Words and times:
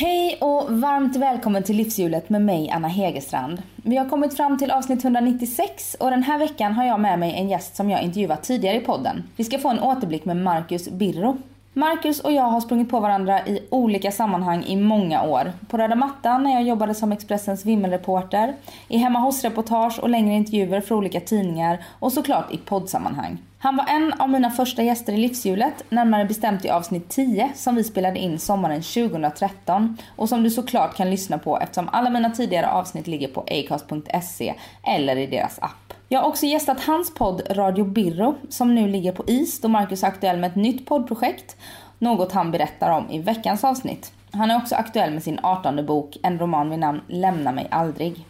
Hej 0.00 0.38
och 0.40 0.80
varmt 0.80 1.16
välkommen 1.16 1.62
till 1.62 1.76
Livshjulet 1.76 2.28
med 2.28 2.42
mig 2.42 2.70
Anna 2.70 2.88
Hegerstrand. 2.88 3.62
Vi 3.76 3.96
har 3.96 4.08
kommit 4.08 4.36
fram 4.36 4.58
till 4.58 4.70
avsnitt 4.70 5.04
196 5.04 5.96
och 6.00 6.10
den 6.10 6.22
här 6.22 6.38
veckan 6.38 6.72
har 6.72 6.84
jag 6.84 7.00
med 7.00 7.18
mig 7.18 7.34
en 7.34 7.48
gäst 7.48 7.76
som 7.76 7.90
jag 7.90 8.02
intervjuat 8.02 8.42
tidigare 8.42 8.76
i 8.76 8.80
podden. 8.80 9.22
Vi 9.36 9.44
ska 9.44 9.58
få 9.58 9.68
en 9.68 9.80
återblick 9.80 10.24
med 10.24 10.36
Marcus 10.36 10.88
Birro. 10.88 11.36
Marcus 11.72 12.20
och 12.20 12.32
jag 12.32 12.42
har 12.42 12.60
sprungit 12.60 12.90
på 12.90 13.00
varandra 13.00 13.46
i 13.46 13.60
olika 13.70 14.12
sammanhang 14.12 14.64
i 14.64 14.76
många 14.76 15.22
år. 15.22 15.52
På 15.68 15.78
röda 15.78 15.94
mattan 15.94 16.42
när 16.42 16.52
jag 16.52 16.62
jobbade 16.62 16.94
som 16.94 17.12
Expressens 17.12 17.64
vimmelreporter, 17.64 18.54
i 18.88 18.96
hemma 18.98 19.18
hos-reportage 19.18 19.98
och 20.02 20.08
längre 20.08 20.34
intervjuer 20.34 20.80
för 20.80 20.94
olika 20.94 21.20
tidningar 21.20 21.84
och 21.98 22.12
såklart 22.12 22.52
i 22.52 22.56
poddsammanhang. 22.56 23.38
Han 23.60 23.76
var 23.76 23.84
en 23.88 24.12
av 24.12 24.30
mina 24.30 24.50
första 24.50 24.82
gäster 24.82 25.12
i 25.12 25.16
Livshjulet, 25.16 25.84
närmare 25.88 26.24
bestämt 26.24 26.64
i 26.64 26.70
avsnitt 26.70 27.08
10 27.08 27.52
som 27.54 27.74
vi 27.74 27.84
spelade 27.84 28.18
in 28.18 28.38
sommaren 28.38 28.82
2013 28.82 29.96
och 30.16 30.28
som 30.28 30.42
du 30.42 30.50
såklart 30.50 30.96
kan 30.96 31.10
lyssna 31.10 31.38
på 31.38 31.58
eftersom 31.58 31.88
alla 31.92 32.10
mina 32.10 32.30
tidigare 32.30 32.70
avsnitt 32.70 33.06
ligger 33.06 33.28
på 33.28 33.40
acast.se 33.40 34.54
eller 34.82 35.16
i 35.16 35.26
deras 35.26 35.58
app. 35.58 35.94
Jag 36.08 36.20
har 36.20 36.28
också 36.28 36.46
gästat 36.46 36.80
hans 36.80 37.14
podd 37.14 37.42
Radio 37.50 37.84
Birro 37.84 38.34
som 38.48 38.74
nu 38.74 38.88
ligger 38.88 39.12
på 39.12 39.24
is 39.26 39.60
då 39.60 39.68
Marcus 39.68 40.02
är 40.02 40.08
aktuell 40.08 40.38
med 40.38 40.50
ett 40.50 40.56
nytt 40.56 40.86
poddprojekt, 40.86 41.56
något 41.98 42.32
han 42.32 42.50
berättar 42.50 42.90
om 42.90 43.10
i 43.10 43.18
veckans 43.18 43.64
avsnitt. 43.64 44.12
Han 44.30 44.50
är 44.50 44.56
också 44.56 44.74
aktuell 44.74 45.12
med 45.12 45.22
sin 45.22 45.38
18 45.42 45.86
bok, 45.86 46.16
en 46.22 46.38
roman 46.38 46.70
vid 46.70 46.78
namn 46.78 47.00
Lämna 47.08 47.52
mig 47.52 47.68
aldrig. 47.70 48.24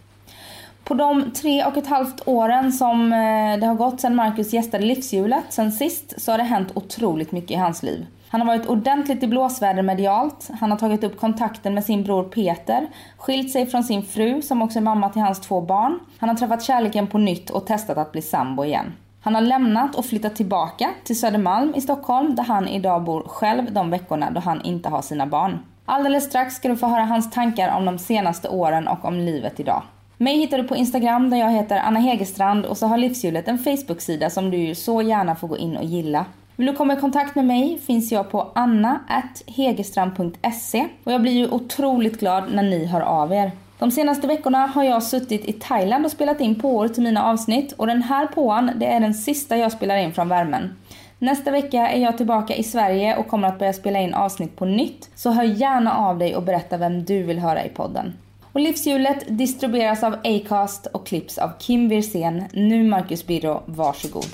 På 0.88 0.95
de 0.95 1.30
tre 1.30 1.65
och 1.65 1.77
ett 1.77 1.87
halvt 1.87 2.28
åren 2.28 2.73
som 2.73 3.12
eh, 3.12 3.60
det 3.60 3.66
har 3.66 3.74
gått 3.74 4.01
sedan 4.01 4.15
Marcus 4.15 4.52
gästade 4.52 4.84
Livshjulet 4.84 5.45
sen 5.48 5.73
sist 5.73 6.20
så 6.20 6.30
har 6.30 6.38
det 6.38 6.45
hänt 6.45 6.73
otroligt 6.74 7.33
mycket 7.33 7.51
i 7.51 7.55
hans 7.55 7.83
liv. 7.83 8.06
Han 8.28 8.41
har 8.41 8.47
varit 8.47 8.66
ordentligt 8.66 9.23
i 9.23 9.27
blåsväder 9.27 9.83
medialt, 9.83 10.51
han 10.61 10.70
har 10.70 10.78
tagit 10.78 11.05
upp 11.05 11.20
kontakten 11.20 11.74
med 11.74 11.84
sin 11.84 12.05
bror 12.05 12.24
Peter, 12.24 12.87
skilt 13.19 13.51
sig 13.51 13.66
från 13.66 13.84
sin 13.84 14.02
fru 14.02 14.42
som 14.42 14.62
också 14.62 14.78
är 14.78 14.83
mamma 14.83 15.09
till 15.09 15.23
hans 15.23 15.41
två 15.41 15.61
barn. 15.61 15.98
Han 16.19 16.28
har 16.28 16.36
träffat 16.36 16.62
kärleken 16.62 17.06
på 17.06 17.19
nytt 17.19 17.50
och 17.50 17.67
testat 17.67 17.98
att 17.98 18.12
bli 18.12 18.23
sambo 18.23 18.64
igen. 18.64 18.92
Han 19.20 19.34
har 19.34 19.42
lämnat 19.42 19.95
och 19.95 20.06
flyttat 20.06 20.36
tillbaka 20.36 20.91
till 21.05 21.20
Södermalm 21.20 21.75
i 21.75 21.80
Stockholm 21.80 22.34
där 22.34 22.45
han 22.45 22.69
idag 22.69 23.02
bor 23.02 23.23
själv 23.23 23.73
de 23.73 23.91
veckorna 23.91 24.30
då 24.30 24.41
han 24.41 24.62
inte 24.62 24.89
har 24.89 25.02
sina 25.02 25.27
barn. 25.27 25.58
Alldeles 25.84 26.25
strax 26.25 26.55
ska 26.55 26.69
du 26.69 26.77
få 26.77 26.86
höra 26.86 27.05
hans 27.05 27.30
tankar 27.30 27.77
om 27.77 27.84
de 27.84 27.98
senaste 27.98 28.48
åren 28.48 28.89
och 28.89 29.05
om 29.05 29.14
livet 29.14 29.61
idag. 29.61 29.83
Mig 30.20 30.38
hittar 30.38 30.58
du 30.58 30.64
på 30.64 30.77
Instagram 30.77 31.30
där 31.30 31.36
jag 31.36 31.50
heter 31.50 31.77
Anna 31.77 32.00
Hegerstrand 32.00 32.66
och 32.66 32.78
så 32.78 32.86
har 32.86 32.98
Livshjulet 32.98 33.48
en 33.48 33.58
Facebook-sida 33.58 34.30
som 34.30 34.50
du 34.50 34.74
så 34.74 35.02
gärna 35.02 35.36
får 35.36 35.48
gå 35.48 35.56
in 35.56 35.77
och 35.77 35.84
gilla. 35.84 36.24
Vill 36.56 36.66
du 36.66 36.72
komma 36.72 36.92
i 36.92 36.97
kontakt 36.97 37.34
med 37.34 37.44
mig 37.44 37.78
finns 37.86 38.12
jag 38.12 38.30
på 38.30 38.52
anna.hegerstrand.se 38.55 40.86
och 41.05 41.12
jag 41.12 41.22
blir 41.22 41.33
ju 41.33 41.48
otroligt 41.48 42.20
glad 42.20 42.55
när 42.55 42.62
ni 42.62 42.86
hör 42.86 43.00
av 43.00 43.33
er. 43.33 43.50
De 43.78 43.91
senaste 43.91 44.27
veckorna 44.27 44.66
har 44.66 44.84
jag 44.84 45.02
suttit 45.02 45.44
i 45.44 45.52
Thailand 45.52 46.05
och 46.05 46.11
spelat 46.11 46.41
in 46.41 46.61
påor 46.61 46.89
till 46.89 47.02
mina 47.02 47.24
avsnitt 47.24 47.72
och 47.72 47.86
den 47.86 48.02
här 48.02 48.27
påan 48.27 48.70
det 48.77 48.86
är 48.86 49.00
den 49.00 49.14
sista 49.14 49.56
jag 49.56 49.72
spelar 49.72 49.96
in 49.96 50.12
från 50.12 50.28
värmen. 50.28 50.77
Nästa 51.19 51.50
vecka 51.50 51.89
är 51.89 52.00
jag 52.00 52.16
tillbaka 52.16 52.56
i 52.56 52.62
Sverige 52.62 53.16
och 53.16 53.28
kommer 53.28 53.48
att 53.48 53.58
börja 53.58 53.72
spela 53.72 54.00
in 54.00 54.14
avsnitt 54.14 54.56
på 54.56 54.64
nytt. 54.64 55.11
Så 55.14 55.30
hör 55.30 55.44
gärna 55.44 55.94
av 55.94 56.19
dig 56.19 56.36
och 56.36 56.42
berätta 56.42 56.77
vem 56.77 57.05
du 57.05 57.22
vill 57.22 57.39
höra 57.39 57.64
i 57.64 57.69
podden. 57.69 58.14
Och 58.53 58.61
Livshjulet 58.61 59.25
distribueras 59.29 60.03
av 60.03 60.17
Acast 60.25 60.87
och 60.87 61.07
klipps 61.07 61.39
av 61.39 61.51
Kim 61.59 61.89
Wirsén. 61.89 62.45
Nu 62.53 62.83
Marcus 62.83 63.27
Birro, 63.27 63.63
varsågod. 63.67 64.27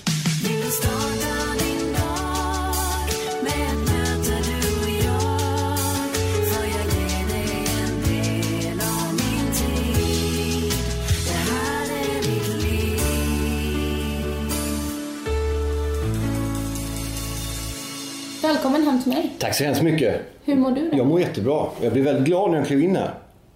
Välkommen 18.42 18.83
hem 18.83 19.03
till 19.03 19.13
mig. 19.13 19.33
Tack 19.39 19.55
så 19.55 19.64
hemskt 19.64 19.83
mycket. 19.83 20.20
Hur 20.45 20.57
mår 20.57 20.70
du 20.70 20.91
då? 20.91 20.97
Jag 20.97 21.07
mår 21.07 21.20
jättebra. 21.20 21.67
Jag 21.83 21.92
blev 21.92 22.05
väldigt 22.05 22.24
glad 22.24 22.51
när 22.51 22.58
jag 22.58 22.67
klev 22.67 22.80
in 22.80 22.97
här. 22.97 23.11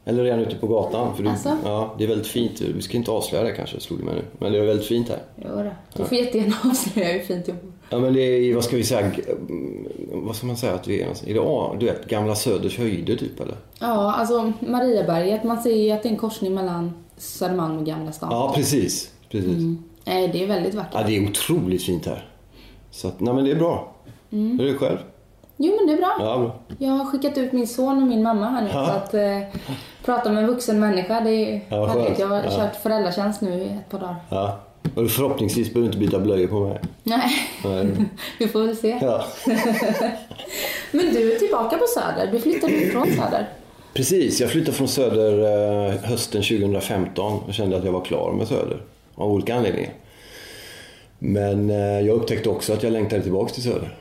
Eller 0.09 0.25
redan 0.25 0.39
ute 0.41 0.57
på 0.57 0.67
gatan. 0.67 1.17
För 1.17 1.23
du, 1.23 1.29
Alltså? 1.29 1.57
ja, 1.65 1.95
det 1.99 2.05
är 2.05 2.09
väldigt 2.09 2.27
fint. 2.27 2.61
Vi 2.61 2.83
ska 2.83 2.97
inte 2.97 3.11
avslöja 3.11 3.45
det 3.45 3.53
kanske, 3.53 3.81
slog 3.81 3.99
det 3.99 4.05
mig 4.05 4.15
nu. 4.15 4.23
Men 4.39 4.53
det 4.53 4.59
är 4.59 4.63
väldigt 4.63 4.87
fint 4.87 5.09
här. 5.09 5.19
Jo 5.37 5.49
då. 5.57 5.71
Du 5.97 6.05
får 6.05 6.19
jättegärna 6.19 6.57
avslöja 6.71 7.13
hur 7.13 7.21
fint 7.21 7.49
jag 7.49 7.57
bor. 7.57 7.73
Ja 7.91 7.99
men 7.99 8.13
det 8.15 8.21
är, 8.21 8.55
vad 8.55 8.65
ska 8.65 8.77
vi 8.77 8.85
säga, 8.85 9.13
vad 10.13 10.37
ska 10.37 10.47
man 10.47 10.57
säga 10.57 10.75
att 10.75 10.89
vi 10.89 11.01
är? 11.03 11.07
Är 11.07 11.15
det, 11.25 11.33
ja, 11.35 11.77
du 11.81 11.87
vet, 11.87 12.09
gamla 12.09 12.35
Söders 12.35 12.79
höjder 12.79 13.17
typ 13.17 13.41
eller? 13.41 13.57
Ja, 13.81 14.13
alltså 14.15 14.53
Mariaberget. 14.61 15.45
Man 15.45 15.63
ser 15.63 15.77
ju 15.77 15.91
att 15.91 16.03
det 16.03 16.09
är 16.09 16.11
en 16.11 16.17
korsning 16.17 16.55
mellan 16.55 16.93
Södermalm 17.17 17.79
och 17.79 17.87
Gamla 17.87 18.13
stan. 18.13 18.29
Ja 18.33 18.53
precis, 18.57 19.11
precis. 19.31 19.57
Nej, 20.05 20.29
det 20.29 20.43
är 20.43 20.47
väldigt 20.47 20.75
vackert. 20.75 20.95
Ja, 20.95 21.03
det 21.07 21.17
är 21.17 21.29
otroligt 21.31 21.83
fint 21.83 22.07
här. 22.07 22.29
Så 22.91 23.09
att, 23.09 23.21
nej 23.21 23.35
men 23.35 23.45
det 23.45 23.51
är 23.51 23.57
bra. 23.57 23.93
Mm. 24.31 24.59
Hur 24.59 24.69
är 24.69 24.73
det 24.73 24.79
själv? 24.79 24.99
Jo, 25.61 25.77
men 25.77 25.87
det 25.87 25.93
är 25.93 25.97
bra. 25.97 26.17
Ja. 26.21 26.55
Jag 26.79 26.93
har 26.93 27.05
skickat 27.05 27.39
ut 27.39 27.53
min 27.53 27.67
son 27.69 28.03
och 28.03 28.09
min 28.09 28.23
mamma 28.23 28.49
här 28.51 28.63
nu. 28.63 28.69
Ja. 28.73 28.87
Så 28.87 28.93
att 28.93 29.15
eh, 29.15 29.61
prata 30.05 30.31
med 30.33 30.45
en 30.45 30.51
vuxen 30.51 30.81
människa, 30.81 31.21
det 31.21 31.31
är 31.31 31.61
Ja, 31.69 31.87
härligt. 31.87 32.19
Jag 32.19 32.27
har 32.27 32.37
Ja. 32.45 32.51
kört 32.57 32.77
föräldratjänst 32.77 33.41
nu 33.41 33.51
i 33.55 33.65
ett 33.67 33.91
par 33.91 33.99
dagar. 33.99 34.17
Ja. 34.29 34.59
Och 34.95 35.11
förhoppningsvis 35.11 35.73
behöver 35.73 35.81
du 35.93 35.99
inte 35.99 35.99
byta 36.11 36.19
blöjor 36.25 36.47
på 36.49 36.61
mig. 36.61 36.81
Nej, 37.03 37.31
Nej. 37.65 37.87
vi 38.39 38.49
får 38.49 38.63
väl 38.63 38.77
se. 38.77 38.99
Ja. 39.03 39.25
Men 40.93 41.15
du 41.15 41.33
är 41.33 41.39
tillbaka 41.39 41.77
på 41.77 41.85
Söder. 41.87 42.33
Du 42.33 42.39
flyttade 42.41 42.73
ut 42.73 42.93
från 42.93 43.07
Söder. 43.07 43.49
Precis, 43.95 44.41
jag 44.41 44.51
flyttade 44.51 44.77
från 44.77 44.89
Söder 44.89 45.33
eh, 45.89 45.95
hösten 46.03 46.43
2015 46.43 47.39
och 47.49 47.55
kände 47.55 47.77
att 47.77 47.85
jag 47.85 47.93
var 47.93 48.05
klar 48.05 48.33
med 48.33 48.49
Söder. 48.49 48.81
Av 49.15 49.33
olika 49.33 49.55
anledningar. 49.55 49.93
Men 51.19 51.71
eh, 51.71 51.77
jag 52.01 52.17
upptäckte 52.17 52.49
också 52.49 52.73
att 52.73 52.83
jag 52.83 52.93
längtade 52.93 53.23
tillbaka 53.23 53.53
till 53.55 53.63
Söder. 53.63 53.97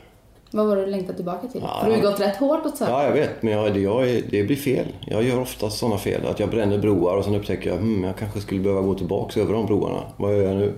Vad 0.50 0.66
var 0.66 0.76
det 0.76 0.84
du 0.84 0.90
längtade 0.90 1.14
tillbaka 1.14 1.48
till? 1.48 1.60
Ja, 1.64 1.78
För 1.80 1.86
du 1.86 1.92
har 1.92 2.02
ju 2.02 2.10
gått 2.10 2.20
rätt 2.20 2.36
hårt 2.36 2.66
åt 2.66 2.76
Söder. 2.76 2.92
Ja, 2.92 3.04
jag 3.04 3.12
vet, 3.12 3.42
men 3.42 3.52
jag, 3.52 3.74
det, 3.74 3.80
jag, 3.80 4.22
det 4.30 4.42
blir 4.42 4.56
fel. 4.56 4.86
Jag 5.06 5.22
gör 5.22 5.40
ofta 5.40 5.70
sådana 5.70 5.98
fel. 5.98 6.26
Att 6.26 6.40
jag 6.40 6.50
bränner 6.50 6.78
broar 6.78 7.16
och 7.16 7.24
sen 7.24 7.34
upptäcker 7.34 7.70
jag 7.70 7.76
hmm, 7.76 8.04
jag 8.04 8.16
kanske 8.16 8.40
skulle 8.40 8.60
behöva 8.60 8.80
gå 8.80 8.94
tillbaka 8.94 9.40
över 9.40 9.52
de 9.52 9.66
broarna. 9.66 10.02
Vad 10.16 10.36
gör 10.36 10.42
jag 10.42 10.56
nu? 10.56 10.72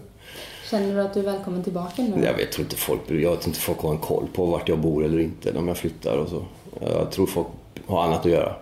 Känner 0.70 0.94
du 0.94 1.00
att 1.00 1.14
du 1.14 1.20
är 1.20 1.24
välkommen 1.24 1.62
tillbaka 1.62 2.02
nu? 2.02 2.24
Jag 2.24 2.34
vet 2.34 2.52
tror 2.52 2.64
inte 2.64 2.76
folk, 2.76 3.00
jag 3.08 3.40
tror 3.40 3.48
inte 3.48 3.60
folk 3.60 3.78
har 3.78 3.90
en 3.90 3.98
koll 3.98 4.26
på 4.34 4.46
vart 4.46 4.68
jag 4.68 4.78
bor 4.78 5.04
eller 5.04 5.18
inte 5.18 5.58
om 5.58 5.68
jag 5.68 5.76
flyttar 5.76 6.16
och 6.16 6.28
så. 6.28 6.42
Jag 6.80 7.10
tror 7.10 7.26
folk 7.26 7.46
har 7.86 8.02
annat 8.02 8.26
att 8.26 8.32
göra. 8.32 8.54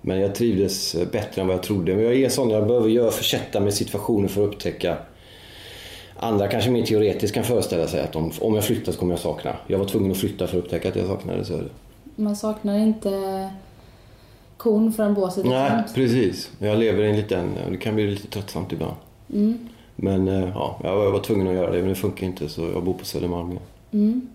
Men 0.00 0.20
jag 0.20 0.34
trivdes 0.34 0.96
bättre 1.12 1.40
än 1.40 1.46
vad 1.46 1.56
jag 1.56 1.62
trodde. 1.62 1.94
Men 1.94 2.04
jag 2.04 2.14
är 2.14 2.28
sån, 2.28 2.50
jag 2.50 2.66
behöver 2.66 2.88
göra, 2.88 3.10
försätta 3.10 3.60
mig 3.60 3.68
i 3.68 3.72
situationer 3.72 4.28
för 4.28 4.44
att 4.44 4.48
upptäcka. 4.48 4.96
Andra 6.20 6.48
kanske 6.48 6.70
mer 6.70 6.86
teoretiskt 6.86 7.34
kan 7.34 7.44
föreställa 7.44 7.86
sig 7.86 8.00
att 8.00 8.16
om, 8.16 8.32
om 8.40 8.54
jag 8.54 8.64
flyttar 8.64 8.92
så 8.92 8.98
kommer 8.98 9.12
jag 9.12 9.20
sakna. 9.20 9.56
Jag 9.66 9.78
var 9.78 9.86
tvungen 9.86 10.10
att 10.10 10.16
flytta 10.16 10.46
för 10.46 10.58
att 10.58 10.64
upptäcka 10.64 10.88
att 10.88 10.96
jag 10.96 11.06
saknade 11.06 11.44
Söder. 11.44 11.70
Man 12.16 12.36
saknar 12.36 12.78
inte 12.78 13.50
kon 14.56 14.92
förrän 14.92 15.14
båset 15.14 15.44
är 15.44 15.48
Nej, 15.48 15.70
tomt. 15.70 15.94
precis. 15.94 16.50
Jag 16.58 16.78
lever 16.78 17.02
i 17.04 17.10
en 17.10 17.16
liten, 17.16 17.50
det 17.70 17.76
kan 17.76 17.94
bli 17.94 18.06
lite 18.06 18.28
tröttsamt 18.28 18.72
ibland. 18.72 18.94
Mm. 19.32 19.68
Men 19.96 20.28
eh, 20.28 20.48
ja, 20.54 20.80
jag 20.82 21.10
var, 21.10 21.20
tvungen 21.20 21.48
att 21.48 21.54
göra 21.54 21.70
det 21.70 21.78
men 21.78 21.88
det 21.88 21.94
funkar 21.94 22.26
inte 22.26 22.48
så 22.48 22.60
jag 22.74 22.84
bor 22.84 22.94
på 22.94 23.04
Södermalm 23.04 23.50
igen. 23.50 23.62
Mm. 23.92 24.28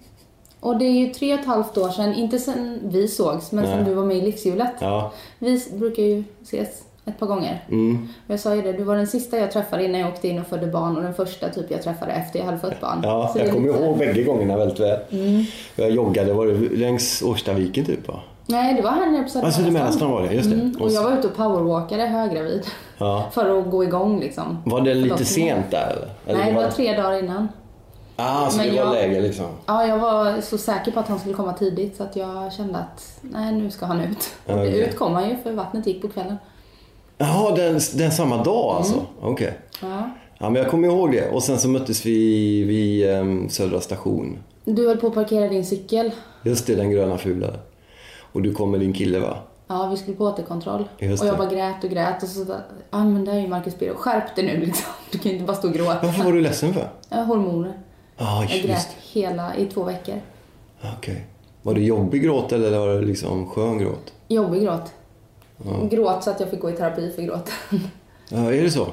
Och 0.60 0.78
det 0.78 0.86
är 0.86 0.92
ju 0.92 1.14
tre 1.14 1.34
och 1.34 1.40
ett 1.40 1.46
halvt 1.46 1.78
år 1.78 1.90
sedan, 1.90 2.14
inte 2.14 2.40
sedan 2.40 2.80
vi 2.84 3.08
sågs, 3.08 3.52
men 3.52 3.66
sedan 3.66 3.78
Nej. 3.78 3.86
du 3.86 3.94
var 3.94 4.06
med 4.06 4.18
i 4.18 4.22
Livshjulet. 4.22 4.72
Ja, 4.80 5.14
Vi 5.40 5.64
brukar 5.74 6.04
ju 6.04 6.24
ses 6.44 6.84
ett 7.06 7.20
par 7.20 7.28
gånger. 7.28 7.64
mm. 7.70 8.08
Jag 8.28 8.40
sa 8.40 8.56
ju 8.56 8.62
det, 8.62 8.74
du 8.74 8.84
var 8.84 8.96
den 8.96 9.08
sista 9.08 9.38
jag 9.38 9.52
träffade 9.52 9.86
innan 9.86 10.02
jag 10.02 10.10
åkte 10.10 10.28
in 10.28 10.40
och 10.40 10.48
födde 10.48 10.68
barn 10.68 10.98
och 10.98 11.04
den 11.04 11.14
första 11.14 11.50
typ 11.50 11.72
jag 11.72 11.82
träffade 11.84 12.12
efter 12.12 12.40
jag 12.40 12.46
hade 12.46 12.58
fött 12.58 12.82
barn. 12.82 13.00
Ja, 13.04 13.30
Så 13.34 13.40
jag 13.40 13.52
kommer 13.52 13.68
lite- 13.68 13.84
ihåg 13.84 13.98
bägge 13.98 14.24
gångerna 14.24 14.58
väldigt 14.58 14.80
väl. 14.80 15.00
Mm. 15.12 15.44
Jag 15.76 15.92
joggade, 15.92 16.34
var 16.34 16.48
det 16.48 16.54
längs 16.78 17.22
Årstaviken 17.22 17.86
typ 17.86 18.08
va? 18.08 18.20
Nej, 18.46 18.74
det 18.74 18.82
var 18.82 18.92
här 18.92 19.12
nere 19.12 19.24
på 19.34 19.40
Alltså 19.46 19.62
det 19.62 19.72
Mellanstrand 19.72 20.14
var 20.14 20.22
det, 20.22 20.34
just 20.34 20.50
det. 20.50 20.56
Mm. 20.56 20.76
Och 20.82 20.92
jag 20.92 21.04
var 21.04 21.12
ute 21.18 21.28
och 21.28 21.36
powerwalkade 21.36 22.06
höggravid. 22.06 22.66
Ja. 22.98 23.30
För 23.34 23.60
att 23.60 23.72
gå 23.72 23.84
igång 23.84 24.20
liksom. 24.20 24.58
Var 24.66 24.82
det 24.82 24.94
lite 24.94 25.26
sent 25.26 25.72
där 25.72 25.96
eller? 26.28 26.40
Nej, 26.40 26.54
det 26.54 26.58
var 26.62 26.70
tre 26.70 26.96
dagar 26.98 27.20
innan. 27.20 27.48
Ah, 28.16 28.50
så 28.50 28.58
Men 28.58 28.66
det 28.66 28.72
var 28.72 28.80
jag- 28.86 28.94
läge 28.94 29.22
liksom? 29.22 29.46
Ja, 29.66 29.88
jag 29.88 29.98
var 29.98 30.42
så 30.42 30.58
säker 30.58 30.92
på 30.92 31.00
att 31.00 31.08
han 31.08 31.20
skulle 31.20 31.34
komma 31.36 31.54
tidigt 31.54 31.96
så 31.98 32.04
att 32.04 32.16
jag 32.16 32.54
kände 32.54 32.78
att 32.80 33.18
nej, 33.22 33.54
nu 33.56 33.72
ska 33.72 33.86
han 33.86 34.02
ut. 34.02 34.30
Okej. 34.48 34.80
Ut 34.82 34.98
kom 34.98 35.14
han 35.14 35.30
ju 35.30 35.38
för 35.44 35.52
vattnet 35.52 35.88
gick 35.88 36.02
på 36.02 36.08
kvällen. 36.10 36.38
Jaha, 37.18 37.56
den, 37.56 37.80
den 37.94 38.12
samma 38.12 38.44
dag 38.44 38.76
alltså? 38.76 38.94
Mm. 38.94 39.06
Okej. 39.22 39.60
Ja. 39.82 40.10
Ja, 40.38 40.50
men 40.50 40.62
jag 40.62 40.72
kommer 40.72 40.88
ihåg 40.88 41.12
det. 41.12 41.30
Och 41.32 41.44
sen 41.44 41.60
så 41.60 41.68
möttes 41.70 42.06
vi 42.06 42.64
vid 42.64 43.10
um, 43.10 43.50
Södra 43.50 43.82
station. 43.82 44.38
Du 44.66 44.88
höll 44.88 44.98
på 44.98 45.08
att 45.08 45.14
parkera 45.14 45.48
din 45.50 45.66
cykel. 45.66 46.12
Just 46.44 46.68
det, 46.68 46.76
den 46.76 46.92
gröna 46.92 47.18
fula. 47.18 47.54
Och 48.32 48.42
du 48.42 48.54
kom 48.54 48.72
med 48.72 48.80
din 48.80 48.94
kille 48.94 49.20
va? 49.20 49.38
Ja, 49.68 49.88
vi 49.92 49.98
skulle 49.98 50.18
på 50.18 50.24
återkontroll. 50.26 50.84
Just 51.00 51.24
och 51.24 51.30
jag 51.30 51.38
bara 51.38 51.50
grät 51.50 51.84
och 51.84 51.90
grät 51.90 52.24
och 52.24 52.30
så 52.30 52.44
där, 52.44 52.62
ja 52.92 53.04
men 53.04 53.26
det 53.26 53.32
här 53.32 53.38
är 53.38 53.42
ju 53.42 53.48
Marcus 53.48 53.80
Birro. 53.80 53.96
Skärp 53.96 54.36
dig 54.36 54.46
nu 54.46 54.66
liksom. 54.66 54.86
Du 55.12 55.18
kan 55.18 55.32
ju 55.32 55.38
inte 55.38 55.48
bara 55.48 55.58
stå 55.58 55.68
och 55.68 55.74
gråta. 55.74 56.00
Varför 56.04 56.24
var 56.24 56.34
du 56.34 56.42
ledsen 56.42 56.74
för? 56.74 56.90
Hormoner. 57.10 57.74
Ja, 58.18 58.46
Jag 58.50 58.62
grät 58.62 58.88
hela, 59.14 59.56
i 59.56 59.66
två 59.66 59.84
veckor. 59.84 60.16
Okej. 60.98 61.28
Var 61.62 61.74
det 61.74 61.82
jobbig 61.82 62.24
gråt 62.24 62.52
eller 62.52 62.80
var 62.80 62.88
det 62.88 63.02
liksom 63.02 63.50
skön 63.50 63.78
gråt? 63.78 64.14
Jobbig 64.28 64.62
gråt. 64.64 64.92
Gråt 65.90 66.24
så 66.24 66.30
att 66.30 66.40
jag 66.40 66.50
fick 66.50 66.60
gå 66.62 66.70
i 66.70 66.74
terapi 66.74 67.12
för 67.16 67.22
gråten. 67.22 67.54
Ja, 68.30 68.54
är 68.54 68.64
det 68.64 68.72
så? 68.72 68.88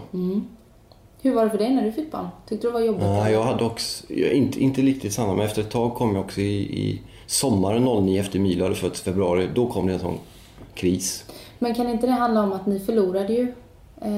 Hur 1.22 1.34
var 1.34 1.44
det 1.44 1.50
för 1.50 1.58
dig 1.58 1.74
när 1.74 1.82
du 1.82 1.92
fick 1.92 2.10
barn? 2.12 2.28
Tyckte 2.48 2.66
du 2.66 2.70
det 2.72 2.74
var 2.78 2.86
jobbigt? 2.86 3.02
Ja, 3.02 3.30
jag 3.30 3.42
hade 3.42 3.64
också, 3.64 4.04
jag, 4.12 4.32
inte, 4.32 4.60
inte 4.60 4.80
riktigt 4.82 5.12
samma, 5.12 5.34
men 5.34 5.46
efter 5.46 5.62
ett 5.62 5.70
tag 5.70 5.94
kom 5.94 6.14
jag 6.14 6.24
också 6.24 6.40
i, 6.40 6.60
i 6.80 7.02
sommaren 7.26 7.84
09 8.06 8.20
efter 8.20 8.38
Milo 8.38 8.64
hade 8.64 8.74
fötts 8.74 9.00
i 9.00 9.04
februari. 9.04 9.48
Då 9.54 9.66
kom 9.66 9.86
det 9.86 9.92
en 9.92 9.98
sån 10.00 10.18
kris. 10.74 11.24
Men 11.58 11.74
kan 11.74 11.90
inte 11.90 12.06
det 12.06 12.12
handla 12.12 12.42
om 12.42 12.52
att 12.52 12.66
ni 12.66 12.80
förlorade 12.80 13.32
ju? 13.32 13.52
Eh, 14.02 14.10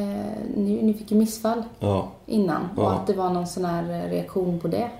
ni, 0.57 0.83
ni 0.83 0.95
fick 0.95 1.11
ju 1.11 1.17
missfall 1.17 1.63
Ja, 1.81 2.09
innan 2.27 2.69
och 2.77 2.83
Ja. 2.85 2.91
att 2.93 3.07
det 3.07 3.13
var 3.13 3.31
någon 3.31 3.47
sån 3.47 3.65
här 3.65 4.09
reaktion 4.09 4.61
på 4.61 4.69
det. 4.69 4.91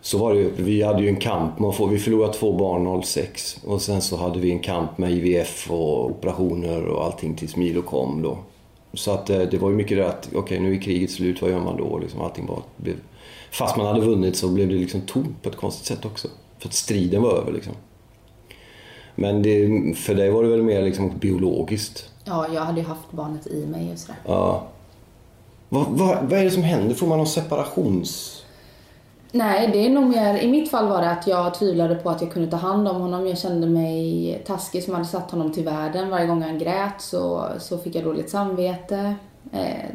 Så 0.00 0.18
var 0.18 0.34
det. 0.34 0.50
Vi 0.56 0.82
hade 0.82 1.02
ju 1.02 1.08
en 1.08 1.16
kamp 1.16 1.58
med 1.58 1.68
att 1.68 1.76
få, 1.76 1.86
vi 1.86 1.98
förlorade 1.98 2.32
två 2.32 2.52
barn 2.52 3.02
06 3.02 3.58
och 3.64 3.82
sen 3.82 4.00
så 4.00 4.16
hade 4.16 4.38
vi 4.38 4.50
en 4.50 4.58
kamp 4.58 4.98
med 4.98 5.12
IVF 5.12 5.70
och 5.70 6.10
operationer 6.10 6.86
och 6.86 7.04
allting 7.04 7.36
tills 7.36 7.56
Milo 7.56 7.82
kom 7.82 8.22
då. 8.22 8.38
Så 8.94 9.10
att 9.10 9.30
eh, 9.30 9.40
det 9.40 9.58
var 9.58 9.70
ju 9.70 9.76
mycket 9.76 9.98
det 9.98 10.08
att, 10.08 10.28
okej 10.34 10.60
nu 10.60 10.74
är 10.74 10.80
kriget 10.80 11.10
slut, 11.10 11.42
vad 11.42 11.50
gör 11.50 11.60
man 11.60 11.76
då? 11.76 11.98
Liksom 11.98 12.20
allting 12.20 12.46
bara 12.46 12.62
blev, 12.76 12.94
fast 13.50 13.76
man 13.76 13.86
hade 13.86 14.00
vunnit 14.00 14.36
så 14.36 14.48
blev 14.48 14.68
det 14.68 14.74
liksom 14.74 15.00
tomt 15.00 15.42
på 15.42 15.48
ett 15.48 15.56
konstigt 15.56 15.86
sätt 15.86 16.04
också. 16.04 16.28
För 16.58 16.68
att 16.68 16.74
striden 16.74 17.22
var 17.22 17.32
över 17.32 17.52
liksom. 17.52 17.72
Men 19.14 19.42
det, 19.42 19.68
för 19.96 20.14
dig 20.14 20.30
var 20.30 20.42
det 20.42 20.48
väl 20.48 20.62
mer 20.62 20.82
liksom 20.82 21.12
biologiskt? 21.18 22.10
Ja, 22.24 22.46
jag 22.54 22.60
hade 22.60 22.80
ju 22.80 22.86
haft 22.86 23.10
barnet 23.10 23.46
i 23.46 23.66
mig 23.66 23.92
och 23.92 23.98
sådär. 23.98 24.16
Ja. 24.26 24.66
Vad, 25.68 25.86
vad, 25.86 26.18
vad 26.22 26.38
är 26.38 26.44
det 26.44 26.50
som 26.50 26.62
händer? 26.62 26.94
Får 26.94 27.06
man 27.06 27.18
någon 27.18 27.26
separations... 27.26 28.37
Nej, 29.32 29.70
det 29.72 29.86
är 29.86 29.90
nog 29.90 30.06
mer, 30.06 30.38
i 30.38 30.48
mitt 30.48 30.70
fall 30.70 30.88
var 30.88 31.02
det 31.02 31.10
att 31.10 31.26
jag 31.26 31.54
tvivlade 31.54 31.94
på 31.94 32.10
att 32.10 32.22
jag 32.22 32.32
kunde 32.32 32.50
ta 32.50 32.56
hand 32.56 32.88
om 32.88 33.00
honom. 33.00 33.26
Jag 33.26 33.38
kände 33.38 33.66
mig 33.66 34.42
taskig 34.46 34.82
som 34.82 34.94
hade 34.94 35.06
satt 35.06 35.30
honom 35.30 35.52
till 35.52 35.64
världen. 35.64 36.10
Varje 36.10 36.26
gång 36.26 36.42
han 36.42 36.58
grät 36.58 37.00
så, 37.00 37.44
så 37.58 37.78
fick 37.78 37.94
jag 37.94 38.04
dåligt 38.04 38.30
samvete. 38.30 39.14
Eh, 39.52 39.90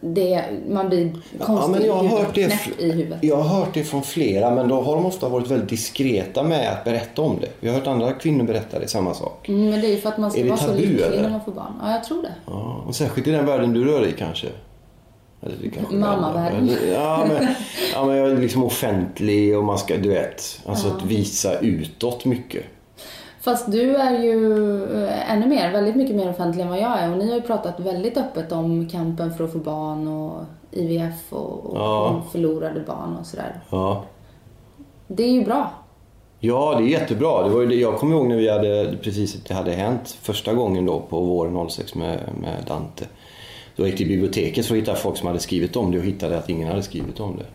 det, 0.00 0.44
man 0.68 0.88
blir 0.88 1.12
konstig 1.40 1.72
men 1.72 1.86
jag 1.86 2.02
hört 2.02 2.34
det 2.34 2.68
i 2.78 2.92
huvudet. 2.92 3.18
Jag 3.22 3.36
har 3.36 3.58
hört 3.58 3.74
det 3.74 3.84
från 3.84 4.02
flera, 4.02 4.54
men 4.54 4.68
då 4.68 4.80
har 4.80 4.96
de 4.96 5.06
ofta 5.06 5.28
varit 5.28 5.50
väldigt 5.50 5.68
diskreta 5.68 6.42
med 6.42 6.72
att 6.72 6.84
berätta 6.84 7.22
om 7.22 7.38
det. 7.40 7.48
Jag 7.60 7.72
har 7.72 7.78
hört 7.78 7.86
andra 7.86 8.12
kvinnor 8.12 8.44
berätta 8.44 8.78
det, 8.78 8.88
samma 8.88 9.14
sak. 9.14 9.48
Mm, 9.48 9.70
men 9.70 9.80
det 9.80 9.86
är 9.86 9.90
ju 9.90 10.00
för 10.00 10.08
att 10.08 10.18
man 10.18 10.30
ska 10.30 10.46
vara 10.46 10.56
så 10.56 10.66
tabu, 10.66 10.78
lycklig 10.78 11.00
eller? 11.00 11.22
när 11.22 11.30
man 11.30 11.40
får 11.44 11.52
barn. 11.52 11.72
Ja, 11.82 11.92
jag 11.92 12.04
tror 12.04 12.22
det. 12.22 12.34
Ja, 12.46 12.84
och 12.86 12.94
särskilt 12.94 13.26
i 13.26 13.30
den 13.30 13.46
världen 13.46 13.72
du 13.72 13.84
rör 13.84 14.00
dig 14.00 14.14
kanske. 14.18 14.46
Mammavärlden. 15.90 16.70
Ja, 16.92 17.24
men, 17.28 17.46
ja, 17.94 18.04
men 18.04 18.16
jag 18.16 18.30
är 18.30 18.36
liksom 18.36 18.64
offentlig 18.64 19.58
och 19.58 19.64
man 19.64 19.78
ska, 19.78 19.96
du 19.96 20.08
vet, 20.08 20.60
alltså 20.66 20.88
att 20.88 21.04
visa 21.04 21.58
utåt 21.58 22.24
mycket. 22.24 22.64
Fast 23.40 23.72
du 23.72 23.96
är 23.96 24.22
ju 24.22 24.44
eh, 25.04 25.32
ännu 25.32 25.46
mer, 25.46 25.72
väldigt 25.72 25.96
mycket 25.96 26.16
mer 26.16 26.30
offentlig 26.30 26.62
än 26.62 26.68
vad 26.68 26.78
jag 26.80 26.98
är. 26.98 27.10
Och 27.12 27.18
ni 27.18 27.28
har 27.28 27.34
ju 27.34 27.42
pratat 27.42 27.80
väldigt 27.80 28.16
öppet 28.16 28.52
om 28.52 28.88
kampen 28.88 29.34
för 29.34 29.44
att 29.44 29.52
få 29.52 29.58
barn 29.58 30.08
och 30.08 30.40
IVF 30.70 31.14
och, 31.32 31.66
och 31.66 31.76
Ja. 31.78 32.22
förlorade 32.32 32.80
barn 32.80 33.16
och 33.20 33.26
sådär. 33.26 33.60
Ja. 33.70 34.04
Det 35.06 35.22
är 35.22 35.30
ju 35.32 35.44
bra. 35.44 35.70
Ja, 36.40 36.74
det 36.78 36.84
är 36.84 36.88
jättebra. 36.88 37.42
Det 37.42 37.48
var 37.54 37.66
det, 37.66 37.74
jag 37.74 37.98
kommer 37.98 38.16
ihåg 38.16 38.26
när 38.28 38.36
vi 38.36 38.50
hade, 38.50 38.96
precis 39.02 39.34
det 39.44 39.54
hade 39.54 39.72
hänt 39.72 40.18
första 40.22 40.54
gången 40.54 40.86
då 40.86 41.00
på 41.00 41.20
våren 41.20 41.68
06 41.70 41.94
med, 41.94 42.18
med 42.40 42.64
Dante. 42.66 43.04
Gick 43.76 43.88
jag 43.88 43.96
till 43.96 44.08
biblioteket 44.08 44.66
för 44.66 44.74
att 44.74 44.82
hitta 44.82 44.94
folk 44.94 45.16
som 45.16 45.26
hade 45.26 45.38
skrivit 45.40 45.76
om 45.76 45.90
det 45.90 45.98
och 45.98 46.04
hittade 46.04 46.38
att 46.38 46.48
ingen 46.50 46.68
hade 46.68 46.82
skrivit 46.82 47.20
om 47.20 47.36
det. 47.36 47.46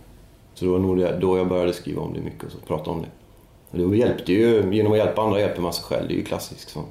Så 0.54 0.66
det 0.66 0.72
var 0.72 0.80
nog 0.80 1.20
då 1.22 1.38
jag 1.38 1.50
började 1.50 1.74
skriva 1.74 2.02
om 2.02 2.14
det 2.14 2.20
mycket 2.20 2.44
och 2.44 2.52
så 2.52 2.58
prata 2.58 2.92
om 2.92 3.02
det. 3.02 3.84
Och 3.84 3.90
det 3.92 3.98
hjälpte 3.98 4.34
ju, 4.34 4.74
genom 4.74 4.92
att 4.92 4.98
hjälpa 4.98 5.22
andra 5.22 5.40
hjälper 5.40 5.62
man 5.62 5.74
sig 5.74 5.84
själv. 5.84 6.08
Det 6.08 6.14
är 6.14 6.18
ju 6.18 6.24
klassisk 6.24 6.70
sån 6.70 6.84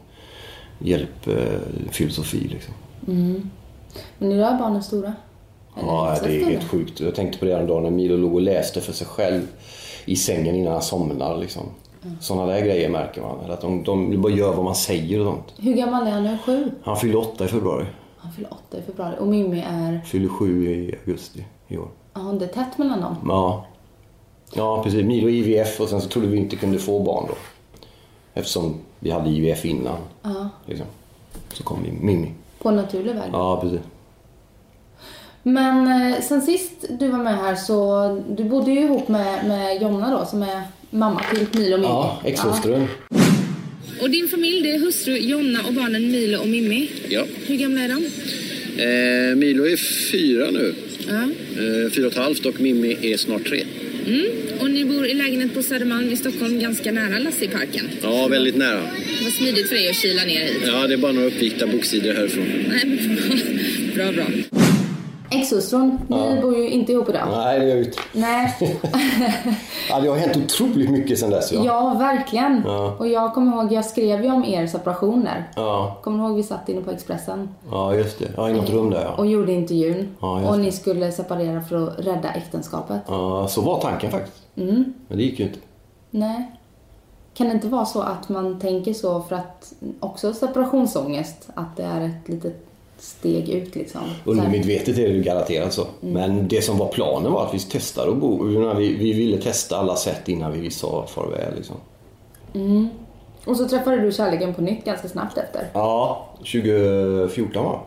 hjälpfilosofi 0.79 2.49
liksom. 2.49 2.75
Men 4.19 4.29
nu 4.29 4.45
är 4.45 4.59
barnen 4.59 4.83
stora. 4.83 5.13
Eller 5.77 5.89
Ja, 5.89 6.19
det 6.25 6.43
är 6.43 6.45
helt 6.45 6.69
sjukt. 6.69 7.01
Jag 7.01 7.15
tänkte 7.15 7.39
på 7.39 7.45
det 7.45 7.55
häromdagen 7.55 7.83
när 7.83 7.91
Milo 7.91 8.17
låg 8.17 8.35
och 8.35 8.41
läste 8.41 8.81
för 8.81 8.93
sig 8.93 9.07
själv 9.07 9.43
i 10.05 10.17
sängen 10.17 10.55
innan 10.55 10.73
han 10.73 10.83
somnar. 10.83 11.37
Liksom. 11.37 11.63
Sådana 12.21 12.53
där 12.53 12.61
grejer 12.61 12.89
märker 12.89 13.23
man. 13.23 13.45
Eller 13.45 13.55
Att 13.55 13.61
de, 13.61 13.83
de 13.83 14.23
bara 14.23 14.33
gör 14.33 14.53
vad 14.53 14.65
man 14.65 14.75
säger 14.75 15.21
och 15.21 15.27
sånt. 15.27 15.55
Hur 15.59 15.75
gammal 15.75 16.07
är 16.07 16.11
han 16.11 16.25
nu? 16.25 16.39
Sju? 16.47 16.71
Han 16.83 16.97
fyllde 16.97 17.19
åtta 17.19 17.45
i 17.45 17.49
februari. 17.49 17.85
Han 18.27 18.35
fyller 18.35 18.53
åtta 18.53 18.79
i 18.79 18.83
februari. 18.83 19.17
Och 19.19 19.27
Mimmi 19.27 19.65
är... 19.69 20.01
Fyller 20.05 20.29
sju 20.29 20.71
i 20.71 20.95
augusti 21.07 21.45
i 21.69 21.79
år. 21.79 21.89
Ja, 22.15 22.21
det 22.21 22.45
är 22.45 22.49
tätt 22.49 22.79
mellan 22.79 23.01
dem. 23.01 23.17
Ja, 23.29 23.67
ja 24.55 24.83
precis. 24.83 25.05
Milo 25.05 25.29
IVF 25.29 25.81
och 25.81 25.89
sen 25.89 26.01
så 26.01 26.09
trodde 26.09 26.27
vi 26.27 26.37
inte 26.37 26.57
kunde 26.57 26.79
få 26.79 27.01
barn 27.01 27.25
då. 27.29 27.35
Eftersom 28.35 28.75
vi 28.99 29.11
hade 29.11 29.31
IVF 29.31 29.65
innan. 29.65 29.99
Ja. 30.23 30.49
Liksom. 30.67 30.87
Så 31.53 31.63
kom 31.63 31.83
vi 31.83 31.93
Mimmi. 31.93 32.33
På 32.63 32.71
naturlig 32.71 33.15
väg. 33.15 33.31
Ja, 33.33 33.61
precis. 33.61 33.81
Men 35.43 36.13
eh, 36.13 36.21
sen 36.21 36.43
sist 36.43 36.85
du 36.89 37.09
var 37.09 37.19
med 37.19 37.37
här 37.37 37.55
så, 37.55 38.09
du 38.29 38.45
bodde 38.45 38.71
ju 38.71 38.81
ihop 38.81 39.09
med, 39.09 39.49
med 39.49 39.83
Jonna 39.83 40.19
då 40.19 40.27
som 40.27 40.43
är 40.43 40.63
mamma 40.91 41.21
till 41.31 41.47
Milo 41.53 41.75
och 41.75 41.81
Mimmi. 41.81 41.93
Ja, 41.93 42.17
exhustrun. 42.25 42.89
Och 44.01 44.11
din 44.11 44.29
familj, 44.29 44.63
det 44.63 44.71
är 44.71 44.79
hustru 44.79 45.17
Jonna 45.17 45.63
och 45.67 45.73
barnen 45.73 46.11
Milo 46.11 46.39
och 46.39 46.49
Mimmi. 46.49 46.91
Ja. 47.09 47.27
Hur 47.47 47.57
gamla 47.57 47.81
är 47.81 47.89
de? 47.89 48.05
Eh, 48.83 49.37
Milo 49.37 49.67
är 49.67 49.77
fyra 50.13 50.51
nu. 50.51 50.75
Ja. 51.09 51.23
Eh, 51.63 51.91
fyra 51.91 52.07
och 52.07 52.13
ett 52.13 52.19
halvt 52.19 52.47
och 52.47 52.61
Mimmi 52.61 52.97
är 53.03 53.17
snart 53.17 53.45
tre. 53.49 53.65
Mm. 54.07 54.27
Och 54.59 54.71
ni 54.71 54.85
bor 54.85 55.07
i 55.07 55.15
lägenhet 55.15 55.55
på 55.55 55.63
Södermalm 55.63 56.13
i 56.13 56.17
Stockholm, 56.17 56.61
ganska 56.61 56.93
nära 56.93 57.19
Lasseparken. 57.19 57.89
Ja, 58.03 58.29
väldigt 58.29 58.57
nära. 58.57 58.81
Var 59.23 59.31
smidigt 59.31 59.69
för 59.69 59.75
dig 59.75 59.91
att 59.91 59.97
kila 59.97 60.25
ner 60.25 60.41
hit. 60.41 60.63
Ja, 60.67 60.87
det 60.87 60.95
är 60.95 60.99
bara 60.99 61.13
några 61.13 61.27
uppvikta 61.27 61.67
boksidor 61.67 62.13
härifrån. 62.13 62.47
Nej, 62.69 62.99
bra, 63.95 64.13
bra, 64.13 64.25
bra. 64.51 64.66
Exhustrun, 65.31 65.99
ni 66.09 66.41
bor 66.43 66.57
ju 66.57 66.71
inte 66.71 66.93
ihop 66.93 67.09
idag. 67.09 67.29
Nej, 67.31 67.61
det 67.61 67.67
gör 67.67 67.77
vi 67.77 67.85
inte. 67.85 67.99
Nej. 68.13 68.57
Ja, 69.91 70.01
det 70.01 70.09
har 70.09 70.17
hänt 70.17 70.37
otroligt 70.37 70.91
mycket 70.91 71.19
sen 71.19 71.31
dess. 71.31 71.53
Ja. 71.53 71.65
Ja, 71.65 71.95
verkligen. 71.99 72.63
Ja. 72.67 72.97
Och 72.99 73.09
jag 73.09 73.35
kommer 73.35 73.63
ihåg, 73.63 73.73
jag 73.73 73.85
skrev 73.85 74.25
ju 74.25 74.31
om 74.31 74.45
er 74.45 74.67
separation 74.67 75.25
där. 75.25 75.51
Ja, 75.57 75.99
Kommer 76.03 76.19
du 76.19 76.25
ihåg 76.25 76.37
vi 76.37 76.43
satt 76.43 76.69
inne 76.69 76.81
på 76.81 76.91
Expressen 76.91 77.49
ja 77.71 77.95
just 77.95 78.19
det. 78.19 78.29
Ja, 78.37 78.51
i 78.51 78.53
något 78.53 78.71
rum 78.71 78.91
där 78.91 79.03
ja. 79.03 79.15
och 79.15 79.27
gjorde 79.27 79.53
intervjun. 79.53 80.17
Ja, 80.21 80.41
just 80.41 80.51
och 80.51 80.59
ni 80.59 80.73
skulle 80.73 81.13
separera 81.13 81.61
för 81.61 81.89
att 81.89 81.99
rädda 81.99 82.33
äktenskapet. 82.33 83.01
Ja, 83.07 83.49
så 83.49 83.61
var 83.61 83.81
tanken 83.81 84.11
faktiskt. 84.11 84.43
Mm. 84.57 84.95
Men 85.09 85.19
det 85.19 85.25
gick 85.25 85.39
ju 85.39 85.45
inte. 85.45 85.59
Nej. 86.11 86.53
Kan 87.35 87.47
det 87.49 87.53
inte 87.53 87.69
vara 87.69 87.85
så 87.85 88.03
att 88.03 88.29
man 88.29 88.61
tänker 88.61 88.95
så 88.95 89.23
för 89.23 89.37
att 89.37 89.73
också 90.01 90.33
separationsångest, 90.33 91.49
att 91.55 91.77
det 91.77 91.83
är 91.83 92.01
ett 92.01 92.29
litet 92.29 92.66
steg 92.99 93.49
ut 93.49 93.75
liksom? 93.75 94.01
Undermedvetet 94.25 94.99
är 94.99 95.09
det 95.09 95.19
garanterat 95.19 95.73
så. 95.73 95.87
Men 96.01 96.49
det 96.49 96.63
som 96.63 96.79
var 96.79 96.89
planen 96.89 97.33
var 97.33 97.47
att 97.47 97.55
vi 97.55 97.59
testade 97.59 98.11
att 98.11 98.17
bo. 98.19 98.45
Vi, 98.75 98.97
vi 98.97 99.13
ville 99.13 99.43
testa 99.43 99.77
alla 99.79 99.97
sätt 99.97 100.29
innan 100.29 100.61
vi 100.61 100.71
sa 100.71 101.07
farväl. 101.07 101.55
Liksom. 101.57 101.77
Och 103.45 103.57
så 103.57 103.69
träffade 103.69 103.97
du 103.97 104.13
kärleken 104.13 104.55
på 104.55 104.63
nytt 104.63 104.85
ganska 104.85 105.09
snabbt 105.09 105.39
efter. 105.39 105.69
Ja, 105.73 106.27
2014 106.39 107.65
va? 107.65 107.81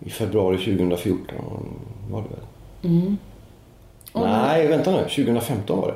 I 0.00 0.10
februari 0.10 0.56
2014 0.58 1.36
var 2.10 2.22
det 2.22 2.28
väl? 2.28 3.16
Nej, 4.14 4.66
vänta 4.66 4.90
nu. 4.90 4.98
2015 4.98 5.78
var 5.80 5.88
det. 5.88 5.94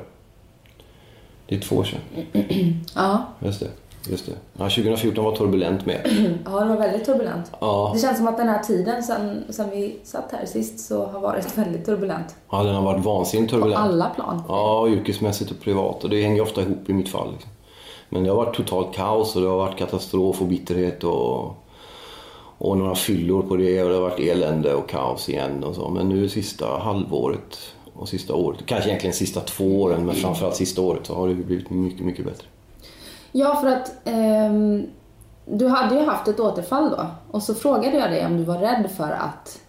Det 1.48 1.54
är 1.56 1.60
två 1.60 1.76
år 1.76 1.84
sedan. 1.84 2.00
Ja. 2.94 3.26
Just 3.40 3.60
det. 3.60 3.68
Just 4.10 4.26
det. 4.26 4.32
Ja, 4.52 4.64
2014 4.64 5.24
var 5.24 5.36
turbulent 5.36 5.86
med. 5.86 6.00
Ja, 6.44 6.60
det 6.60 6.68
var 6.68 6.76
väldigt 6.76 7.04
turbulent. 7.04 7.50
Ja. 7.60 7.90
Det 7.94 8.00
känns 8.00 8.18
som 8.18 8.28
att 8.28 8.36
den 8.36 8.48
här 8.48 8.62
tiden 8.62 9.02
sen, 9.02 9.44
sen 9.50 9.70
vi 9.70 9.96
satt 10.04 10.32
här 10.32 10.46
sist 10.46 10.80
så 10.80 11.06
har 11.06 11.20
varit 11.20 11.58
väldigt 11.58 11.86
turbulent. 11.86 12.34
Ja, 12.50 12.62
den 12.62 12.74
har 12.74 12.82
varit 12.82 13.04
vansinnigt 13.04 13.52
På 13.52 13.56
turbulent. 13.58 13.80
alla 13.82 14.10
plan. 14.10 14.42
Ja, 14.48 14.88
yrkesmässigt 14.88 15.50
och 15.50 15.60
privat. 15.60 16.04
Och 16.04 16.10
det 16.10 16.22
hänger 16.22 16.42
ofta 16.42 16.62
ihop 16.62 16.90
i 16.90 16.92
mitt 16.92 17.08
fall. 17.08 17.32
Liksom. 17.32 17.50
Men 18.08 18.24
det 18.24 18.30
har 18.30 18.36
varit 18.36 18.56
totalt 18.56 18.94
kaos 18.94 19.36
och 19.36 19.42
det 19.42 19.48
har 19.48 19.56
varit 19.56 19.78
katastrof 19.78 20.40
och 20.40 20.46
bitterhet 20.46 21.04
och, 21.04 21.56
och 22.58 22.78
några 22.78 22.94
fyllor 22.94 23.42
på 23.42 23.56
det 23.56 23.82
och 23.82 23.88
det 23.88 23.94
har 23.94 24.02
varit 24.02 24.20
elände 24.20 24.74
och 24.74 24.88
kaos 24.88 25.28
igen 25.28 25.64
och 25.64 25.74
så. 25.74 25.88
Men 25.88 26.08
nu 26.08 26.28
sista 26.28 26.66
halvåret 26.78 27.58
och 27.94 28.08
sista 28.08 28.34
året, 28.34 28.58
kanske 28.66 28.90
egentligen 28.90 29.14
sista 29.14 29.40
två 29.40 29.82
åren 29.82 30.06
men 30.06 30.14
framförallt 30.14 30.56
sista 30.56 30.82
året 30.82 31.06
så 31.06 31.14
har 31.14 31.28
det 31.28 31.34
blivit 31.34 31.70
mycket, 31.70 32.00
mycket 32.06 32.24
bättre. 32.24 32.46
Ja, 33.32 33.56
för 33.56 33.68
att 33.68 33.92
ehm, 34.04 34.86
du 35.44 35.68
hade 35.68 35.94
ju 35.94 36.06
haft 36.06 36.28
ett 36.28 36.40
återfall 36.40 36.90
då. 36.90 37.06
Och 37.30 37.42
så 37.42 37.54
frågade 37.54 37.96
jag 37.96 38.10
dig 38.10 38.26
om 38.26 38.36
du 38.36 38.44
var 38.44 38.58
rädd 38.58 38.90
för 38.96 39.10
att, 39.10 39.60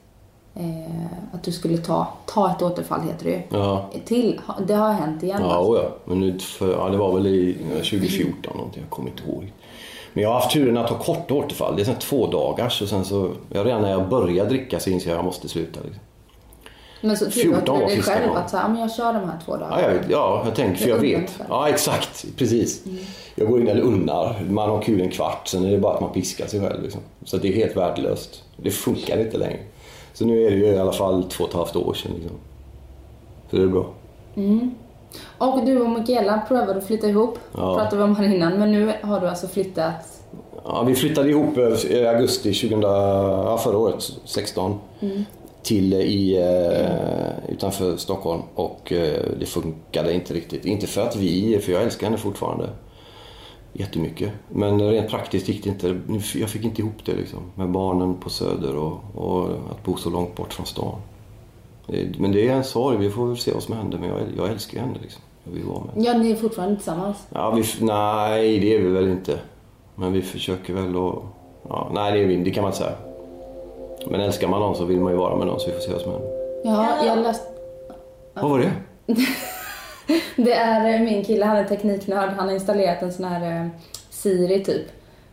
eh, 0.55 1.34
att 1.34 1.43
du 1.43 1.51
skulle 1.51 1.77
ta, 1.77 2.08
ta 2.25 2.51
ett 2.51 2.62
återfall, 2.62 3.01
heter 3.01 3.25
det 3.25 3.32
ju. 3.32 3.41
Ja, 3.50 3.89
Till. 4.05 4.41
Det 4.67 4.74
har 4.74 4.93
hänt 4.93 5.24
igen. 5.24 5.41
ja, 5.41 5.55
alltså. 5.55 5.84
ja. 5.84 5.89
Men 6.05 6.20
nu 6.20 6.39
för, 6.39 6.72
ja, 6.72 6.89
det 6.89 6.98
var 6.98 7.13
väl 7.13 7.27
i 7.27 7.58
2014 7.70 8.58
någonting, 8.58 8.82
jag 8.82 8.89
kommer 8.89 9.10
inte 9.10 9.24
ihåg. 9.24 9.51
Men 10.13 10.24
jag 10.24 10.29
har 10.29 10.36
haft 10.36 10.51
turen 10.51 10.77
att 10.77 10.89
ha 10.89 10.98
korta 10.98 11.34
återfall. 11.34 11.75
Det 11.75 11.82
är 11.82 11.86
sån 11.86 11.96
två 11.96 12.27
dagars 12.27 12.82
och 12.82 12.88
sen 12.88 13.05
så, 13.05 13.32
ja, 13.50 13.63
redan 13.63 13.82
när 13.82 13.91
jag 13.91 14.10
börjar 14.10 14.46
dricka 14.46 14.79
så 14.79 14.89
inser 14.89 15.10
jag 15.10 15.15
att 15.15 15.17
jag 15.17 15.25
måste 15.25 15.50
sluta. 15.50 15.79
Liksom. 15.84 16.00
Men 17.05 17.17
så 17.17 17.25
tillåter 17.31 17.60
14 17.60 17.75
du 17.75 17.81
var 17.81 17.89
dig 17.89 18.01
själv 18.01 18.31
att 18.36 18.50
så 18.50 18.57
här, 18.57 18.63
"Ja, 18.63 18.69
men 18.69 18.81
jag 18.81 18.91
kör 18.93 19.13
de 19.13 19.19
här 19.29 19.39
två 19.45 19.51
dagarna. 19.51 19.81
Ja, 19.81 19.91
jag, 19.91 20.00
ja, 20.10 20.41
jag 20.45 20.55
tänker 20.55 20.81
för 20.81 20.89
jag 20.89 20.98
vet. 21.00 21.39
Ja, 21.50 21.69
exakt. 21.69 22.25
Precis. 22.38 22.83
Jag 23.36 23.48
går 23.48 23.62
in 23.62 23.67
eller 23.67 23.81
unnar. 23.81 24.41
Man 24.50 24.69
har 24.69 24.81
kul 24.81 25.01
en 25.01 25.10
kvart, 25.12 25.48
sen 25.48 25.65
är 25.65 25.72
det 25.72 25.77
bara 25.77 25.93
att 25.93 26.01
man 26.01 26.13
piskar 26.13 26.48
sig 26.48 26.60
själv. 26.60 26.83
Liksom. 26.83 27.01
Så 27.25 27.38
det 27.38 27.48
är 27.48 27.53
helt 27.53 27.77
värdelöst. 27.77 28.43
Det 28.57 28.72
funkar 28.72 29.17
inte 29.19 29.38
längre. 29.38 29.60
Så 30.13 30.25
nu 30.25 30.45
är 30.45 30.51
det 30.51 30.57
ju 30.57 30.65
i 30.65 30.77
alla 30.79 30.91
fall 30.91 31.24
två 31.24 31.43
och 31.43 31.50
ett 31.50 31.55
halvt 31.55 31.75
år 31.75 31.93
sedan. 31.93 32.12
Liksom. 32.15 32.38
Så 33.50 33.55
det 33.55 33.62
är 33.63 33.67
bra. 33.67 33.86
Och 35.38 35.65
du 35.65 35.81
och 35.81 35.89
Mikaela 35.89 36.41
prövade 36.48 36.77
att 36.77 36.88
flytta 36.88 37.07
ihop. 37.07 37.39
Ja. 37.57 37.75
Pratade 37.75 37.98
vi 37.98 38.03
om 38.03 38.15
här 38.15 38.33
innan. 38.36 38.60
Men 38.60 38.72
nu 38.72 38.93
har 39.01 39.19
du 39.19 39.27
alltså 39.27 39.48
flyttat. 39.48 39.93
Ja, 40.65 40.83
vi 40.83 40.95
flyttade 40.95 41.29
ihop 41.29 41.57
i 41.57 42.05
augusti 42.07 42.53
2000, 42.53 42.81
ja, 42.81 43.57
förra 43.63 43.77
året, 43.77 44.03
16. 44.25 44.79
Till 45.63 45.93
eh, 45.93 46.00
i, 46.00 46.38
eh, 46.38 47.53
utanför 47.53 47.98
Stockholm 47.98 48.41
och 48.55 48.91
eh, 48.91 49.24
det 49.39 49.46
funkade 49.46 50.13
inte 50.13 50.34
riktigt. 50.34 50.65
Inte 50.65 50.88
för 50.88 51.01
att 51.01 51.15
vi, 51.15 51.60
för 51.60 51.72
jag 51.72 51.84
älskar 51.84 52.08
henne 52.08 52.17
fortfarande 52.17 52.70
jättemycket. 53.74 54.32
Men 54.50 54.82
rent 54.82 55.10
praktiskt 55.10 55.48
gick 55.48 55.63
det 55.63 55.70
inte. 55.70 56.01
Jag 56.39 56.50
fick 56.50 56.63
inte 56.63 56.82
ihop 56.82 57.05
det 57.05 57.15
liksom. 57.15 57.39
Med 57.55 57.70
barnen 57.70 58.15
på 58.15 58.29
Söder 58.29 58.75
och, 58.75 59.00
och 59.15 59.50
att 59.72 59.84
bo 59.84 59.98
så 59.98 60.10
långt 60.10 60.36
bort 60.36 60.53
från 60.53 60.65
stan. 60.65 60.96
Men 62.17 62.32
det 62.32 62.48
är 62.48 62.53
en 62.53 62.63
sorg, 62.63 62.98
vi 62.98 63.10
får 63.10 63.27
väl 63.27 63.38
se 63.38 63.51
vad 63.53 63.63
som 63.63 63.75
händer. 63.75 63.98
Men 63.98 64.10
jag, 64.10 64.20
jag 64.38 64.50
älskar 64.50 64.79
henne 64.79 64.98
liksom. 65.01 65.22
Jag 65.43 65.51
vill 65.53 65.63
vara 65.63 65.79
med 65.79 66.05
Ja, 66.05 66.17
ni 66.17 66.32
är 66.32 66.36
fortfarande 66.36 66.75
tillsammans. 66.75 67.17
Ja, 67.29 67.51
vi, 67.51 67.63
nej, 67.86 68.60
det 68.60 68.75
är 68.75 68.79
vi 68.79 68.88
väl 68.88 69.10
inte. 69.10 69.39
Men 69.96 70.13
vi 70.13 70.22
försöker 70.22 70.74
väl 70.74 70.89
att... 70.89 71.15
Ja, 71.70 71.91
nej, 71.93 72.12
det, 72.12 72.24
är 72.24 72.27
vi, 72.27 72.36
det 72.36 72.51
kan 72.51 72.62
man 72.62 72.72
inte 72.72 72.84
säga. 72.84 72.96
Men 74.12 74.22
älskar 74.22 74.48
man 74.48 74.60
någon 74.60 74.75
så 74.75 74.86
vill 74.86 75.00
man 75.00 75.12
ju 75.12 75.17
vara 75.17 75.36
med 75.36 75.48
någon 75.48 75.60
så 75.60 75.65
vi 75.67 75.74
får 75.74 75.79
se 75.79 75.91
vad 75.91 76.01
som 76.01 76.12
händer. 76.12 76.29
Ja, 76.63 77.05
jag 77.05 77.17
läste... 77.17 77.45
Vad 78.33 78.50
var 78.50 78.60
det? 78.60 78.72
Det 80.36 80.53
är 80.53 80.93
eh, 80.93 81.01
min 81.01 81.24
kille, 81.25 81.45
han 81.45 81.57
är 81.57 81.63
tekniknörd. 81.63 82.29
Han 82.29 82.48
har 82.48 82.55
installerat 82.55 83.01
en 83.01 83.13
sån 83.13 83.25
här 83.25 83.62
eh, 83.62 83.67
Siri 84.10 84.63
typ. 84.63 84.86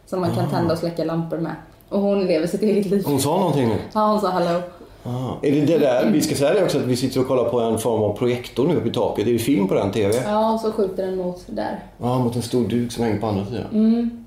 Som 0.06 0.20
man 0.20 0.34
kan 0.34 0.50
tända 0.50 0.72
och 0.72 0.78
släcka 0.78 1.04
lampor 1.04 1.38
med. 1.38 1.54
Och 1.88 2.00
hon 2.00 2.26
lever 2.26 2.46
sitt 2.46 2.62
eget 2.62 2.86
liv. 2.86 3.02
Hon 3.06 3.20
sa 3.20 3.38
någonting 3.38 3.68
nu. 3.68 3.76
Ja, 3.92 4.06
hon 4.06 4.20
sa 4.20 4.28
hallå. 4.28 4.60
Ah. 5.04 5.32
Är 5.42 5.52
det 5.52 5.60
det 5.60 5.78
där? 5.78 6.10
Vi 6.10 6.20
ska 6.20 6.34
säga 6.34 6.54
det 6.54 6.64
också 6.64 6.78
att 6.78 6.84
vi 6.84 6.96
sitter 6.96 7.20
och 7.20 7.28
kollar 7.28 7.44
på 7.44 7.60
en 7.60 7.78
form 7.78 8.02
av 8.02 8.16
projektor 8.16 8.68
nu 8.68 8.76
uppe 8.76 8.88
i 8.88 8.92
taket. 8.92 9.26
Är 9.26 9.32
det 9.32 9.38
film 9.38 9.68
på 9.68 9.74
den 9.74 9.92
TV? 9.92 10.14
Ja, 10.24 10.52
och 10.52 10.60
så 10.60 10.72
skjuter 10.72 11.06
den 11.06 11.16
mot 11.16 11.44
där. 11.46 11.84
Ja, 11.98 12.18
mot 12.18 12.36
en 12.36 12.42
stor 12.42 12.68
duk 12.68 12.92
som 12.92 13.04
hänger 13.04 13.20
på 13.20 13.26
andra 13.26 13.46
sidan. 13.46 14.19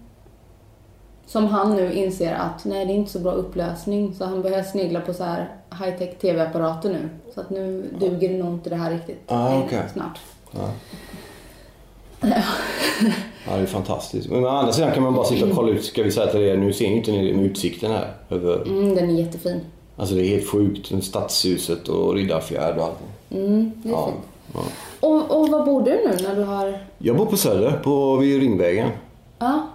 Som 1.25 1.47
han 1.47 1.75
nu 1.75 1.93
inser 1.93 2.33
att 2.33 2.65
nej, 2.65 2.85
det 2.85 2.93
är 2.93 2.95
inte 2.95 3.11
så 3.11 3.19
bra 3.19 3.31
upplösning. 3.31 4.13
Så 4.15 4.25
han 4.25 4.41
börjar 4.41 4.63
snegla 4.63 5.01
på 5.01 5.13
så 5.13 5.23
här 5.23 5.49
high-tech 5.71 6.17
TV-apparater 6.21 6.89
nu. 6.89 7.09
Så 7.33 7.41
att 7.41 7.49
nu 7.49 7.85
duger 7.99 8.29
det 8.29 8.37
nog 8.37 8.53
inte 8.53 8.69
det 8.69 8.75
här 8.75 8.91
riktigt 8.91 9.21
Ah, 9.27 9.59
okej. 9.59 9.81
snart. 9.93 10.19
Ja, 13.47 13.55
det 13.55 13.61
är 13.61 13.65
fantastiskt. 13.65 14.29
Men 14.29 14.45
å 14.45 14.47
andra 14.47 14.73
sidan 14.73 14.91
kan 14.93 15.03
man 15.03 15.13
bara 15.13 15.25
sitta 15.25 15.45
och 15.45 15.55
kolla 15.55 15.71
ut. 15.71 15.85
Ska 15.85 16.03
vi 16.03 16.11
säga 16.11 16.27
till 16.27 16.41
er, 16.41 16.57
nu 16.57 16.73
ser 16.73 16.89
ni 16.89 16.95
inte 16.97 17.11
ni 17.11 17.33
med 17.33 17.45
utsikten 17.45 17.91
här. 17.91 18.13
Över, 18.29 18.61
Mm, 18.67 18.95
den 18.95 19.09
är 19.09 19.13
jättefin. 19.13 19.61
alltså 19.97 20.15
det 20.15 20.21
är 20.25 20.27
helt 20.29 20.49
sjukt. 20.49 21.03
Stadshuset 21.03 21.87
och 21.87 22.13
Riddarfjärd 22.15 22.77
och 22.77 22.83
allting. 22.83 23.07
Mm, 23.45 23.71
det 23.83 23.89
är 23.89 23.93
Ja, 23.93 24.05
fint. 24.07 24.19
ja. 24.53 24.59
Och, 25.07 25.41
och 25.41 25.49
var 25.49 25.65
bor 25.65 25.81
du 25.81 25.91
nu 25.91 26.27
när 26.27 26.35
du 26.35 26.43
har... 26.43 26.79
Jag 26.97 27.17
bor 27.17 27.25
på 27.25 27.37
Söder, 27.37 27.71
på, 27.83 28.15
vid 28.15 28.39
Ringvägen. 28.41 28.89
Ja, 29.39 29.67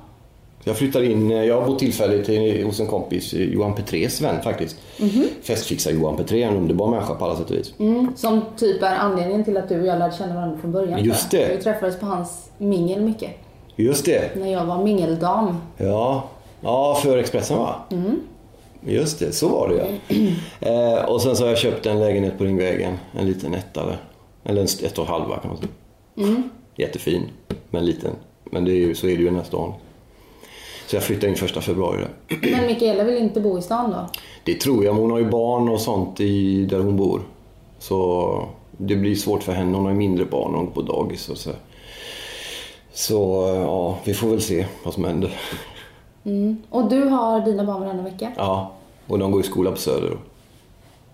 Jag 0.69 0.77
flyttade 0.77 1.07
in, 1.07 1.31
jag 1.31 1.61
har 1.61 1.67
bott 1.67 1.79
tillfälligt 1.79 2.65
hos 2.65 2.81
en 2.81 2.87
kompis, 2.87 3.35
Johan 3.35 3.75
Petrés 3.75 4.21
vän 4.21 4.43
faktiskt. 4.43 4.77
Festfixar 5.43 5.91
Johan 5.91 6.17
Petré, 6.17 6.43
en 6.43 6.57
underbar 6.57 6.91
människa 6.91 7.15
på 7.15 7.25
alla 7.25 7.37
sätt 7.37 7.51
och 7.51 7.57
vis. 7.57 7.75
mm, 7.79 8.13
som 8.17 8.43
typ 8.57 8.83
är 8.83 8.97
anledningen 8.97 9.45
till 9.45 9.57
att 9.57 9.69
du 9.69 9.81
och 9.81 9.87
jag 9.87 9.99
lärde 9.99 10.15
känna 10.19 10.35
varandra 10.35 10.59
från 10.59 10.73
början. 10.73 11.05
Just 11.05 11.31
det. 11.31 11.57
Vi 11.57 11.63
träffades 11.63 12.01
på 12.01 12.07
hans 12.07 12.51
mingel 12.59 13.01
mycket. 13.01 13.31
Just 13.77 14.05
det. 14.05 14.37
När 14.37 14.53
jag 14.53 14.65
var 14.65 14.85
mingeldam. 14.85 15.57
Ja, 15.77 16.25
ja 16.61 17.01
för 17.03 17.19
Expressen 17.19 17.59
va? 17.59 17.75
Just 18.87 19.19
det, 19.19 19.33
så 19.33 19.49
var 19.49 19.69
det 19.69 19.75
ja. 19.75 20.19
Eh, 20.61 21.05
och 21.05 21.23
sen 21.23 21.37
så 21.37 21.43
har 21.45 21.49
jag 21.49 21.59
köpt 21.59 21.87
en 21.87 21.99
lägenhet 22.01 22.39
på 22.39 22.45
Ringvägen, 22.45 22.99
en 23.13 23.27
liten 23.27 23.55
etta 23.55 23.87
där. 23.87 23.97
Eller 24.45 24.61
en 24.61 24.69
ett 24.85 24.99
och 24.99 25.07
halva 25.07 25.37
kan 25.37 25.51
man 25.51 25.59
säga. 25.59 26.43
Jättefin, 26.77 27.23
men 27.71 27.87
liten. 27.87 28.11
Men 28.45 28.65
det 28.65 28.73
är 28.73 28.77
ju, 28.77 28.95
så 28.95 29.07
är 29.07 29.11
det 29.11 29.17
ju 29.17 29.23
i 29.23 29.25
den 29.25 29.37
här 29.37 29.45
stan. 29.45 29.73
Så 30.91 30.97
jag 30.97 31.03
flyttade 31.03 31.29
in 31.29 31.37
första 31.37 31.61
februari. 31.61 32.05
Men 32.29 32.67
Mikaela 32.67 33.05
vill 33.05 33.17
inte 33.17 33.41
bo 33.41 33.59
i 33.59 33.63
stan 33.63 33.91
då? 33.91 34.07
Det 34.45 34.55
tror 34.55 34.85
jag, 34.85 34.95
men 34.95 35.03
hon 35.03 35.11
har 35.11 35.19
ju 35.19 35.31
barn 35.31 35.69
och 35.69 35.81
sånt 35.81 36.21
i, 36.21 36.65
där 36.67 36.81
hon 36.81 36.97
bor. 36.97 37.21
Så 37.79 38.49
det 38.71 38.97
blir 38.97 39.15
svårt 39.15 39.43
för 39.43 39.53
henne. 39.53 39.77
Hon 39.77 39.87
har 39.87 39.93
mindre 39.93 40.25
barn 40.25 40.51
och 40.51 40.57
hon 40.57 40.67
går 40.67 40.73
på 40.73 40.83
dagis 40.83 41.29
och 41.29 41.37
så. 41.37 41.51
Så 42.93 43.47
ja, 43.57 43.99
vi 44.05 44.15
får 44.15 44.29
väl 44.29 44.41
se 44.41 44.67
vad 44.85 44.95
som 44.95 45.05
händer. 45.05 45.41
Och 46.71 46.89
du 46.89 47.05
har 47.05 47.41
dina 47.41 47.65
barn 47.65 47.81
varannan 47.81 48.05
vecka? 48.05 48.33
Ja, 48.37 48.73
och 49.07 49.19
de 49.19 49.31
går 49.31 49.41
i 49.41 49.45
skola 49.45 49.71
på 49.71 49.77
Söder. 49.77 50.17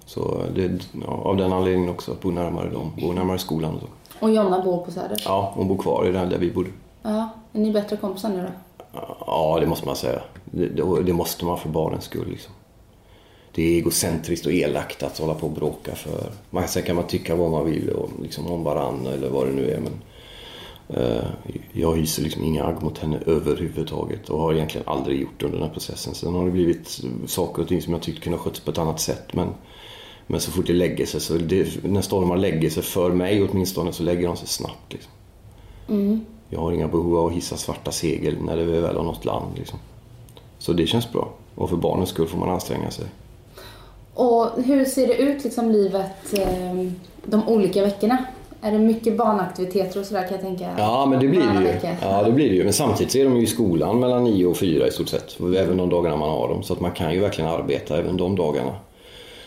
Så 0.07 0.43
det, 0.55 0.71
ja, 1.07 1.13
av 1.13 1.37
den 1.37 1.53
anledningen 1.53 1.91
också, 1.91 2.13
att 2.13 2.21
bo 2.21 2.31
närmare 2.31 2.71
dem, 2.71 2.93
bo 3.01 3.13
närmare 3.13 3.39
skolan 3.39 3.75
och 3.75 3.81
så. 3.81 3.87
Och 4.25 4.31
Jonna 4.31 4.63
bor 4.63 4.85
på 4.85 4.91
Söder? 4.91 5.23
Ja, 5.25 5.53
hon 5.55 5.69
bor 5.69 5.79
kvar 5.79 6.07
i 6.09 6.13
den 6.13 6.29
där 6.29 6.39
vi 6.39 6.51
bodde. 6.51 6.71
Ja. 7.03 7.29
Är 7.53 7.59
ni 7.61 7.73
bättre 7.73 7.97
kompisar 7.97 8.29
nu 8.29 8.43
då? 8.43 8.49
Ja, 9.27 9.59
det 9.61 9.67
måste 9.67 9.87
man 9.87 9.97
säga. 9.97 10.21
Det, 10.45 10.69
det, 11.03 11.13
måste 11.13 11.45
man 11.45 11.59
för 11.59 11.69
barnens 11.69 12.05
skull. 12.05 12.31
Liksom. 12.31 12.53
Det 13.55 13.63
är 13.63 13.79
egocentriskt 13.79 14.47
och 14.47 14.53
elakt 14.53 15.03
att 15.03 15.19
hålla 15.19 15.35
på 15.35 15.47
och 15.47 15.53
bråka 15.53 15.95
för. 15.95 16.33
Man, 16.51 16.69
sen 16.69 16.83
kan 16.83 16.97
man 16.97 17.07
tycka 17.07 17.37
vad 17.37 17.51
man 17.51 17.65
vill 17.65 17.91
och, 17.91 18.11
liksom, 18.23 18.47
om 18.47 18.65
varandra 18.65 19.13
eller 19.13 19.29
vad 19.31 19.47
det 19.47 19.53
nu 19.53 19.71
är. 19.71 19.81
Men, 19.81 19.93
eh, 20.89 21.25
jag 21.73 21.97
hyser 21.97 22.23
liksom 22.23 22.45
inga 22.45 22.65
agg 22.65 22.83
mot 22.83 22.99
henne 22.99 23.19
överhuvudtaget 23.27 24.29
och 24.29 24.41
har 24.41 24.55
egentligen 24.55 24.89
aldrig 24.89 25.21
gjort 25.21 25.41
det 25.41 25.47
under 25.47 25.59
den 25.59 25.67
här 25.67 25.75
processen. 25.75 26.15
Sen 26.15 26.35
har 26.35 26.45
det 26.45 26.51
blivit 26.51 27.01
saker 27.27 27.63
och 27.63 27.69
ting 27.69 27.83
som 27.83 27.93
jag 27.93 28.03
tyckte 28.03 28.21
kunde 28.21 28.39
ha 28.39 28.45
skötts 28.45 28.61
på 28.61 28.71
ett 28.71 28.79
annat 28.79 29.01
sätt. 29.01 29.33
Men, 29.33 29.49
men 30.27 30.41
så 30.41 30.51
fort 30.51 30.67
det 30.67 30.73
lägger 30.73 31.07
sig, 31.07 31.21
så 31.21 31.35
det, 31.35 31.85
när 31.85 32.03
stormar 32.03 32.37
lägger 32.37 32.71
sig, 32.71 32.83
för 32.83 33.11
mig 33.11 33.43
åtminstone, 33.43 33.93
så 33.93 34.03
lägger 34.03 34.27
de 34.27 34.37
sig 34.37 34.49
snabbt. 34.49 34.93
Liksom. 34.93 35.13
Mm. 35.89 36.25
Jag 36.55 36.61
har 36.61 36.73
inga 36.73 36.89
behov 36.89 37.17
av 37.17 37.27
att 37.27 37.33
hissa 37.33 37.57
svarta 37.57 37.91
segel 37.91 38.37
när 38.43 38.57
det 38.57 38.65
väl 38.65 38.97
har 38.97 39.05
nått 39.05 39.25
land. 39.25 39.47
Liksom. 39.57 39.79
Så 40.59 40.73
det 40.73 40.87
känns 40.87 41.13
bra. 41.13 41.29
Och 41.55 41.71
för 41.71 41.77
barnens 41.77 42.09
skull 42.09 42.27
får 42.27 42.39
man 42.39 42.51
anstränga 42.51 42.91
sig. 42.91 43.05
Och 44.15 44.47
hur 44.65 44.85
ser 44.85 45.07
det 45.07 45.15
ut 45.15 45.45
liksom 45.45 45.71
livet 45.71 46.33
eh, 46.33 46.87
de 47.25 47.49
olika 47.49 47.83
veckorna? 47.83 48.25
Är 48.61 48.73
det 48.73 48.79
mycket 48.79 49.17
barnaktiviteter 49.17 50.01
och 50.01 50.07
sådär 50.07 50.23
kan 50.23 50.33
jag 50.33 50.41
tänka? 50.41 50.71
Ja, 50.79 51.07
men 51.07 51.21
det 51.21 51.29
blir 51.29 51.41
det 51.41 51.59
ju. 51.59 51.65
vecka? 51.65 51.97
Ja, 52.03 52.23
det 52.23 52.33
blir 52.33 52.49
det 52.49 52.55
ju. 52.55 52.65
Men 52.65 52.73
samtidigt 52.73 53.13
så 53.13 53.19
är 53.19 53.25
de 53.25 53.37
ju 53.37 53.43
i 53.43 53.47
skolan 53.47 54.01
mellan 54.01 54.25
9 54.25 54.47
och 54.47 54.57
4 54.57 54.87
i 54.87 54.91
stort 54.91 55.09
sett. 55.09 55.41
Även 55.41 55.77
de 55.77 55.89
dagarna 55.91 56.17
man 56.17 56.29
har 56.29 56.49
dem. 56.49 56.63
Så 56.63 56.73
att 56.73 56.81
man 56.81 56.93
kan 56.93 57.15
ju 57.15 57.21
verkligen 57.21 57.51
arbeta 57.51 57.99
även 57.99 58.17
de 58.17 58.37
dagarna. 58.37 58.73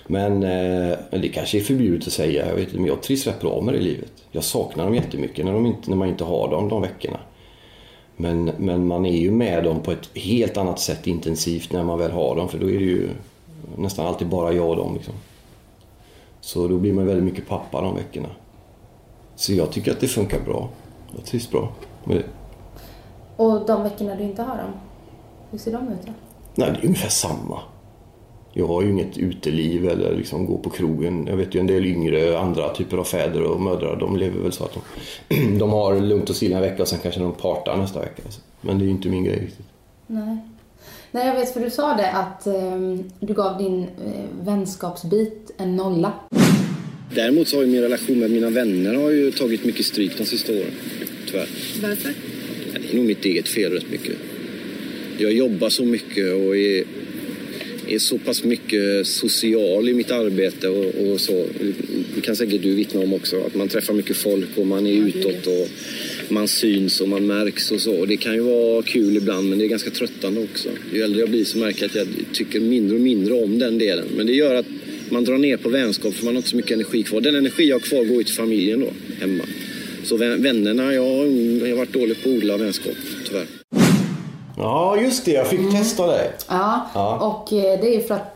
Men 0.07 0.43
eh, 0.43 0.97
men 1.11 1.21
det 1.21 1.29
kanske 1.29 1.57
är 1.57 1.61
förbjudet 1.61 2.07
att 2.07 2.13
säga. 2.13 2.47
Jag 2.47 2.55
vet 2.55 2.63
inte, 2.63 2.75
men 2.75 2.85
jag 2.85 3.01
trivs 3.01 3.27
rätt 3.27 3.41
bra 3.41 3.61
med 3.61 3.73
det 3.73 3.77
i 3.77 3.83
livet. 3.83 4.11
Jag 4.31 4.43
saknar 4.43 4.83
dem 4.85 4.95
jättemycket 4.95 5.45
när, 5.45 5.53
de 5.53 5.65
inte, 5.65 5.89
när 5.89 5.97
man 5.97 6.07
inte 6.07 6.23
har 6.23 6.49
dem 6.51 6.69
de 6.69 6.81
veckorna. 6.81 7.19
Men, 8.17 8.51
men 8.57 8.87
man 8.87 9.05
är 9.05 9.17
ju 9.17 9.31
med 9.31 9.63
dem 9.63 9.79
på 9.79 9.91
ett 9.91 10.09
helt 10.17 10.57
annat 10.57 10.79
sätt 10.79 11.07
intensivt 11.07 11.71
när 11.71 11.83
man 11.83 11.99
väl 11.99 12.11
har 12.11 12.35
dem. 12.35 12.49
För 12.49 12.59
då 12.59 12.69
är 12.69 12.79
det 12.79 12.85
ju 12.85 13.09
nästan 13.77 14.05
alltid 14.05 14.27
bara 14.27 14.53
jag 14.53 14.69
och 14.69 14.75
dem. 14.75 14.93
Liksom. 14.93 15.13
Så 16.41 16.67
då 16.67 16.77
blir 16.77 16.93
man 16.93 17.05
väldigt 17.05 17.25
mycket 17.25 17.47
pappa 17.47 17.81
de 17.81 17.95
veckorna. 17.95 18.29
Så 19.35 19.53
jag 19.53 19.71
tycker 19.71 19.91
att 19.91 19.99
det 19.99 20.07
funkar 20.07 20.39
bra. 20.39 20.69
Jag 21.15 21.25
trivs 21.25 21.51
bra 21.51 21.69
med 22.03 22.17
det. 22.17 22.23
Och 23.35 23.65
de 23.65 23.83
veckorna 23.83 24.15
du 24.15 24.23
inte 24.23 24.41
har 24.41 24.57
dem? 24.57 24.71
Hur 25.51 25.57
ser 25.57 25.71
de 25.71 25.87
ut 25.87 26.05
då? 26.05 26.11
Nej, 26.55 26.71
det 26.71 26.77
är 26.77 26.85
ungefär 26.85 27.09
samma. 27.09 27.59
Jag 28.57 28.67
har 28.67 28.81
ju 28.81 28.89
inget 28.89 29.17
uteliv 29.17 29.89
eller 29.89 30.15
liksom 30.15 30.45
gå 30.45 30.57
på 30.57 30.69
krogen. 30.69 31.27
Jag 31.27 31.37
vet 31.37 31.55
ju 31.55 31.59
en 31.59 31.67
del 31.67 31.85
yngre, 31.85 32.39
andra 32.39 32.73
typer 32.73 32.97
av 32.97 33.03
fäder 33.03 33.41
och 33.41 33.61
mödrar, 33.61 33.95
de 33.95 34.17
lever 34.17 34.39
väl 34.39 34.51
så 34.51 34.63
att 34.63 34.73
de, 34.73 35.57
de 35.59 35.69
har 35.69 35.99
lugnt 35.99 36.29
och 36.29 36.35
stilla 36.35 36.55
en 36.55 36.61
vecka 36.61 36.81
och 36.81 36.87
sen 36.87 36.99
kanske 37.03 37.21
de 37.21 37.33
partar 37.33 37.77
nästa 37.77 37.99
vecka. 37.99 38.21
Alltså. 38.25 38.41
Men 38.61 38.77
det 38.77 38.83
är 38.83 38.85
ju 38.85 38.91
inte 38.91 39.09
min 39.09 39.23
grej 39.23 39.39
riktigt. 39.39 39.65
Nej. 40.07 40.37
Nej, 41.11 41.27
jag 41.27 41.35
vet 41.35 41.53
för 41.53 41.59
du 41.59 41.69
sa 41.69 41.93
det 41.93 42.11
att 42.11 42.47
eh, 42.47 42.53
du 43.19 43.33
gav 43.33 43.57
din 43.57 43.83
eh, 43.83 44.45
vänskapsbit 44.45 45.51
en 45.57 45.75
nolla. 45.75 46.13
Däremot 47.15 47.47
så 47.47 47.57
har 47.57 47.63
ju 47.63 47.71
min 47.71 47.81
relation 47.81 48.19
med 48.19 48.31
mina 48.31 48.49
vänner 48.49 48.93
har 48.93 49.09
ju 49.09 49.31
tagit 49.31 49.65
mycket 49.65 49.85
stryk 49.85 50.17
de 50.17 50.25
sista 50.25 50.51
åren. 50.51 50.71
Tyvärr. 51.27 51.47
Varför? 51.81 52.13
Ja, 52.73 52.79
Det 52.79 52.93
är 52.93 52.95
nog 52.95 53.05
mitt 53.05 53.25
eget 53.25 53.47
fel 53.47 53.71
rätt 53.71 53.91
mycket. 53.91 54.15
Jag 55.17 55.33
jobbar 55.33 55.69
så 55.69 55.83
mycket 55.83 56.33
och 56.33 56.57
är, 56.57 56.83
är 57.89 57.99
så 57.99 58.17
pass 58.17 58.43
mycket 58.43 59.07
social 59.07 59.89
i 59.89 59.93
mitt 59.93 60.11
arbete 60.11 60.67
och, 60.69 61.11
och 61.11 61.21
så. 61.21 61.45
Det 62.15 62.21
kan 62.21 62.35
säkert 62.35 62.61
du 62.63 62.75
vittna 62.75 62.99
om 63.01 63.13
också. 63.13 63.41
Att 63.41 63.55
man 63.55 63.67
träffar 63.67 63.93
mycket 63.93 64.17
folk 64.17 64.47
och 64.55 64.67
man 64.67 64.87
är 64.87 65.07
utåt 65.07 65.47
och 65.47 65.67
man 66.29 66.47
syns 66.47 67.01
och 67.01 67.09
man 67.09 67.27
märks 67.27 67.71
och 67.71 67.81
så. 67.81 67.93
Och 67.95 68.07
det 68.07 68.17
kan 68.17 68.33
ju 68.33 68.39
vara 68.41 68.81
kul 68.83 69.17
ibland 69.17 69.49
men 69.49 69.59
det 69.59 69.65
är 69.65 69.69
ganska 69.69 69.89
tröttande 69.89 70.41
också. 70.41 70.69
Ju 70.93 71.01
äldre 71.01 71.19
jag 71.19 71.29
blir 71.29 71.45
så 71.45 71.57
märker 71.57 71.81
jag 71.81 71.89
att 71.89 71.95
jag 71.95 72.07
tycker 72.33 72.59
mindre 72.59 72.95
och 72.95 73.01
mindre 73.01 73.33
om 73.33 73.59
den 73.59 73.77
delen. 73.77 74.05
Men 74.17 74.25
det 74.27 74.33
gör 74.33 74.55
att 74.55 74.65
man 75.09 75.23
drar 75.23 75.37
ner 75.37 75.57
på 75.57 75.69
vänskap 75.69 76.13
för 76.13 76.25
man 76.25 76.33
har 76.33 76.39
inte 76.39 76.49
så 76.49 76.55
mycket 76.55 76.71
energi 76.71 77.03
kvar. 77.03 77.21
Den 77.21 77.35
energi 77.35 77.63
jag 77.69 77.75
har 77.75 77.79
kvar 77.79 78.03
går 78.03 78.17
ju 78.17 78.23
till 78.23 78.35
familjen 78.35 78.79
då, 78.79 78.93
hemma. 79.19 79.43
Så 80.03 80.17
vännerna, 80.17 80.93
jag, 80.93 81.01
har- 81.03 81.25
jag 81.61 81.69
har 81.69 81.77
varit 81.77 81.93
dålig 81.93 82.23
på 82.23 82.29
att 82.29 82.35
odla 82.35 82.57
vänskap. 82.57 82.93
Ja, 84.57 84.97
just 84.97 85.25
det. 85.25 85.31
Jag 85.31 85.47
fick 85.47 85.71
testa 85.71 86.07
dig. 86.07 86.31
Ja, 86.49 86.85
Ja. 86.93 87.17
och 87.27 87.53
eh, 87.53 87.79
det 87.81 87.95
är 87.95 87.99
för 88.01 88.15
att 88.15 88.33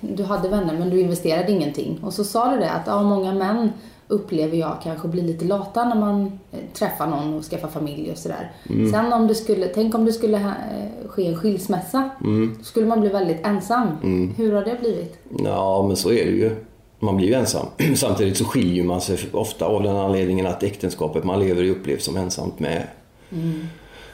du 0.00 0.22
hade 0.22 0.48
vänner 0.48 0.78
men 0.78 0.90
du 0.90 1.00
investerade 1.00 1.52
ingenting. 1.52 1.98
Och 2.02 2.12
så 2.12 2.24
sa 2.24 2.50
du 2.50 2.58
det 2.58 2.70
att 2.70 2.86
ja, 2.86 3.02
många 3.02 3.34
män 3.34 3.72
upplever 4.08 4.56
jag 4.56 4.76
kanske 4.82 5.08
blir 5.08 5.22
lite 5.22 5.44
lata 5.44 5.84
när 5.84 5.96
man 5.96 6.24
eh, 6.52 6.58
träffar 6.72 7.06
någon 7.06 7.34
och 7.34 7.44
skaffar 7.44 7.68
familj 7.68 8.10
och 8.12 8.18
sådär. 8.18 8.52
Sen 8.92 9.12
om 9.12 9.26
det 9.26 9.34
skulle, 9.34 9.66
tänk 9.66 9.94
om 9.94 10.04
det 10.04 10.12
skulle 10.12 10.38
ha, 10.38 10.48
eh, 10.50 11.08
ske 11.08 11.26
en 11.26 11.36
skilsmässa. 11.36 12.10
Då 12.58 12.64
skulle 12.64 12.86
man 12.86 13.00
bli 13.00 13.08
väldigt 13.10 13.46
ensam. 13.46 13.88
Hur 14.36 14.52
har 14.52 14.64
det 14.64 14.76
blivit? 14.80 15.18
Ja, 15.44 15.84
men 15.88 15.96
så 15.96 16.10
är 16.12 16.24
det 16.24 16.30
ju. 16.30 16.56
Man 16.98 17.16
blir 17.16 17.26
ju 17.28 17.34
ensam. 17.34 17.66
Samtidigt 17.96 18.36
så 18.36 18.44
skiljer 18.44 18.84
man 18.84 19.00
sig 19.00 19.18
ofta 19.32 19.64
av 19.66 19.82
den 19.82 19.96
anledningen 19.96 20.46
att 20.46 20.62
äktenskapet 20.62 21.24
man 21.24 21.40
lever 21.40 21.62
i 21.62 21.70
upplevs 21.70 22.04
som 22.04 22.16
ensamt 22.16 22.58
med. 22.60 22.82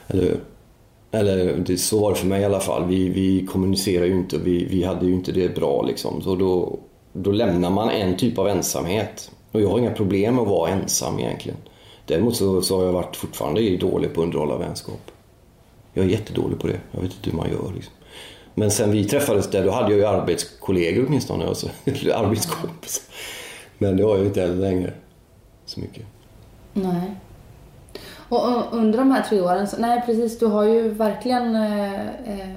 Eller 0.07 0.23
hur? 0.23 0.39
Eller 1.11 1.57
det, 1.57 1.77
så 1.77 1.99
var 1.99 2.09
det 2.09 2.15
för 2.15 2.27
mig 2.27 2.41
i 2.41 2.45
alla 2.45 2.59
fall. 2.59 2.87
Vi, 2.87 3.09
vi 3.09 3.45
kommunicerade 3.45 4.07
ju 4.07 4.13
inte 4.13 4.35
och 4.35 4.47
vi, 4.47 4.65
vi 4.65 4.83
hade 4.83 5.05
ju 5.05 5.13
inte 5.13 5.31
det 5.31 5.55
bra 5.55 5.81
liksom. 5.81 6.21
Så 6.21 6.35
då, 6.35 6.79
då 7.13 7.31
lämnar 7.31 7.69
man 7.69 7.89
en 7.89 8.17
typ 8.17 8.37
av 8.37 8.47
ensamhet. 8.47 9.31
Och 9.51 9.61
jag 9.61 9.69
har 9.69 9.79
inga 9.79 9.91
problem 9.91 10.35
med 10.35 10.41
att 10.41 10.47
vara 10.47 10.69
ensam 10.69 11.19
egentligen. 11.19 11.57
Däremot 12.05 12.35
så, 12.35 12.61
så 12.61 12.77
har 12.77 12.85
jag 12.85 12.93
varit 12.93 13.15
fortfarande 13.15 13.77
dålig 13.77 14.13
på 14.13 14.21
att 14.21 14.25
underhålla 14.25 14.57
vänskap. 14.57 15.11
Jag 15.93 16.05
är 16.05 16.09
jättedålig 16.09 16.59
på 16.59 16.67
det. 16.67 16.79
Jag 16.91 17.01
vet 17.01 17.11
inte 17.13 17.29
hur 17.29 17.37
man 17.37 17.49
gör 17.49 17.71
liksom. 17.75 17.93
Men 18.53 18.71
sen 18.71 18.91
vi 18.91 19.05
träffades 19.05 19.49
där, 19.49 19.65
då 19.65 19.71
hade 19.71 19.89
jag 19.89 19.97
ju 19.97 20.05
arbetskollegor 20.05 21.05
åtminstone. 21.07 21.45
Alltså, 21.45 21.69
eller 21.85 22.13
arbetskompisar. 22.13 23.03
Men 23.77 23.97
det 23.97 24.03
har 24.03 24.09
jag 24.09 24.19
ju 24.19 24.25
inte 24.25 24.41
heller 24.41 24.55
längre. 24.55 24.93
Så 25.65 25.79
mycket. 25.79 26.05
Nej. 26.73 27.15
Och 28.31 28.77
under 28.77 28.99
de 28.99 29.11
här 29.11 29.23
tre 29.29 29.41
åren, 29.41 29.67
så, 29.67 29.77
nej 29.77 30.03
precis, 30.05 30.39
du 30.39 30.45
har 30.45 30.63
ju 30.63 30.89
verkligen 30.89 31.55
eh, 31.55 32.01
eh, 32.01 32.49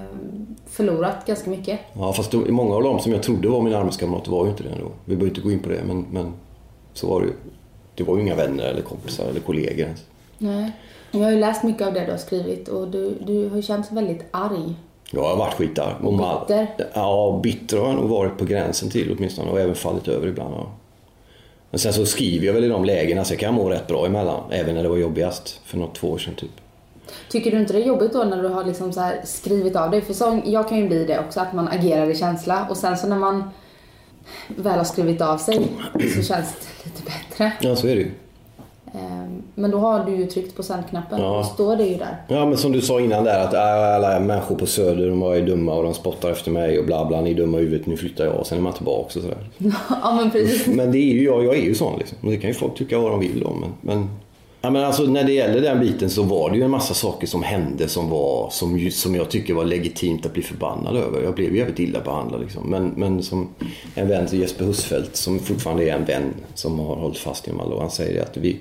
förlorat 0.67 1.25
ganska 1.25 1.49
mycket. 1.49 1.79
Ja, 1.93 2.13
fast 2.13 2.31
då, 2.31 2.37
många 2.37 2.75
av 2.75 2.83
dem 2.83 2.99
som 2.99 3.11
jag 3.11 3.23
trodde 3.23 3.47
var 3.47 3.61
mina 3.61 3.77
arbetskamrater 3.77 4.31
var 4.31 4.45
ju 4.45 4.51
inte 4.51 4.63
det 4.63 4.69
ändå. 4.69 4.91
Vi 5.05 5.15
behöver 5.15 5.29
inte 5.29 5.41
gå 5.41 5.51
in 5.51 5.59
på 5.59 5.69
det, 5.69 5.81
men, 5.87 6.05
men 6.11 6.33
så 6.93 7.07
var 7.07 7.21
det 7.21 7.27
ju. 7.27 7.33
Det 7.95 8.03
var 8.03 8.15
ju 8.15 8.21
inga 8.21 8.35
vänner 8.35 8.63
eller 8.63 8.81
kompisar 8.81 9.25
eller 9.25 9.39
kollegor 9.39 9.85
ens. 9.85 10.03
Nej. 10.37 10.71
Jag 11.11 11.19
har 11.19 11.31
ju 11.31 11.39
läst 11.39 11.63
mycket 11.63 11.87
av 11.87 11.93
det 11.93 12.05
du 12.05 12.11
har 12.11 12.17
skrivit 12.17 12.67
och 12.67 12.87
du, 12.87 13.17
du 13.25 13.49
har 13.49 13.55
ju 13.55 13.61
känts 13.61 13.91
väldigt 13.91 14.25
arg. 14.31 14.75
Jag 15.11 15.23
har 15.23 15.37
varit 15.37 15.53
skitar. 15.53 15.97
Och 16.03 16.13
Bitter? 16.13 16.67
Ja, 16.93 17.39
bitter 17.43 17.77
har 17.77 17.87
jag 17.87 17.95
nog 17.95 18.09
varit 18.09 18.37
på 18.37 18.45
gränsen 18.45 18.89
till 18.89 19.15
åtminstone 19.17 19.51
och 19.51 19.59
även 19.59 19.75
fallit 19.75 20.07
över 20.07 20.27
ibland. 20.27 20.53
Ja. 20.53 20.67
Men 21.75 21.79
sen 21.79 21.93
så 21.93 22.05
skriver 22.05 22.45
jag 22.45 22.53
väl 22.53 22.63
i 22.63 22.67
de 22.67 22.85
lägena 22.85 23.25
så 23.25 23.33
jag 23.33 23.39
kan 23.39 23.53
må 23.53 23.69
rätt 23.69 23.87
bra 23.87 24.05
emellan. 24.05 24.51
Även 24.51 24.75
när 24.75 24.83
det 24.83 24.89
var 24.89 24.97
jobbigast 24.97 25.59
för 25.65 25.77
något 25.77 25.95
två 25.95 26.07
år 26.07 26.17
sedan 26.17 26.35
typ. 26.35 26.51
Tycker 27.29 27.51
du 27.51 27.59
inte 27.59 27.73
det 27.73 27.79
är 27.83 27.87
jobbigt 27.87 28.13
då 28.13 28.23
när 28.23 28.41
du 28.41 28.47
har 28.47 28.63
liksom 28.63 28.93
så 28.93 29.11
skrivit 29.23 29.75
av 29.75 29.91
dig? 29.91 30.01
För 30.01 30.13
så, 30.13 30.41
jag 30.45 30.69
kan 30.69 30.77
ju 30.77 30.87
bli 30.87 31.05
det 31.05 31.19
också, 31.19 31.39
att 31.39 31.53
man 31.53 31.67
agerar 31.67 32.09
i 32.09 32.15
känsla 32.15 32.67
och 32.69 32.77
sen 32.77 32.97
så 32.97 33.07
när 33.07 33.17
man 33.17 33.49
väl 34.47 34.77
har 34.77 34.83
skrivit 34.83 35.21
av 35.21 35.37
sig 35.37 35.67
så 36.15 36.23
känns 36.23 36.53
det 36.53 36.85
lite 36.85 37.03
bättre. 37.03 37.51
Ja, 37.61 37.75
så 37.75 37.87
är 37.87 37.95
det 37.95 38.01
ju. 38.01 38.11
Ehm, 38.99 39.41
Men 39.55 39.71
då 39.71 39.77
har 39.77 40.05
du 40.05 40.15
ju 40.15 40.25
tryckt 40.25 40.55
på 40.55 40.63
sändknappen 40.63 41.19
Ja. 41.21 41.39
och 41.39 41.45
står 41.45 41.75
det 41.75 41.83
ju 41.85 41.95
där. 41.97 42.17
Ja, 42.27 42.45
men 42.45 42.57
som 42.57 42.71
du 42.71 42.81
sa 42.81 42.99
innan 42.99 43.23
där 43.23 43.39
att 43.39 43.53
äh, 43.53 43.95
alla 43.95 44.19
människor 44.19 44.55
på 44.55 44.65
Söder 44.65 45.09
de 45.09 45.21
är 45.21 45.41
dumma 45.41 45.73
och 45.73 45.83
de 45.83 45.93
spottar 45.93 46.31
efter 46.31 46.51
mig 46.51 46.79
och 46.79 46.85
bla 46.85 47.05
bla, 47.05 47.21
ni 47.21 47.31
är 47.31 47.35
dumma 47.35 47.57
i 47.57 47.61
huvudet, 47.61 47.87
nu 47.87 47.97
flyttar 47.97 48.25
jag 48.25 48.35
och 48.35 48.47
sen 48.47 48.57
är 48.57 48.61
man 48.61 48.73
tillbaka 48.73 49.05
och 49.05 49.11
sådär. 49.11 49.37
ja 50.03 50.15
men 50.21 50.31
precis. 50.31 50.67
Men 50.67 50.91
det 50.91 50.97
är 50.97 51.13
ju 51.13 51.23
jag, 51.23 51.43
jag 51.45 51.55
är 51.57 51.61
ju 51.61 51.75
sån 51.75 51.97
liksom. 51.99 52.17
Det 52.21 52.37
kan 52.37 52.49
ju 52.49 52.53
folk 52.53 52.77
tycka 52.77 52.99
vad 52.99 53.11
de 53.11 53.19
vill 53.19 53.43
om. 53.43 53.59
Men, 53.59 53.71
men, 53.81 54.09
ja, 54.65 54.71
men 54.71 54.83
alltså, 54.83 55.03
när 55.03 55.23
det 55.23 55.33
gäller 55.33 55.61
den 55.61 55.79
biten 55.79 56.09
så 56.09 56.23
var 56.23 56.49
det 56.49 56.57
ju 56.57 56.63
en 56.63 56.71
massa 56.71 56.93
saker 56.93 57.27
som 57.27 57.43
hände 57.43 57.87
som, 57.87 58.09
var, 58.09 58.49
som, 58.49 58.91
som 58.91 59.15
jag 59.15 59.29
tycker 59.29 59.53
var 59.53 59.65
legitimt 59.65 60.25
att 60.25 60.33
bli 60.33 60.43
förbannad 60.43 60.97
över. 60.97 61.23
Jag 61.23 61.35
blev 61.35 61.51
ju 61.51 61.57
jävligt 61.57 61.79
illa 61.79 62.01
behandlad 62.01 62.41
liksom. 62.41 62.69
Men, 62.69 62.87
men 62.87 63.23
som 63.23 63.49
en 63.95 64.07
vän 64.07 64.27
till 64.27 64.39
Jesper 64.39 64.65
Husfeldt 64.65 65.15
som 65.15 65.39
fortfarande 65.39 65.89
är 65.89 65.95
en 65.95 66.05
vän 66.05 66.33
som 66.53 66.79
har 66.79 66.95
hållit 66.95 67.17
fast 67.17 67.47
i 67.47 67.51
Malå. 67.51 67.79
Han 67.79 67.91
säger 67.91 68.21
att 68.21 68.37
vi, 68.37 68.57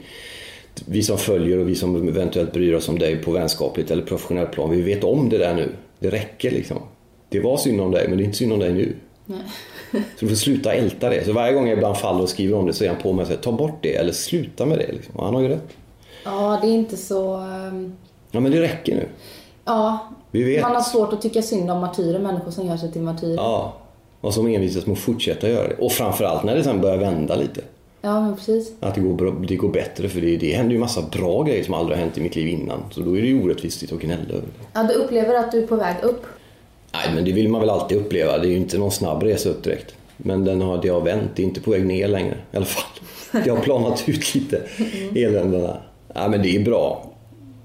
vi 0.87 1.03
som 1.03 1.19
följer 1.19 1.59
och 1.59 1.69
vi 1.69 1.75
som 1.75 2.09
eventuellt 2.09 2.53
bryr 2.53 2.75
oss 2.75 2.89
om 2.89 2.99
dig 2.99 3.17
på 3.17 3.31
vänskapligt 3.31 3.91
eller 3.91 4.03
professionellt 4.03 4.53
plan, 4.53 4.71
vi 4.71 4.83
vet 4.83 5.05
om 5.05 5.29
det 5.29 5.39
där 5.39 5.55
nu. 5.55 5.73
Det 5.99 6.11
räcker 6.11 6.51
liksom. 6.51 6.79
Det 7.29 7.41
var 7.41 7.57
synd 7.57 7.81
om 7.81 7.91
dig, 7.91 8.09
men 8.09 8.19
det 8.19 8.25
är 8.25 8.27
inte 8.27 8.39
synd 8.39 8.53
om 8.53 8.59
dig 8.59 8.73
nu. 8.73 8.97
Så 9.97 10.01
du 10.21 10.29
får 10.29 10.37
sluta 10.37 10.73
älta 10.73 11.11
det. 11.11 11.25
Så 11.25 11.33
varje 11.33 11.53
gång 11.53 11.69
jag 11.69 11.77
ibland 11.77 11.97
faller 11.97 12.23
och 12.23 12.29
skriver 12.29 12.59
om 12.59 12.67
det 12.67 12.73
så 12.73 12.85
är 12.85 12.89
han 12.89 13.03
på 13.03 13.13
mig 13.13 13.23
och 13.23 13.29
säger 13.29 13.41
ta 13.41 13.53
bort 13.53 13.79
det 13.83 13.97
eller 13.97 14.13
sluta 14.13 14.67
med 14.67 14.79
det. 14.79 14.93
Liksom. 14.93 15.17
Och 15.17 15.25
han 15.25 15.35
har 15.35 15.43
ju 15.43 15.49
rätt. 15.49 15.77
Ja, 16.25 16.59
det 16.63 16.69
är 16.69 16.73
inte 16.73 16.97
så... 16.97 17.35
ehm, 17.37 17.93
Ja 18.31 18.41
men 18.41 18.53
det 18.53 18.61
räcker 18.61 18.95
nu. 18.95 19.09
Ja, 19.65 19.99
Vi 20.31 20.43
vet. 20.43 20.63
man 20.63 20.75
har 20.75 20.83
svårt 20.83 21.13
att 21.13 21.23
tycka 21.23 21.43
synd 21.43 21.71
om 21.71 21.81
martyrer, 21.81 22.19
människor 22.19 22.51
som 22.51 22.67
gör 22.67 22.77
sig 22.77 22.93
till 22.93 23.03
martyrer. 23.03 23.35
Ja. 23.37 23.73
Och 24.21 24.35
som 24.35 24.47
envisas 24.47 24.87
med 24.87 24.93
att 24.93 24.99
fortsätta 24.99 25.49
göra 25.49 25.69
det. 25.69 25.75
Och 25.75 25.93
framförallt 25.93 26.45
när 26.45 26.55
det 26.57 26.65
sen 26.65 26.81
börjar 26.81 26.97
vända 26.97 27.37
lite. 27.37 27.61
Ja, 28.03 28.21
men 28.21 28.37
precis. 28.37 28.73
Att 28.81 28.95
det 28.95 29.01
går, 29.01 29.15
bra, 29.15 29.31
det 29.49 29.57
går 29.57 29.69
bättre 29.69 30.09
för 30.09 30.21
det, 30.21 30.37
det 30.37 30.53
händer 30.53 30.73
ju 30.73 30.79
massa 30.79 31.03
bra 31.13 31.43
grejer 31.43 31.65
som 31.65 31.75
aldrig 31.75 31.99
har 31.99 32.05
hänt 32.05 32.19
i 32.19 32.21
mitt 32.21 32.37
liv 32.37 32.49
innan. 32.49 32.79
Så 32.91 33.01
då 33.01 33.17
är 33.19 33.21
det 33.23 33.27
ju 33.29 33.43
orättvist 33.45 33.93
att 33.93 33.99
gnälla 34.01 34.23
över 34.23 34.41
det. 34.41 34.67
Ja, 34.73 34.83
du 34.83 34.95
upplever 34.95 35.35
att 35.35 35.53
du 35.53 35.63
är 35.63 35.67
på 35.67 35.77
väg 35.77 35.97
upp. 36.03 36.23
Nej 36.93 37.15
men 37.15 37.25
det 37.25 37.33
vill 37.33 37.49
man 37.49 37.61
väl 37.61 37.71
alltid 37.71 37.99
uppleva. 37.99 38.39
Det 38.39 38.47
är 38.47 38.51
ju 38.51 38.57
inte 38.57 38.79
någon 38.79 38.91
snabb 38.91 39.23
resa 39.23 39.49
upp 39.49 39.63
direkt. 39.65 39.95
Men 40.17 40.45
den 40.45 40.63
har, 40.63 40.79
det 40.83 40.89
har 40.89 41.01
vänt. 41.01 41.31
Det 41.37 41.43
är 41.43 41.45
inte 41.45 41.61
på 41.61 41.71
väg 41.71 41.87
ner 41.87 42.09
längre 42.09 42.37
i 42.53 42.57
alla 42.57 42.67
fall. 42.67 43.43
Det 43.45 43.51
har 43.51 43.57
planat 43.57 44.03
ut 44.07 44.35
lite, 44.35 44.63
eländena. 45.15 45.77
Ja 46.15 46.29
men 46.29 46.43
det 46.43 46.57
är 46.57 46.65
bra. 46.65 47.05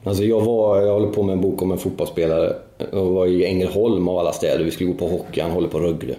Alltså 0.03 0.23
jag, 0.23 0.41
var, 0.41 0.81
jag 0.81 0.93
håller 0.93 1.07
på 1.07 1.23
med 1.23 1.33
en 1.33 1.41
bok 1.41 1.61
om 1.61 1.71
en 1.71 1.77
fotbollsspelare 1.77 2.53
och 2.91 3.05
var 3.07 3.25
i 3.25 3.45
Ängelholm 3.45 4.07
av 4.07 4.17
alla 4.17 4.31
städer. 4.33 4.63
Vi 4.63 4.71
skulle 4.71 4.91
gå 4.91 4.97
på 4.97 5.07
hockey, 5.07 5.41
han 5.41 5.51
håller 5.51 5.67
på 5.67 5.79
Rögle. 5.79 6.15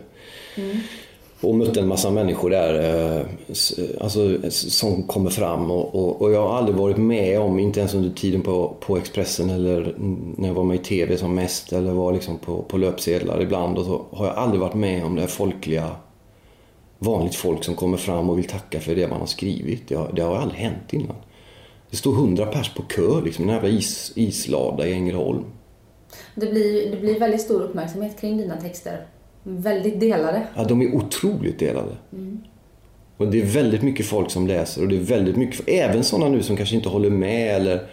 Och 1.43 1.55
mötte 1.55 1.81
en 1.81 1.89
massa 1.89 2.11
människor 2.11 2.51
där 2.51 2.75
eh, 3.19 3.27
s- 3.49 3.75
alltså, 4.01 4.37
som 4.51 5.03
kommer 5.03 5.31
fram 5.31 5.71
och, 5.71 5.95
och, 5.95 6.23
och 6.23 6.33
jag 6.33 6.49
har 6.49 6.57
aldrig 6.59 6.77
varit 6.77 6.97
med 6.97 7.41
om, 7.41 7.59
inte 7.59 7.81
ens 7.81 7.95
under 7.95 8.11
tiden 8.11 8.43
på, 8.43 8.75
på 8.81 8.97
Expressen 8.97 9.51
eller 9.51 9.95
när 10.37 10.49
jag 10.49 10.55
var 10.55 10.65
med 10.65 10.77
i 10.77 10.79
TV 10.85 11.17
som 11.17 11.35
mest 11.35 11.73
eller 11.73 11.93
var 11.93 12.13
liksom 12.13 12.39
på, 12.39 12.63
på 12.63 12.77
löpsedlar 12.79 13.43
ibland 13.43 13.79
och 13.79 13.85
så 13.85 14.01
har 14.11 14.27
jag 14.27 14.37
aldrig 14.37 14.61
varit 14.61 14.75
med 14.75 15.05
om 15.05 15.15
det 15.15 15.21
här 15.21 15.29
folkliga 15.29 15.87
vanligt 16.99 17.35
folk 17.35 17.65
som 17.65 17.75
kommer 17.75 17.97
fram 17.97 18.31
och 18.31 18.39
vill 18.39 18.49
tacka 18.49 18.81
för 18.81 18.95
det 18.95 19.09
man 19.09 19.21
har 19.21 19.27
skrivit. 19.27 19.89
Det 19.89 19.95
har, 19.95 20.11
det 20.13 20.23
har 20.23 20.37
aldrig 20.37 20.61
hänt 20.61 20.93
innan. 20.93 21.17
Det 21.91 21.97
står 21.97 22.13
hundra 22.13 22.47
pers 22.47 22.75
på 22.75 22.83
kö 22.83 23.21
liksom, 23.25 23.49
en 23.49 23.55
jävla 23.55 23.69
is, 23.69 24.13
islada 24.15 24.87
i 24.87 24.93
Ängelholm. 24.93 25.45
Det 26.35 26.47
blir, 26.47 26.91
det 26.91 26.97
blir 26.97 27.21
väldigt 27.21 27.41
stor 27.41 27.63
uppmärksamhet 27.63 28.21
kring 28.21 28.37
dina 28.37 28.57
texter. 28.57 29.07
Väldigt 29.43 30.01
delade. 30.01 30.47
Ja, 30.57 30.65
de 30.65 30.83
är 30.83 30.95
otroligt 30.95 31.59
delade. 31.59 31.97
Och 33.17 33.29
det 33.31 33.41
är 33.41 33.45
väldigt 33.45 33.83
mycket 33.83 34.07
folk 34.07 34.31
som 34.31 34.47
läser 34.47 34.83
och 34.83 34.89
det 34.89 34.97
är 34.97 35.01
väldigt 35.01 35.37
mycket, 35.37 35.69
även 35.69 36.05
sådana 36.05 36.29
nu 36.29 36.43
som 36.43 36.57
kanske 36.57 36.77
inte 36.77 36.89
håller 36.89 37.11
med 37.11 37.57
eller 37.57 37.87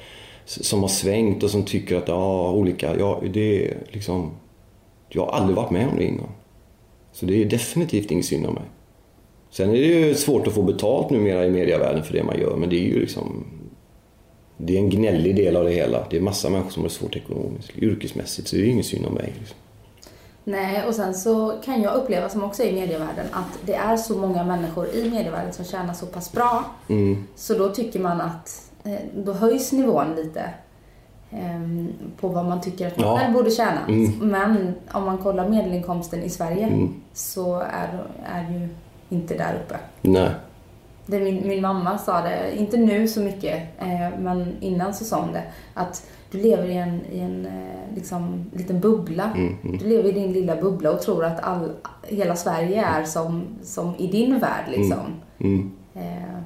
som 0.46 0.82
har 0.82 0.90
svängt 0.90 1.44
och 1.44 1.50
som 1.50 1.64
tycker 1.64 1.98
att 1.98 2.08
ja, 2.08 2.52
olika, 2.52 3.00
ja 3.00 3.22
det 3.34 3.68
är 3.68 3.78
liksom, 3.92 4.32
jag 5.10 5.26
har 5.26 5.32
aldrig 5.32 5.56
varit 5.56 5.72
med 5.72 5.88
om 5.88 5.98
det 5.98 6.04
innan. 6.04 6.30
Så 7.12 7.26
det 7.26 7.42
är 7.42 7.46
definitivt 7.46 8.12
ingen 8.12 8.24
synd 8.24 8.46
om 8.46 8.54
mig. 8.54 8.64
Sen 9.50 9.70
är 9.70 9.74
det 9.74 9.86
ju 9.86 10.16
svårt 10.16 10.48
att 10.48 10.54
få 10.54 10.62
betalt 10.62 11.10
numera 11.10 11.46
i 11.46 11.50
medievärlden 11.50 12.04
för 12.04 12.14
det 12.14 12.24
man 12.24 12.40
gör, 12.40 12.56
men 12.58 12.70
det 12.70 12.76
är 12.76 12.88
ju 12.88 13.00
liksom 13.00 13.46
det 14.58 14.74
är 14.76 14.78
en 14.80 14.90
gnällig 14.90 15.36
del 15.36 15.56
av 15.56 15.64
det 15.66 15.72
hela. 15.72 16.08
Det 16.10 16.18
är 16.18 16.22
massa 16.22 16.50
människor 16.50 16.70
som 16.72 16.82
har 16.84 16.90
det 16.90 16.96
svårt 16.96 17.16
ekonomiskt. 17.16 17.78
Yrkesmässigt 17.78 18.48
så 18.48 18.56
det 18.56 18.62
är 18.62 18.70
ingen 18.70 18.84
synd 18.84 19.06
om 19.06 19.14
mig. 19.14 19.34
Liksom. 19.40 19.58
Nej, 20.44 20.84
och 20.88 20.96
sen 20.96 21.14
så 21.14 21.54
kan 21.66 21.82
jag 21.82 21.96
uppleva, 21.96 22.30
som 22.30 22.44
också 22.44 22.64
är 22.64 22.68
i 22.68 22.74
medievärlden, 22.74 23.26
att 23.32 23.60
det 23.66 23.74
är 23.74 23.98
så 23.98 24.18
många 24.18 24.44
människor 24.44 24.88
i 24.96 25.10
medievärlden 25.10 25.54
som 25.54 25.66
tjänar 25.66 25.94
så 25.94 26.06
pass 26.06 26.32
bra. 26.32 26.64
Så 27.36 27.54
då 27.58 27.70
tycker 27.70 28.00
man 28.00 28.22
att, 28.22 28.72
eh, 28.84 28.94
då 29.16 29.34
höjs 29.34 29.72
nivån 29.72 30.16
lite. 30.16 30.50
ehm, 31.32 31.94
På 32.20 32.28
vad 32.28 32.46
man 32.46 32.62
tycker 32.62 32.88
att 32.88 32.98
man 32.98 33.08
Ja. 33.08 33.18
själv 33.18 33.34
borde 33.34 33.52
tjäna. 33.52 33.80
Men 34.22 34.74
om 34.92 35.04
man 35.04 35.18
kollar 35.18 35.50
medelinkomsten 35.50 36.24
i 36.24 36.30
Sverige 36.30 36.88
så 37.14 37.60
är, 37.60 38.04
är 38.26 38.52
ju 38.52 38.68
inte 39.10 39.34
där 39.38 39.56
uppe. 39.66 39.78
Nej. 40.02 40.30
Det 41.10 41.20
min, 41.20 41.48
min 41.48 41.62
mamma 41.62 41.98
sa 41.98 42.22
det, 42.22 42.58
inte 42.58 42.78
nu 42.78 43.08
så 43.08 43.20
mycket, 43.20 43.64
eh, 43.80 44.20
men 44.20 44.56
innan 44.60 44.94
så 44.94 45.06
sa 45.06 45.22
hon 45.22 45.34
det, 45.34 45.44
att 45.74 46.08
du 46.32 46.38
lever 46.38 46.68
i 46.68 46.78
en, 46.78 47.02
i 47.12 47.20
en 47.20 47.46
eh, 47.46 47.96
liksom, 47.96 48.46
liten 48.54 48.80
bubbla. 48.80 49.30
Du 49.80 49.88
lever 49.88 50.10
i 50.10 50.12
din 50.12 50.34
lilla 50.34 50.56
bubbla 50.56 50.92
och 50.92 51.02
tror 51.02 51.26
att 51.26 51.40
all, 51.44 51.72
hela 52.04 52.36
Sverige 52.36 52.86
är 52.86 53.04
som, 53.04 53.44
som 53.64 53.96
i 53.98 54.08
din 54.08 54.40
värld. 54.40 54.66
Liksom. 54.72 55.00
Mm. 55.40 55.72
Eh, 55.96 56.38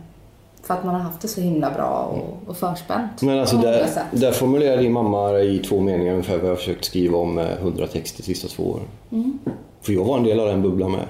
för 0.64 0.74
att 0.74 0.86
man 0.86 0.96
har 0.96 1.02
haft 1.02 1.22
det 1.22 1.28
så 1.28 1.42
himla 1.42 1.72
bra 1.72 2.12
och, 2.14 2.50
och 2.50 2.58
förspänt. 2.58 3.22
Men 3.22 3.40
alltså 3.40 3.58
där, 3.58 3.88
där 4.12 4.32
formulerar 4.32 4.78
din 4.78 4.92
mamma 4.92 5.40
i 5.40 5.60
två 5.60 5.80
meningar 5.80 6.12
ungefär 6.12 6.38
vad 6.38 6.46
jag 6.46 6.52
har 6.52 6.56
försökt 6.56 6.86
skriva 6.86 7.18
om 7.18 7.36
med 7.36 7.58
100 7.58 7.88
texter 7.88 8.24
de 8.24 8.24
sista 8.24 8.48
två 8.48 8.64
åren. 8.64 8.86
Mm. 9.12 9.40
För 9.82 9.94
jag 9.94 10.06
var 10.06 10.18
en 10.18 10.24
del 10.24 10.40
av 10.40 10.48
den 10.48 10.62
bubblan 10.62 10.92
med. 10.92 11.06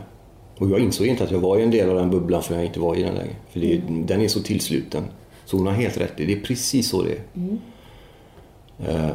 Och 0.58 0.70
jag 0.70 0.80
insåg 0.80 1.08
inte 1.08 1.24
att 1.24 1.32
jag 1.32 1.40
var 1.40 1.58
i 1.58 1.64
en 1.64 1.72
del 1.72 1.90
av 1.90 1.96
den 1.96 2.10
bubblan 2.10 2.44
för 2.44 2.56
jag 2.56 2.66
inte 2.66 2.80
var 2.80 2.96
i 2.96 3.04
den 3.04 3.16
längre. 3.16 3.36
För 3.50 3.60
det, 3.60 3.82
den 3.88 4.22
är 4.22 4.28
så 4.28 4.40
tillsluten. 4.40 5.04
Så 5.46 5.58
hon 5.58 5.68
har 5.68 5.74
helt 5.74 5.98
rätt 5.98 6.20
i 6.20 6.26
det. 6.26 6.34
är 6.34 6.40
precis 6.40 6.90
så 6.90 7.04
det 7.04 7.12
är. 7.12 7.16
Eh, 7.16 7.56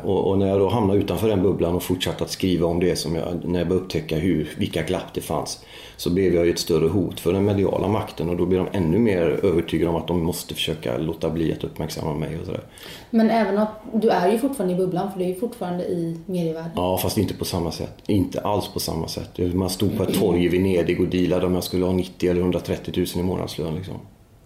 Och, 0.04 0.30
och 0.30 0.38
när 0.38 0.46
jag 0.48 0.58
då 0.58 0.68
hamnade 0.68 0.98
utanför 0.98 1.28
den 1.28 1.42
bubblan 1.42 1.74
och 1.74 1.82
fortsatte 1.82 2.24
att 2.24 2.30
skriva 2.30 2.66
om 2.66 2.80
det 2.80 2.96
som 2.96 3.14
jag, 3.14 3.24
när 3.44 3.58
jag 3.58 3.68
började 3.68 3.84
upptäcka 3.84 4.16
hur, 4.16 4.50
vilka 4.58 4.82
glapp 4.82 5.14
det 5.14 5.20
fanns. 5.20 5.64
Så 5.96 6.10
blev 6.10 6.34
jag 6.34 6.46
ju 6.46 6.52
ett 6.52 6.58
större 6.58 6.88
hot 6.88 7.20
för 7.20 7.32
den 7.32 7.44
mediala 7.44 7.88
makten 7.88 8.28
och 8.28 8.36
då 8.36 8.46
blev 8.46 8.64
de 8.64 8.78
ännu 8.78 8.98
mer 8.98 9.40
övertygade 9.42 9.90
om 9.90 9.96
att 9.96 10.08
de 10.08 10.22
måste 10.22 10.54
försöka 10.54 10.98
låta 10.98 11.30
bli 11.30 11.52
att 11.52 11.64
uppmärksamma 11.64 12.14
mig 12.14 12.38
och 12.40 12.46
sådär. 12.46 12.62
Men 13.10 13.30
även 13.30 13.58
att 13.58 13.70
du 13.92 14.08
är 14.08 14.32
ju 14.32 14.38
fortfarande 14.38 14.74
i 14.74 14.76
bubblan 14.76 15.12
för 15.12 15.18
du 15.18 15.24
är 15.24 15.28
ju 15.28 15.34
fortfarande 15.34 15.84
i 15.84 16.20
medievärlden. 16.26 16.72
Ja, 16.74 16.98
fast 16.98 17.18
inte 17.18 17.34
på 17.34 17.44
samma 17.44 17.72
sätt. 17.72 17.94
Inte 18.06 18.40
alls 18.40 18.68
på 18.68 18.80
samma 18.80 19.08
sätt. 19.08 19.54
Man 19.54 19.70
stod 19.70 19.96
på 19.96 20.02
ett 20.02 20.14
torg 20.14 20.44
i 20.44 20.48
Venedig 20.48 21.00
och 21.00 21.06
dealade 21.06 21.46
om 21.46 21.54
jag 21.54 21.64
skulle 21.64 21.84
ha 21.84 21.92
90 21.92 22.30
eller 22.30 22.40
130 22.40 22.94
000 22.96 23.06
i 23.16 23.22
månadslön. 23.22 23.74
Liksom. 23.74 23.94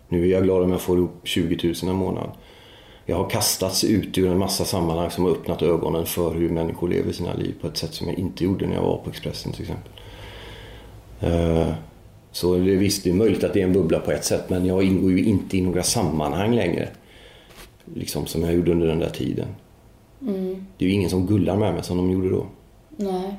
Nu 0.09 0.23
är 0.23 0.27
jag 0.27 0.43
glad 0.43 0.63
om 0.63 0.71
jag 0.71 0.81
får 0.81 0.99
ihop 0.99 1.21
20 1.25 1.59
000 1.83 1.91
en 1.91 1.97
månad. 1.97 2.31
Jag 3.11 3.17
har 3.17 3.31
kastats 3.31 3.85
ut 3.85 4.19
ur 4.19 4.31
en 4.31 4.39
massa 4.39 4.65
sammanhang 4.65 5.11
som 5.11 5.25
har 5.25 5.31
öppnat 5.31 5.63
ögonen 5.63 6.07
för 6.07 6.35
hur 6.35 6.51
människor 6.51 6.89
lever 6.89 7.13
sina 7.13 7.35
liv 7.35 7.55
på 7.61 7.67
ett 7.67 7.77
sätt 7.77 7.95
som 7.95 8.09
jag 8.09 8.19
inte 8.19 8.45
gjorde 8.45 8.67
när 8.67 8.75
jag 8.75 8.83
var 8.83 8.97
på 8.97 9.11
Expressen 9.11 9.53
till 9.53 9.63
exempel. 9.63 9.93
Eh, 11.21 11.75
Så 12.33 12.55
det 12.55 12.73
är 12.73 12.77
visst, 12.77 13.05
det 13.05 13.11
är 13.11 13.15
möjligt 13.15 13.45
att 13.45 13.53
det 13.53 13.61
är 13.61 13.65
en 13.65 13.73
bubbla 13.73 13.99
på 13.99 14.11
ett 14.11 14.25
sätt 14.25 14.51
men 14.51 14.67
jag 14.67 14.83
ingår 14.83 15.11
ju 15.11 15.25
inte 15.25 15.57
i 15.57 15.61
några 15.61 15.83
sammanhang 15.83 16.55
längre. 16.55 16.89
Liksom 17.95 18.27
som 18.27 18.43
jag 18.43 18.55
gjorde 18.55 18.73
under 18.73 18.87
den 18.87 18.99
där 18.99 19.11
tiden. 19.11 19.49
Det 20.79 20.85
är 20.85 20.89
ju 20.89 20.91
ingen 20.91 21.11
som 21.11 21.27
gullar 21.27 21.57
med 21.57 21.75
mig 21.75 21.83
som 21.83 21.97
de 21.97 22.11
gjorde 22.11 22.31
då. 22.31 22.47
Nej. 22.97 23.35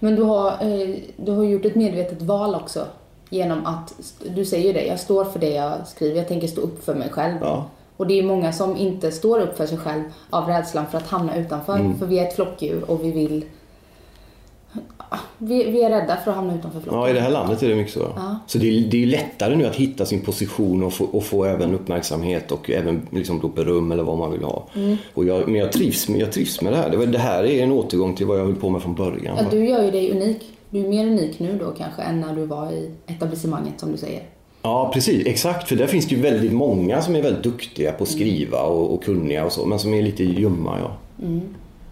Men 0.00 0.16
du 0.16 0.22
har, 0.22 0.50
eh, 0.50 0.96
du 1.16 1.32
har 1.32 1.44
gjort 1.44 1.64
ett 1.64 1.74
medvetet 1.74 2.22
val 2.22 2.54
också. 2.54 2.86
Genom 3.30 3.66
att, 3.66 3.94
du 4.36 4.44
säger 4.44 4.74
det, 4.74 4.86
jag 4.86 5.00
står 5.00 5.24
för 5.24 5.38
det 5.38 5.50
jag 5.50 5.86
skriver, 5.88 6.16
jag 6.16 6.28
tänker 6.28 6.48
stå 6.48 6.60
upp 6.60 6.84
för 6.84 6.94
mig 6.94 7.08
själv. 7.10 7.36
Ja. 7.40 7.66
Och 8.00 8.06
det 8.06 8.18
är 8.18 8.22
många 8.22 8.52
som 8.52 8.76
inte 8.76 9.12
står 9.12 9.40
upp 9.40 9.56
för 9.56 9.66
sig 9.66 9.78
själv 9.78 10.02
av 10.30 10.48
rädslan 10.48 10.86
för 10.90 10.98
att 10.98 11.06
hamna 11.06 11.36
utanför. 11.36 11.78
Mm. 11.78 11.98
För 11.98 12.06
vi 12.06 12.18
är 12.18 12.26
ett 12.26 12.34
flockdjur 12.34 12.90
och 12.90 13.04
vi 13.04 13.10
vill... 13.10 13.44
Vi, 15.38 15.70
vi 15.70 15.82
är 15.82 15.90
rädda 15.90 16.16
för 16.16 16.30
att 16.30 16.36
hamna 16.36 16.54
utanför 16.54 16.80
flocken. 16.80 17.00
Ja, 17.00 17.10
i 17.10 17.12
det 17.12 17.20
här 17.20 17.30
landet 17.30 17.62
är 17.62 17.68
det 17.68 17.74
mycket 17.74 17.92
så. 17.92 18.00
Ja. 18.16 18.36
Så 18.46 18.58
det 18.58 18.66
är, 18.66 18.90
det 18.90 19.02
är 19.02 19.06
lättare 19.06 19.56
nu 19.56 19.66
att 19.66 19.76
hitta 19.76 20.04
sin 20.04 20.20
position 20.20 20.82
och 20.82 20.92
få, 20.92 21.04
och 21.04 21.24
få 21.24 21.44
även 21.44 21.74
uppmärksamhet 21.74 22.52
och 22.52 22.70
även 22.70 23.06
liksom 23.10 23.40
då 23.40 23.48
beröm 23.48 23.92
eller 23.92 24.02
vad 24.02 24.18
man 24.18 24.32
vill 24.32 24.42
ha. 24.42 24.66
Mm. 24.74 24.96
Och 25.14 25.24
jag, 25.24 25.48
men 25.48 25.60
jag 25.60 25.72
trivs, 25.72 26.08
jag 26.08 26.32
trivs 26.32 26.62
med 26.62 26.72
det 26.72 26.76
här. 26.76 27.06
Det 27.06 27.18
här 27.18 27.44
är 27.44 27.62
en 27.62 27.72
återgång 27.72 28.14
till 28.14 28.26
vad 28.26 28.38
jag 28.38 28.44
höll 28.44 28.56
på 28.56 28.70
med 28.70 28.82
från 28.82 28.94
början. 28.94 29.36
Ja, 29.38 29.44
du 29.50 29.68
gör 29.68 29.82
ju 29.82 29.90
dig 29.90 30.10
unik. 30.10 30.58
Du 30.70 30.84
är 30.84 30.88
mer 30.88 31.06
unik 31.06 31.38
nu 31.38 31.58
då 31.58 31.70
kanske 31.70 32.02
än 32.02 32.20
när 32.20 32.34
du 32.34 32.46
var 32.46 32.72
i 32.72 32.90
etablissemanget 33.06 33.80
som 33.80 33.92
du 33.92 33.98
säger. 33.98 34.22
Ja, 34.62 34.90
precis. 34.94 35.26
Exakt. 35.26 35.68
För 35.68 35.76
där 35.76 35.86
finns 35.86 36.06
det 36.06 36.14
ju 36.14 36.20
väldigt 36.20 36.52
många 36.52 37.02
som 37.02 37.16
är 37.16 37.22
väldigt 37.22 37.42
duktiga 37.42 37.92
på 37.92 38.02
att 38.02 38.10
skriva 38.10 38.62
och, 38.62 38.94
och 38.94 39.04
kunniga 39.04 39.44
och 39.44 39.52
så, 39.52 39.66
men 39.66 39.78
som 39.78 39.94
är 39.94 40.02
lite 40.02 40.24
ljumma. 40.24 40.78
Ja. 40.80 40.96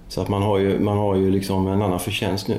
Så 0.08 0.20
att 0.20 0.28
man 0.28 0.42
har, 0.42 0.58
ju, 0.58 0.78
man 0.78 0.98
har 0.98 1.16
ju 1.16 1.30
liksom 1.30 1.66
en 1.66 1.82
annan 1.82 2.00
förtjänst 2.00 2.48
nu. 2.48 2.56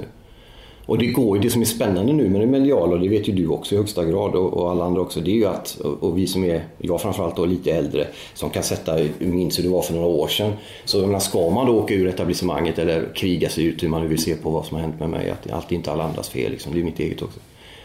Och 0.85 0.97
det 0.97 1.05
går 1.05 1.37
ju, 1.37 1.43
det 1.43 1.49
som 1.49 1.61
är 1.61 1.65
spännande 1.65 2.13
nu 2.13 2.29
med 2.29 2.41
det 2.41 2.47
mediala, 2.47 2.93
och 2.93 2.99
det 2.99 3.09
vet 3.09 3.27
ju 3.27 3.33
du 3.33 3.47
också 3.47 3.75
i 3.75 3.77
högsta 3.77 4.05
grad 4.05 4.35
och, 4.35 4.53
och 4.53 4.71
alla 4.71 4.85
andra 4.85 5.01
också, 5.01 5.19
det 5.19 5.31
är 5.31 5.35
ju 5.35 5.45
att, 5.45 5.79
och, 5.79 6.03
och 6.03 6.17
vi 6.17 6.27
som 6.27 6.43
är, 6.43 6.63
jag 6.77 7.01
framförallt 7.01 7.35
då 7.35 7.45
lite 7.45 7.71
äldre, 7.71 8.07
som 8.33 8.49
kan 8.49 8.63
sätta, 8.63 8.97
minns 9.19 9.59
hur 9.59 9.63
det 9.63 9.69
var 9.69 9.81
för 9.81 9.93
några 9.93 10.07
år 10.07 10.27
sedan. 10.27 10.53
Så 10.85 10.97
jag 10.97 11.07
menar, 11.07 11.19
ska 11.19 11.49
man 11.49 11.65
då 11.65 11.73
åka 11.73 11.93
ur 11.93 12.07
etablissemanget 12.07 12.79
eller 12.79 13.13
kriga 13.15 13.49
sig 13.49 13.65
ut 13.65 13.83
hur 13.83 13.89
man 13.89 14.01
nu 14.01 14.07
vill 14.07 14.23
se 14.23 14.35
på 14.35 14.49
vad 14.49 14.65
som 14.65 14.75
har 14.75 14.81
hänt 14.81 14.99
med 14.99 15.09
mig, 15.09 15.29
att 15.29 15.51
allt 15.51 15.71
är 15.71 15.75
inte 15.75 15.91
alla 15.91 16.03
andras 16.03 16.29
fel, 16.29 16.51
liksom, 16.51 16.73
det 16.73 16.79
är 16.79 16.83
mitt 16.83 16.99
eget 16.99 17.21
också. 17.21 17.39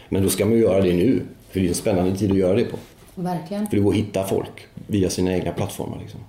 Men 0.09 0.23
då 0.23 0.29
ska 0.29 0.45
man 0.45 0.53
ju 0.53 0.61
göra 0.61 0.81
det 0.81 0.93
nu, 0.93 1.21
för 1.55 1.59
det 1.59 1.67
är 1.67 1.69
en 1.69 1.75
spännande 1.75 2.15
tid 2.15 2.31
att 2.31 2.37
göra 2.37 2.55
det 2.55 2.65
på. 2.65 2.77
Verkligen. 3.15 3.67
För 3.67 3.75
det 3.75 3.81
går 3.81 3.91
att 3.91 3.97
hitta 3.97 4.23
folk 4.23 4.67
via 4.87 5.09
sina 5.09 5.33
egna 5.33 5.51
plattformar. 5.51 5.99
Liksom. 5.99 6.19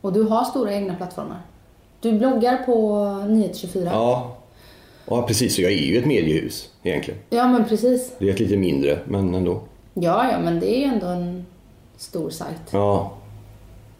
Och 0.00 0.12
du 0.12 0.22
har 0.22 0.44
stora 0.44 0.74
egna 0.74 0.94
plattformar. 0.94 1.40
Du 2.00 2.12
bloggar 2.12 2.56
på 2.56 2.72
Nyhet24. 3.28 3.84
Ja. 3.84 4.36
ja, 5.06 5.22
precis. 5.22 5.54
Så 5.54 5.62
jag 5.62 5.72
är 5.72 5.76
ju 5.76 5.98
ett 5.98 6.06
mediehus 6.06 6.70
egentligen. 6.82 7.20
Ja, 7.30 7.48
men 7.48 7.64
precis. 7.64 8.12
Det 8.18 8.28
är 8.28 8.32
ett 8.32 8.40
lite 8.40 8.56
mindre, 8.56 8.98
men 9.04 9.34
ändå. 9.34 9.60
Ja, 9.94 10.30
ja, 10.32 10.38
men 10.38 10.60
det 10.60 10.76
är 10.76 10.78
ju 10.78 10.84
ändå 10.84 11.06
en 11.06 11.46
stor 11.96 12.30
sajt. 12.30 12.62
Ja, 12.70 13.12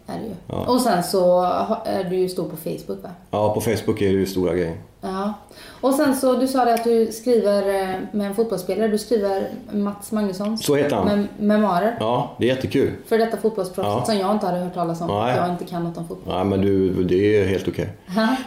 Är 0.07 0.19
det 0.19 0.25
ju. 0.25 0.55
Och 0.65 0.81
sen 0.81 1.03
så 1.03 1.43
är 1.85 2.03
du 2.03 2.15
ju 2.15 2.29
stor 2.29 2.49
på 2.49 2.57
Facebook 2.57 3.03
va? 3.03 3.09
ja 3.31 3.53
på 3.53 3.61
Facebook 3.61 4.01
är 4.01 4.13
det 4.13 4.19
ju 4.19 4.25
stora 4.25 4.53
grejer. 4.53 4.77
Ja. 5.01 5.33
Och 5.81 5.93
sen 5.93 6.15
så, 6.15 6.33
du 6.35 6.47
sa 6.47 6.65
det 6.65 6.73
att 6.73 6.83
du 6.83 7.11
skriver 7.11 7.67
eh, 7.83 7.95
med 8.11 8.27
en 8.27 8.35
fotbollsspelare. 8.35 8.87
Du 8.87 8.97
skriver 8.97 9.49
Mats 9.71 10.11
Magnusson. 10.11 10.57
Så 10.57 10.75
heter 10.75 10.95
han. 10.95 11.07
Mem- 11.07 11.27
memoarer. 11.39 11.97
Ja, 11.99 12.35
det 12.39 12.49
är 12.49 12.55
jättekul. 12.55 12.91
För 13.07 13.17
detta 13.17 13.37
fotbollsproffset 13.37 13.93
Ja. 13.99 14.05
som 14.05 14.17
jag 14.17 14.31
inte 14.31 14.45
hade 14.45 14.57
hört 14.59 14.73
talas 14.73 15.01
om. 15.01 15.07
Nej. 15.07 15.35
Jag 15.37 15.49
inte 15.49 15.65
kan 15.65 15.83
något 15.83 15.97
om 15.97 16.07
fotboll. 16.07 16.33
Ja, 16.35 16.43
men 16.43 16.61
du, 16.61 17.03
det 17.03 17.15
är 17.41 17.45
helt 17.47 17.67
okej. 17.67 17.89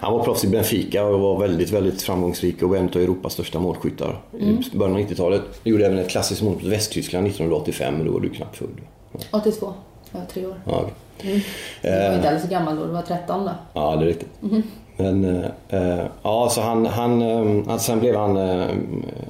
Han 0.01 0.13
var 0.13 0.25
proffs 0.25 0.45
i 0.45 0.49
Benfica 0.49 1.05
och 1.05 1.21
var 1.21 1.39
väldigt, 1.41 1.71
väldigt 1.71 2.03
framgångsrik 2.03 2.63
och 2.63 2.69
var 2.71 2.77
en 2.77 2.89
av 2.89 2.97
Europas 2.97 3.33
största 3.33 3.59
målskyttar 3.59 4.21
i 4.73 4.77
början 4.77 4.97
av 4.97 5.01
90-talet. 5.03 5.43
Gjorde 5.65 5.87
även 5.87 5.99
ett 5.99 6.09
klassiskt 6.11 6.43
mål 6.43 6.53
mot 6.55 6.63
Västtyskland 6.65 7.27
1985, 7.27 7.95
men 7.95 8.07
då 8.07 8.13
var 8.13 8.21
du 8.21 8.29
knappt 8.29 8.57
född. 8.57 8.69
82. 9.31 9.73
Jag 10.13 10.21
var 10.21 10.27
tre 10.27 10.47
år. 10.47 10.55
Ja, 10.67 10.85
okej. 11.19 11.47
Du 11.83 11.89
var 11.91 12.15
inte 12.17 12.31
alls 12.31 12.43
så 12.43 12.49
gammal 12.49 12.77
då. 12.77 12.85
Du 12.87 12.93
var 12.93 13.03
13 13.03 13.45
då. 13.45 13.51
Ja, 13.73 13.97
det 13.97 14.03
är 14.05 14.07
riktigt. 14.07 14.29
Men, 15.01 15.25
eh, 15.25 15.45
eh, 15.69 16.05
ja, 16.23 16.49
så 16.51 16.61
han, 16.61 16.87
han, 16.87 17.23
eh, 17.23 17.73
alltså 17.73 17.87
sen 17.87 18.01
blev 18.01 18.17
han, 18.17 18.37
eh, 18.37 18.67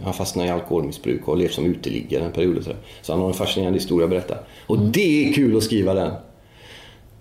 han 0.05 0.15
fastnade 0.15 0.49
i 0.49 0.53
alkoholmissbruk 0.53 1.29
och 1.29 1.37
levt 1.37 1.53
som 1.53 1.65
uteliggare 1.67 2.25
en 2.25 2.33
period. 2.33 2.59
och 2.59 2.65
Så, 2.65 2.71
så 3.03 3.13
han 3.13 3.21
har 3.21 3.29
en 3.29 3.35
fascinerande 3.35 3.79
historia 3.79 4.05
att 4.05 4.11
berätta. 4.11 4.35
Och 4.67 4.79
det 4.79 5.29
är 5.29 5.33
kul 5.33 5.57
att 5.57 5.63
skriva 5.63 5.95
den. 5.95 6.13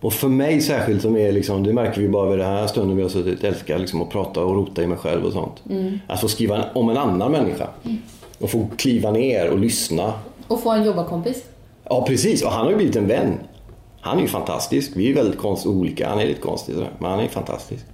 Och 0.01 0.13
för 0.13 0.27
mig 0.27 0.61
särskilt, 0.61 1.01
som 1.01 1.17
är 1.17 1.31
liksom, 1.31 1.63
det 1.63 1.73
märker 1.73 2.01
vi 2.01 2.09
bara 2.09 2.29
vid 2.29 2.39
den 2.39 2.47
här 2.47 2.67
stunden 2.67 2.97
vi 2.97 3.01
har 3.03 3.09
suttit, 3.09 3.43
älskar 3.43 3.79
liksom 3.79 4.01
att 4.01 4.09
prata 4.09 4.43
och 4.43 4.55
rota 4.55 4.83
i 4.83 4.87
mig 4.87 4.97
själv 4.97 5.25
och 5.25 5.33
sånt. 5.33 5.63
Att 6.07 6.21
få 6.21 6.27
skriva 6.27 6.65
om 6.73 6.89
en 6.89 6.97
annan 6.97 7.31
människa. 7.31 7.67
Och 8.39 8.49
få 8.49 8.67
kliva 8.77 9.11
ner 9.11 9.49
och 9.49 9.59
lyssna. 9.59 10.13
Och 10.47 10.63
få 10.63 10.71
en 10.71 10.85
jobbarkompis. 10.85 11.43
Ja, 11.83 12.05
precis. 12.07 12.43
Och 12.43 12.51
han 12.51 12.63
har 12.63 12.71
ju 12.71 12.77
blivit 12.77 12.95
en 12.95 13.07
vän. 13.07 13.33
Han 14.01 14.17
är 14.17 14.21
ju 14.21 14.27
fantastisk. 14.27 14.91
Vi 14.95 15.11
är 15.11 15.15
väldigt 15.15 15.37
konst 15.39 15.65
olika. 15.65 16.09
Han 16.09 16.19
är 16.19 16.25
lite 16.25 16.41
konstig 16.41 16.75
sådär. 16.75 16.89
Men 16.99 17.11
han 17.11 17.19
är 17.19 17.27
fantastisk. 17.27 17.85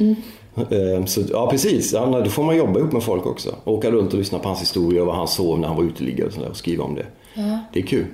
Eh, 0.00 1.04
Så, 1.06 1.20
ja, 1.30 1.50
precis. 1.50 1.92
Ja, 1.92 2.20
då 2.24 2.30
får 2.30 2.42
man 2.42 2.56
jobba 2.56 2.78
ihop 2.78 2.92
med 2.92 3.02
folk 3.02 3.26
också. 3.26 3.54
Åka 3.64 3.90
runt 3.90 4.12
och 4.12 4.18
lyssna 4.18 4.38
på 4.38 4.48
hans 4.48 4.60
historia 4.60 5.00
och 5.00 5.06
vad 5.06 5.16
han 5.16 5.28
sov 5.28 5.58
när 5.58 5.68
han 5.68 5.76
var 5.76 5.84
uteliggare 5.84 6.26
och, 6.28 6.32
sådär, 6.34 6.48
och 6.48 6.56
skriva 6.56 6.84
om 6.84 6.94
det. 6.94 7.06
Det 7.72 7.80
är 7.80 7.86
kul. 7.86 8.06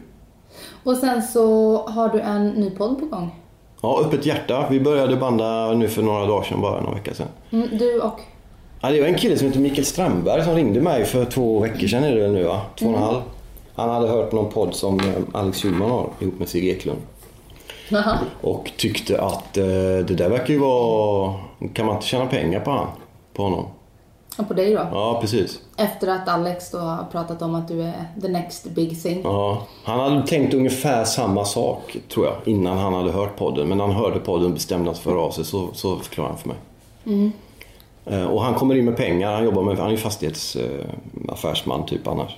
Och 0.85 0.97
sen 0.97 1.23
så 1.23 1.77
har 1.87 2.09
du 2.09 2.21
en 2.21 2.49
ny 2.49 2.71
podd 2.71 2.99
på 3.01 3.07
gång. 3.07 3.31
Ja, 3.83 4.01
Öppet 4.05 4.27
hjärta. 4.27 4.67
Vi 4.71 4.81
började 4.81 5.17
banda 5.17 5.73
nu 5.75 5.89
för 5.89 6.03
några 6.03 6.27
dagar 6.27 6.43
sedan, 6.43 6.61
bara 6.61 6.81
några 6.81 6.95
veckor 6.95 7.13
sedan. 7.15 7.27
Mm, 7.51 7.69
du 7.79 8.01
och... 8.01 8.21
Ja, 8.81 8.91
det 8.91 9.01
var 9.01 9.09
en 9.09 9.15
kille 9.15 9.39
som 9.39 9.47
heter 9.47 9.61
Mikael 9.61 9.85
Strömberg 9.85 10.45
som 10.45 10.55
ringde 10.55 10.81
mig 10.81 11.05
för 11.05 11.25
två 11.25 11.61
veckor 11.61 11.87
sedan 11.87 12.05
är 12.05 12.15
det 12.15 12.21
väl 12.23 12.33
nu 12.33 12.45
va? 12.45 12.61
Två 12.79 12.87
och 12.87 12.95
en 12.97 13.03
halv. 13.03 13.21
Han 13.75 13.89
hade 13.91 14.09
hört 14.09 14.33
någon 14.33 14.53
podd 14.53 14.75
som 14.75 15.01
eh, 15.01 15.07
Alex 15.33 15.63
Schulman 15.63 15.91
har 15.91 16.09
ihop 16.21 16.39
med 16.39 16.49
Sigge 16.49 16.67
Eklund. 16.71 16.99
Jaha. 17.89 18.19
Och 18.41 18.73
tyckte 18.77 19.21
att 19.23 19.57
eh, 19.57 19.65
det 20.07 20.15
där 20.15 20.29
verkar 20.29 20.55
ju 20.55 20.59
vara... 20.59 21.35
Kan 21.73 21.87
man 21.87 21.95
inte 21.95 22.07
tjäna 22.07 22.27
pengar 22.27 22.61
på, 22.61 22.71
han, 22.71 22.87
på 23.35 23.43
honom? 23.43 23.67
Och 24.39 24.49
på 24.49 24.55
dig 24.55 24.75
då. 24.75 24.89
Ja, 24.93 25.19
precis. 25.21 25.61
Efter 25.77 26.09
att 26.09 26.29
Alex 26.29 26.71
då 26.71 26.79
har 26.79 27.05
pratat 27.13 27.43
om 27.43 27.55
att 27.55 27.69
du 27.69 27.83
är 27.83 28.05
the 28.23 28.29
next 28.29 28.65
big 28.65 29.03
thing. 29.03 29.21
Ja, 29.25 29.63
han 29.85 30.01
hade 30.01 30.27
tänkt 30.27 30.55
ungefär 30.55 31.05
samma 31.05 31.45
sak, 31.45 31.97
tror 32.13 32.27
jag, 32.27 32.35
innan 32.45 32.79
han 32.79 32.95
hade 32.95 33.11
hört 33.13 33.37
podden. 33.37 33.69
Men 33.69 33.79
när 33.79 33.87
han 33.87 33.97
hörde 33.97 34.19
podden 34.21 34.55
bestämde 34.55 34.87
han 34.89 34.95
sig 34.95 35.05
för 35.05 35.11
att 35.11 35.17
höra 35.17 35.27
av 35.27 35.31
sig, 35.31 35.45
så, 35.45 35.69
så 35.73 35.97
förklarade 35.97 36.35
han 36.35 36.39
för 36.43 36.49
mig. 36.49 37.31
Eh, 38.07 38.27
Och 38.27 38.43
han 38.43 38.55
kommer 38.55 38.75
in 38.75 38.85
med 38.85 38.97
pengar, 38.97 39.33
han 39.33 39.45
jobbar 39.45 39.63
med, 39.63 39.79
han 39.79 39.87
är 39.87 39.91
ju 39.91 39.97
fastighetsaffärsman 39.97 41.87
typ 41.87 42.07
annars. 42.09 42.37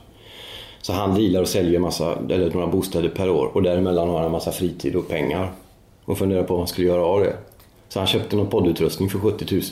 Så 0.82 0.92
han 0.92 1.14
dealar 1.14 1.40
och 1.40 1.48
säljer 1.48 1.80
massa, 1.80 2.18
eller 2.30 2.50
några 2.50 2.66
bostäder 2.66 3.08
per 3.08 3.30
år 3.30 3.50
och 3.54 3.62
däremellan 3.62 4.08
har 4.08 4.16
han 4.16 4.24
en 4.26 4.32
massa 4.32 4.52
fritid 4.52 4.96
och 4.96 5.08
pengar. 5.08 5.52
Och 6.04 6.18
funderar 6.18 6.42
på 6.42 6.52
vad 6.54 6.60
han 6.60 6.68
skulle 6.68 6.86
göra 6.86 7.04
av 7.04 7.20
det. 7.20 7.32
Så 7.88 7.98
han 7.98 8.06
köpte 8.06 8.36
någon 8.36 8.46
poddutrustning 8.46 9.10
för 9.10 9.18
70 9.18 9.54
000. 9.54 9.62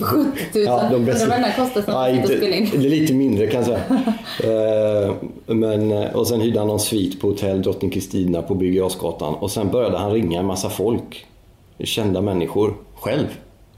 70 0.00 0.58
000. 0.58 0.64
Ja, 0.64 0.88
de 0.90 1.04
bästa. 1.04 1.24
Undrar 1.24 1.40
vad 1.40 1.48
den 1.48 1.64
kostar 1.64 1.82
snart 1.82 1.94
Ja, 1.94 2.08
inte, 2.08 2.36
spela 2.36 2.56
in. 2.56 2.68
det 2.72 2.86
är 2.86 2.90
lite 2.90 3.14
mindre 3.14 3.46
kan 3.46 3.60
jag 3.60 3.66
säga. 3.66 3.82
Eh, 4.44 5.14
Men, 5.46 5.92
och 5.92 6.26
sen 6.26 6.40
hyrde 6.40 6.58
han 6.58 6.68
någon 6.68 6.80
svit 6.80 7.20
på 7.20 7.26
hotell 7.26 7.62
Drottning 7.62 7.90
Kristina 7.90 8.42
på 8.42 8.54
Birger. 8.54 8.90
Och 9.42 9.50
sen 9.50 9.68
började 9.70 9.98
han 9.98 10.12
ringa 10.12 10.40
en 10.40 10.46
massa 10.46 10.68
folk. 10.70 11.26
Kända 11.78 12.20
människor. 12.20 12.74
Själv. 12.94 13.26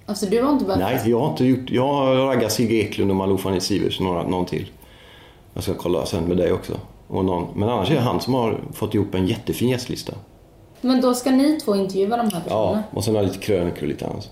Alltså 0.06 0.26
du 0.26 0.42
har 0.42 0.52
inte 0.52 0.64
börjat... 0.64 0.80
Nej, 0.80 1.00
jag 1.10 1.20
har 1.20 1.30
inte 1.30 1.44
gjort... 1.44 1.70
Jag 1.70 1.86
har 1.92 2.14
raggat 2.14 2.52
Sigge 2.52 2.74
Eklund 2.74 3.10
och 3.10 3.16
Malou 3.16 3.36
Fanny 3.36 3.60
Sivers 3.60 3.98
och 3.98 4.04
några, 4.04 4.22
någon 4.22 4.46
till. 4.46 4.66
Jag 5.54 5.62
ska 5.62 5.74
kolla 5.74 6.06
sen 6.06 6.24
med 6.24 6.36
dig 6.36 6.52
också. 6.52 6.72
Och 7.08 7.24
någon, 7.24 7.46
men 7.54 7.68
annars 7.68 7.90
är 7.90 7.94
det 7.94 8.00
han 8.00 8.20
som 8.20 8.34
har 8.34 8.60
fått 8.72 8.94
ihop 8.94 9.14
en 9.14 9.26
jättefin 9.26 9.68
gästlista. 9.68 10.12
Men 10.80 11.00
då 11.00 11.14
ska 11.14 11.30
ni 11.30 11.60
två 11.60 11.76
intervjua 11.76 12.16
de 12.16 12.22
här 12.22 12.40
personerna? 12.40 12.82
Ja, 12.92 12.96
och 12.96 13.04
sen 13.04 13.14
har 13.14 13.22
lite 13.22 13.38
krönikor 13.38 13.82
och 13.82 13.88
lite 13.88 14.06
annat. 14.06 14.30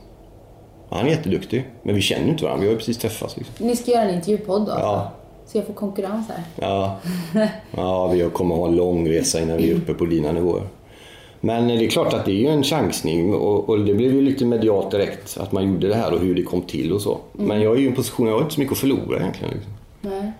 Han 0.91 1.07
är 1.07 1.11
jätteduktig. 1.11 1.67
Men 1.83 1.95
vi 1.95 2.01
känner 2.01 2.29
inte 2.29 2.45
varandra. 2.45 2.61
Vi 2.61 2.67
har 2.67 2.73
ju 2.73 2.79
precis 2.79 2.99
träffats 2.99 3.37
liksom. 3.37 3.67
Ni 3.67 3.77
ska 3.77 3.91
göra 3.91 4.03
en 4.03 4.15
intervjupodd 4.15 4.67
då? 4.67 4.73
Ja. 4.73 5.11
Så 5.47 5.59
jag 5.59 5.67
får 5.67 5.75
konkurrens 5.75 6.29
här. 6.29 6.43
Ja, 6.57 6.97
ja 7.77 8.09
vi 8.09 8.31
kommer 8.33 8.55
ha 8.55 8.67
en 8.67 8.77
lång 8.77 9.09
resa 9.09 9.41
innan 9.41 9.57
vi 9.57 9.71
är 9.71 9.75
uppe 9.75 9.95
på 9.95 10.05
dina 10.05 10.33
nivåer. 10.33 10.63
Men 11.41 11.69
det 11.69 11.87
är 11.87 11.91
klart 11.91 12.15
att 12.15 12.25
det 12.25 12.33
är 12.33 12.41
ju 12.41 12.49
en 12.49 12.63
chansning 12.63 13.35
och, 13.35 13.69
och 13.69 13.79
det 13.79 13.95
blev 13.95 14.15
ju 14.15 14.23
lite 14.23 14.45
medialt 14.45 14.91
direkt 14.91 15.39
att 15.41 15.53
man 15.53 15.73
gjorde 15.73 15.89
det 15.89 15.95
här 15.95 16.13
och 16.13 16.21
hur 16.21 16.35
det 16.35 16.43
kom 16.43 16.63
till 16.63 16.93
och 16.93 17.01
så. 17.01 17.19
Men 17.33 17.61
jag 17.61 17.77
är 17.77 17.79
ju 17.79 17.85
i 17.85 17.89
en 17.89 17.95
position, 17.95 18.27
jag 18.27 18.35
har 18.35 18.43
inte 18.43 18.55
så 18.55 18.61
mycket 18.61 18.73
att 18.73 18.79
förlora 18.79 19.19
egentligen. 19.19 19.55
Liksom. 19.55 19.73
Nej. 20.01 20.33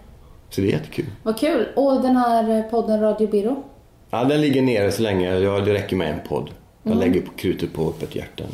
Så 0.51 0.61
det 0.61 0.67
är 0.69 0.73
jättekul. 0.73 1.07
Vad 1.23 1.39
kul. 1.39 1.69
Och 1.77 2.03
den 2.03 2.17
här 2.17 2.63
podden 2.63 3.01
Radio 3.01 3.29
Biro? 3.29 3.63
Ja, 4.11 4.25
den 4.25 4.41
ligger 4.41 4.63
nere 4.63 4.93
så 4.93 5.03
länge. 5.03 5.39
Ja, 5.39 5.61
det 5.61 5.75
räcker 5.75 5.97
med 5.97 6.11
en 6.11 6.21
podd. 6.29 6.51
Jag 6.83 6.97
lägger 6.97 7.21
på 7.21 7.31
krutet 7.37 7.73
på 7.73 7.83
öppet 7.89 8.15
hjärta. 8.17 8.45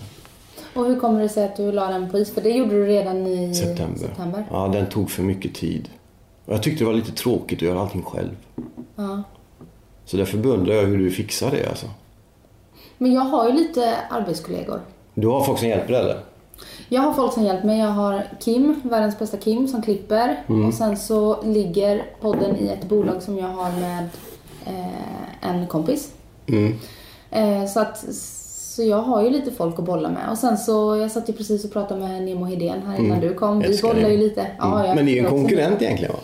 Och 0.74 0.84
hur 0.86 1.00
kommer 1.00 1.20
det 1.20 1.28
sig 1.28 1.44
att 1.44 1.56
du 1.56 1.72
la 1.72 1.88
den 1.88 2.10
på 2.10 2.18
is? 2.18 2.34
För 2.34 2.40
det 2.40 2.50
gjorde 2.50 2.70
du 2.70 2.86
redan 2.86 3.26
i 3.26 3.54
September. 3.54 3.98
september. 3.98 4.44
Ja, 4.50 4.68
den 4.68 4.86
tog 4.86 5.10
för 5.10 5.22
mycket 5.22 5.54
tid. 5.54 5.88
Och 6.44 6.52
jag 6.52 6.62
tyckte 6.62 6.84
det 6.84 6.88
var 6.88 6.94
lite 6.94 7.12
tråkigt 7.12 7.58
att 7.58 7.62
göra 7.62 7.80
allting 7.80 8.02
själv. 8.02 8.36
Ja. 8.96 9.22
Så 10.04 10.16
därför 10.16 10.38
beundrar 10.38 10.74
jag 10.74 10.82
hur 10.82 10.98
du 10.98 11.10
fixar 11.10 11.50
det 11.50 11.68
alltså. 11.68 11.86
Men 12.98 13.12
jag 13.12 13.20
har 13.22 13.48
ju 13.48 13.54
lite 13.54 13.96
arbetskollegor. 14.10 14.80
Du 15.14 15.26
har 15.26 15.44
folk 15.44 15.58
som 15.58 15.68
hjälper 15.68 15.92
dig 15.92 16.00
eller? 16.00 16.18
Jag 16.88 17.02
har 17.02 17.12
folk 17.12 17.32
som 17.32 17.44
hjälper 17.44 17.66
mig. 17.66 17.78
Jag 17.78 17.88
har 17.88 18.26
Kim, 18.40 18.80
världens 18.84 19.18
bästa 19.18 19.36
Kim, 19.36 19.68
som 19.68 19.82
klipper. 19.82 20.42
Och 20.68 20.74
sen 20.74 20.96
så 20.96 21.42
ligger 21.42 22.04
podden 22.20 22.56
i 22.56 22.68
ett 22.68 22.88
bolag 22.88 23.22
som 23.22 23.38
jag 23.38 23.48
har 23.48 23.80
med 23.80 24.08
eh, 24.66 25.50
en 25.50 25.66
kompis. 25.66 26.12
Mm. 26.46 26.74
Eh, 27.30 27.66
så 27.66 27.80
att 27.80 28.04
så 28.74 28.82
jag 28.82 29.02
har 29.02 29.22
ju 29.22 29.30
lite 29.30 29.50
folk 29.50 29.78
att 29.78 29.84
bolla 29.84 30.08
med. 30.08 30.30
Och 30.30 30.38
sen 30.38 30.58
så, 30.58 30.96
jag 30.96 31.10
satt 31.10 31.28
ju 31.28 31.32
precis 31.32 31.64
och 31.64 31.72
pratade 31.72 32.00
med 32.00 32.22
Nemo 32.22 32.44
Hedén 32.44 32.82
här 32.86 32.98
innan 32.98 33.20
du 33.20 33.34
kom. 33.34 33.58
Vi 33.58 33.66
Älskar 33.66 33.94
bollar 33.94 34.08
ju 34.08 34.16
lite. 34.16 34.46
Ja, 34.58 34.78
jag 34.78 34.84
Mm. 34.84 34.96
Men 34.96 35.06
det 35.06 35.12
är 35.12 35.14
ju 35.14 35.20
en 35.20 35.30
konkurrent 35.30 35.82
egentligen 35.82 36.12
va? 36.12 36.20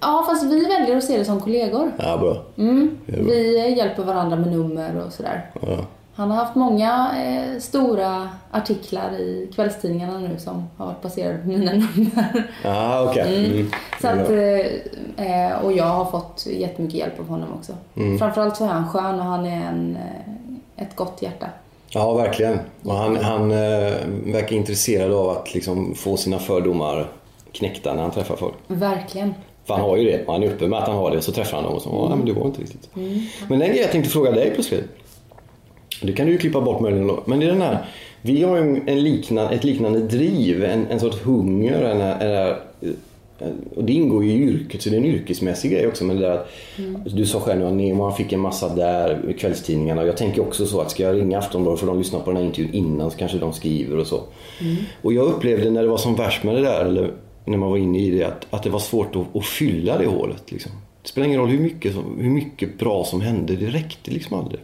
Ja, 0.00 0.24
fast 0.28 0.44
vi 0.44 0.60
väljer 0.66 0.96
att 0.96 1.04
se 1.04 1.18
det 1.18 1.24
som 1.24 1.40
kollegor. 1.40 1.92
Ja, 1.98 2.18
bra. 2.18 2.44
Mm. 2.58 2.98
Det 3.06 3.12
bra. 3.12 3.22
Vi 3.24 3.74
hjälper 3.76 4.02
varandra 4.02 4.36
med 4.36 4.52
nummer 4.52 5.02
och 5.06 5.12
sådär. 5.12 5.50
Ja. 5.60 5.78
Han 6.14 6.30
har 6.30 6.36
haft 6.36 6.54
många 6.54 7.10
eh, 7.24 7.60
stora 7.60 8.28
artiklar 8.50 9.12
i 9.12 9.50
kvällstidningarna 9.54 10.18
nu 10.18 10.38
som 10.38 10.70
har 10.76 10.86
varit 10.86 11.02
baserade 11.02 11.38
på 11.38 11.48
mina 11.48 11.72
nummer. 11.72 12.50
Okej. 13.08 13.46
Mm. 13.46 13.70
Så 14.00 14.08
att, 14.08 14.30
eh, 14.30 15.46
eh, 15.46 15.64
och 15.64 15.72
jag 15.72 15.84
har 15.84 16.04
fått 16.04 16.46
jättemycket 16.46 16.98
hjälp 16.98 17.20
av 17.20 17.28
honom 17.28 17.48
också. 17.58 17.72
Mm. 17.96 18.18
Framförallt 18.18 18.56
så 18.56 18.64
är 18.64 18.68
han 18.68 18.88
skön 18.88 19.20
och 19.20 19.26
han 19.26 19.46
är 19.46 19.66
en, 19.66 19.96
eh, 19.96 20.84
ett 20.84 20.96
gott 20.96 21.22
hjärta. 21.22 21.46
Ja, 21.88 22.14
verkligen. 22.14 22.58
Och 22.82 22.94
han, 22.94 23.16
han 23.16 23.50
eh, 23.50 23.94
verkar 24.26 24.56
intresserad 24.56 25.12
av 25.12 25.28
att 25.28 25.54
liksom 25.54 25.94
få 25.94 26.16
sina 26.16 26.38
fördomar 26.38 27.08
knäckta 27.52 27.94
när 27.94 28.02
han 28.02 28.10
träffar 28.10 28.36
folk. 28.36 28.54
Verkligen. 28.66 29.34
För 29.64 29.74
han 29.74 29.82
har 29.82 29.96
ju 29.96 30.04
det. 30.04 30.24
Han 30.26 30.42
är 30.42 30.46
uppe 30.46 30.66
med 30.66 30.78
att 30.78 30.88
han 30.88 30.96
har 30.96 31.10
det. 31.10 31.22
Så 31.22 31.32
träffar 31.32 31.56
han 31.56 31.64
dem 31.64 31.74
och 31.74 31.82
så, 31.82 32.08
ja 32.10 32.16
men 32.16 32.26
det 32.26 32.32
var 32.32 32.46
inte 32.46 32.60
riktigt. 32.60 32.88
Men 33.48 33.62
en 33.62 33.68
grej 33.68 33.80
jag 33.80 33.90
tänkte 33.90 34.10
fråga 34.10 34.30
dig 34.30 34.50
plötsligt. 34.54 34.84
Det 36.02 36.12
kan 36.12 36.26
du 36.26 36.32
ju 36.32 36.38
klippa 36.38 36.60
bort 36.60 36.80
möjligen 36.80 37.06
då. 37.06 37.22
Men 37.26 37.40
det 37.40 37.46
är 37.46 37.50
den 37.50 37.62
här. 37.62 37.78
Vi 38.22 38.42
har 38.42 38.56
ju 38.56 38.82
en 38.86 39.02
liknande, 39.02 39.54
ett 39.54 39.64
liknande 39.64 40.00
driv. 40.00 40.64
En, 40.64 40.86
en 40.86 41.00
sorts 41.00 41.22
hunger. 41.22 41.82
En, 41.82 42.00
en, 42.00 42.54
och 43.76 43.84
det 43.84 43.92
ingår 43.92 44.24
ju 44.24 44.30
i 44.30 44.42
yrket, 44.42 44.82
så 44.82 44.90
det 44.90 44.96
är 44.96 45.00
en 45.00 45.06
yrkesmässig 45.06 45.70
grej 45.70 45.86
också. 45.86 46.04
Men 46.04 46.16
det 46.16 46.22
där 46.22 46.34
att, 47.06 47.16
Du 47.16 47.26
sa 47.26 47.40
själv 47.40 47.60
nu 47.60 47.66
att 47.66 47.72
Nemo 47.72 48.04
han 48.04 48.16
fick 48.16 48.32
en 48.32 48.40
massa 48.40 48.74
där 48.74 49.34
kvällstidningarna. 49.38 50.04
Jag 50.04 50.16
tänker 50.16 50.42
också 50.42 50.66
så 50.66 50.80
att 50.80 50.90
ska 50.90 51.02
jag 51.02 51.16
ringa 51.16 51.38
Aftonbladet 51.38 51.80
för 51.80 51.86
de 51.86 51.98
lyssnar 51.98 52.20
på 52.20 52.30
den 52.30 52.36
här 52.36 52.44
intervjun 52.44 52.74
innan 52.74 53.10
så 53.10 53.18
kanske 53.18 53.38
de 53.38 53.52
skriver 53.52 53.98
och 53.98 54.06
så. 54.06 54.20
Och 55.02 55.12
jag 55.12 55.26
upplevde 55.26 55.70
när 55.70 55.82
det 55.82 55.88
var 55.88 55.98
som 55.98 56.14
värst 56.14 56.44
med 56.44 56.54
det 56.54 56.60
där, 56.60 56.84
eller 56.84 57.10
när 57.44 57.58
man 57.58 57.70
var 57.70 57.76
inne 57.76 57.98
i 57.98 58.10
det, 58.10 58.24
att, 58.24 58.46
att 58.50 58.62
det 58.62 58.70
var 58.70 58.78
svårt 58.78 59.16
att, 59.16 59.36
att 59.36 59.44
fylla 59.44 59.98
det 59.98 60.06
hålet. 60.06 60.52
Liksom. 60.52 60.72
Det 61.02 61.08
spelar 61.08 61.26
ingen 61.26 61.40
roll 61.40 61.48
hur 61.48 61.60
mycket, 61.60 61.94
hur 62.18 62.30
mycket 62.30 62.78
bra 62.78 63.04
som 63.04 63.20
hände, 63.20 63.56
det 63.56 63.66
räckte 63.66 64.10
liksom 64.10 64.38
aldrig. 64.38 64.60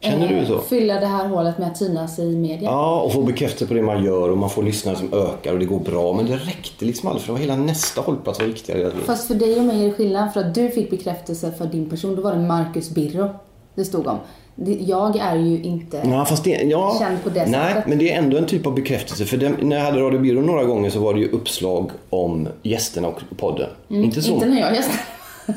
Känner 0.00 0.28
du 0.28 0.34
Eh, 0.38 0.46
så? 0.46 0.58
Fylla 0.58 1.00
det 1.00 1.06
här 1.06 1.28
hålet 1.28 1.58
med 1.58 1.68
att 1.68 1.76
synas 1.76 2.18
i 2.18 2.36
media. 2.36 2.70
Ja, 2.70 3.00
och 3.00 3.12
få 3.12 3.22
bekräftelse 3.22 3.66
på 3.66 3.74
det 3.74 3.82
man 3.82 4.04
gör 4.04 4.30
och 4.30 4.38
man 4.38 4.50
får 4.50 4.62
lyssnare 4.62 4.96
som 4.96 5.12
ökar 5.14 5.52
och 5.52 5.58
det 5.58 5.64
går 5.64 5.80
bra. 5.80 6.12
Men 6.12 6.26
det 6.26 6.36
räckte 6.36 6.84
liksom 6.84 7.08
aldrig 7.08 7.22
för 7.24 7.32
det 7.32 7.38
var 7.38 7.40
hela 7.40 7.56
nästa 7.56 8.00
hållplats 8.00 8.38
var 8.40 8.46
viktigare. 8.46 8.90
Fast 9.06 9.26
för 9.26 9.34
dig 9.34 9.56
och 9.58 9.64
mig 9.64 9.82
är 9.82 9.86
det 9.88 9.92
skillnad. 9.92 10.32
För 10.32 10.40
att 10.40 10.54
du 10.54 10.70
fick 10.70 10.90
bekräftelse 10.90 11.52
för 11.58 11.66
din 11.66 11.90
person, 11.90 12.16
då 12.16 12.22
var 12.22 12.32
det 12.32 12.38
Marcus 12.40 12.90
Birro 12.90 13.28
det 13.74 13.84
stod 13.84 14.06
om. 14.06 14.18
Det- 14.54 14.78
Jag 14.80 15.16
är 15.16 15.36
ju 15.36 15.62
inte... 15.62 16.02
Ja, 16.10 16.24
fast 16.24 16.44
det, 16.44 16.50
ja, 16.50 16.96
Känd 16.98 17.22
på 17.22 17.28
det 17.30 17.46
nej, 17.46 17.68
sättet. 17.74 17.88
men 17.88 17.98
det 17.98 18.12
är 18.12 18.18
ändå 18.18 18.36
en 18.36 18.46
typ 18.46 18.66
av 18.66 18.74
bekräftelse. 18.74 19.24
För 19.24 19.36
den, 19.36 19.56
när 19.62 19.76
jag 19.76 19.84
hade 19.84 20.00
Radio 20.00 20.20
Byrå 20.20 20.40
några 20.40 20.64
gånger 20.64 20.90
så 20.90 21.00
var 21.00 21.14
det 21.14 21.20
ju 21.20 21.28
uppslag 21.30 21.90
om 22.10 22.48
gästerna 22.62 23.08
och 23.08 23.20
podden. 23.36 23.68
inte 23.88 24.22
så. 24.22 24.32
Inte 24.34 24.46
när 24.46 24.60
jag 24.60 24.74
gästade. 24.74 24.98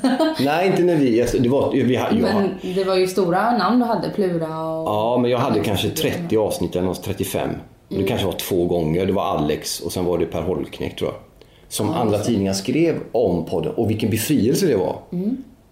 Nej, 0.40 0.68
inte 0.68 0.84
när 0.84 0.96
vi 0.96 1.16
gästade. 1.18 1.44
Det 1.44 1.50
var, 1.50 1.72
vi, 1.72 1.96
ha- 1.96 2.08
ja, 2.12 2.18
Men 2.62 2.76
det 2.76 2.84
var 2.84 2.96
ju 2.96 3.08
stora 3.08 3.58
namn 3.58 3.80
du 3.80 3.86
hade. 3.86 4.10
Plura 4.10 4.60
och... 4.70 4.88
ja, 4.88 5.18
men 5.22 5.32
jag 5.32 5.38
hade 5.38 5.60
kanske 5.60 5.90
30 5.90 6.38
avsnitt 6.38 6.76
eller 6.76 6.86
något, 6.88 7.04
35. 7.04 7.50
Och 7.50 7.56
Mm. 7.92 8.04
Det 8.04 8.10
kanske 8.10 8.26
var 8.28 8.34
två 8.34 8.66
gånger. 8.66 9.06
Det 9.06 9.14
var 9.14 9.24
Alex 9.24 9.80
och 9.80 9.92
sen 9.92 10.06
var 10.06 10.18
det 10.18 10.26
Per 10.26 10.42
Holknekt 10.42 11.00
tror 11.00 11.12
jag. 11.12 11.20
Som 11.68 11.90
andra 11.90 12.20
tidningar 12.20 12.54
skrev 12.54 12.96
om 13.12 13.46
podden. 13.46 13.74
Och 13.76 13.90
vilken 13.90 14.10
befrielse 14.10 14.66
det 14.68 14.76
var. 14.76 14.96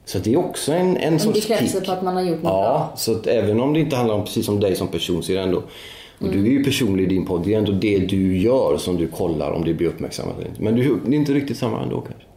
Så 0.05 0.19
det 0.19 0.34
är 0.34 0.38
också 0.38 0.71
en, 0.73 0.79
en, 0.79 0.89
Mm. 0.97 1.13
En 1.13 1.19
sorts 1.19 1.41
bekräftelse 1.41 1.77
kick. 1.77 1.86
på 1.86 1.91
att 1.91 2.03
man 2.03 2.13
har 2.15 2.21
gjort 2.21 2.43
något 2.43 2.51
Ja, 2.53 2.62
bra. 2.62 2.91
så 2.95 3.12
att 3.12 3.27
även 3.27 3.62
om 3.62 3.73
det 3.73 3.79
inte 3.79 3.95
handlar 3.95 4.15
om 4.15 4.23
precis 4.25 4.45
som 4.45 4.60
dig 4.60 4.75
som 4.75 4.88
person 4.88 5.23
så 5.23 5.31
är 5.31 5.36
det 5.36 5.41
ändå 5.43 5.63
och 6.19 6.27
du 6.31 6.39
är 6.45 6.49
ju 6.51 6.63
personlig 6.63 7.03
i 7.03 7.07
din 7.07 7.25
podd. 7.25 7.41
Det 7.45 7.53
är 7.53 7.57
ändå 7.57 7.71
det 7.71 7.97
du 7.99 8.38
gör 8.38 8.77
som 8.77 8.97
du 8.97 9.07
kollar 9.07 9.51
om 9.51 9.63
det 9.65 9.73
blir 9.73 9.88
uppmärksammat 9.88 10.38
eller 10.38 10.47
inte. 10.49 10.62
Men 10.63 10.75
du, 10.75 10.99
det 11.05 11.15
är 11.15 11.19
inte 11.19 11.34
riktigt 11.34 11.57
samma 11.57 11.81
ändå 11.84 11.95
kanske. 12.01 12.27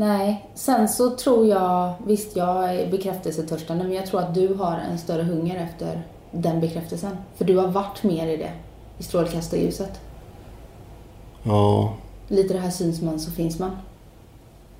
Nej, 0.00 0.50
sen 0.54 0.88
så 0.88 1.10
tror 1.10 1.46
jag, 1.46 1.92
visst 2.06 2.36
jag 2.36 2.74
är 2.74 2.90
bekräftelsetörstande, 2.90 3.84
men 3.84 3.92
jag 3.92 4.06
tror 4.06 4.20
att 4.20 4.34
du 4.34 4.54
har 4.54 4.78
en 4.90 4.98
större 4.98 5.22
hunger 5.22 5.56
efter 5.56 6.02
den 6.30 6.60
bekräftelsen. 6.60 7.16
För 7.36 7.44
du 7.44 7.56
har 7.56 7.68
varit 7.68 8.02
mer 8.02 8.26
i 8.26 8.36
det, 8.36 8.52
i 8.98 9.02
strålkastarljuset. 9.02 10.00
Ja, 11.42 11.94
Lite 12.28 12.54
det 12.54 12.60
här 12.60 12.70
syns 12.70 13.02
man 13.02 13.20
så 13.20 13.30
finns 13.30 13.58
man. 13.58 13.70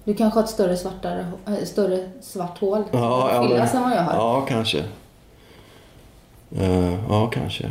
Du 0.04 0.14
kanske 0.14 0.38
har 0.38 0.44
ett 0.44 0.50
större, 0.50 0.76
svartare, 0.76 1.26
äh, 1.46 1.64
större 1.64 2.10
svart 2.20 2.58
hål 2.58 2.82
ja, 2.90 3.28
att 3.28 3.34
ja, 3.34 3.48
fyllas 3.48 3.74
än 3.74 3.82
vad 3.82 3.92
jag 3.92 4.02
har. 4.02 4.14
ja 4.14 4.46
kanske. 4.48 4.84
Eh, 6.50 7.08
ja, 7.08 7.26
kanske. 7.26 7.70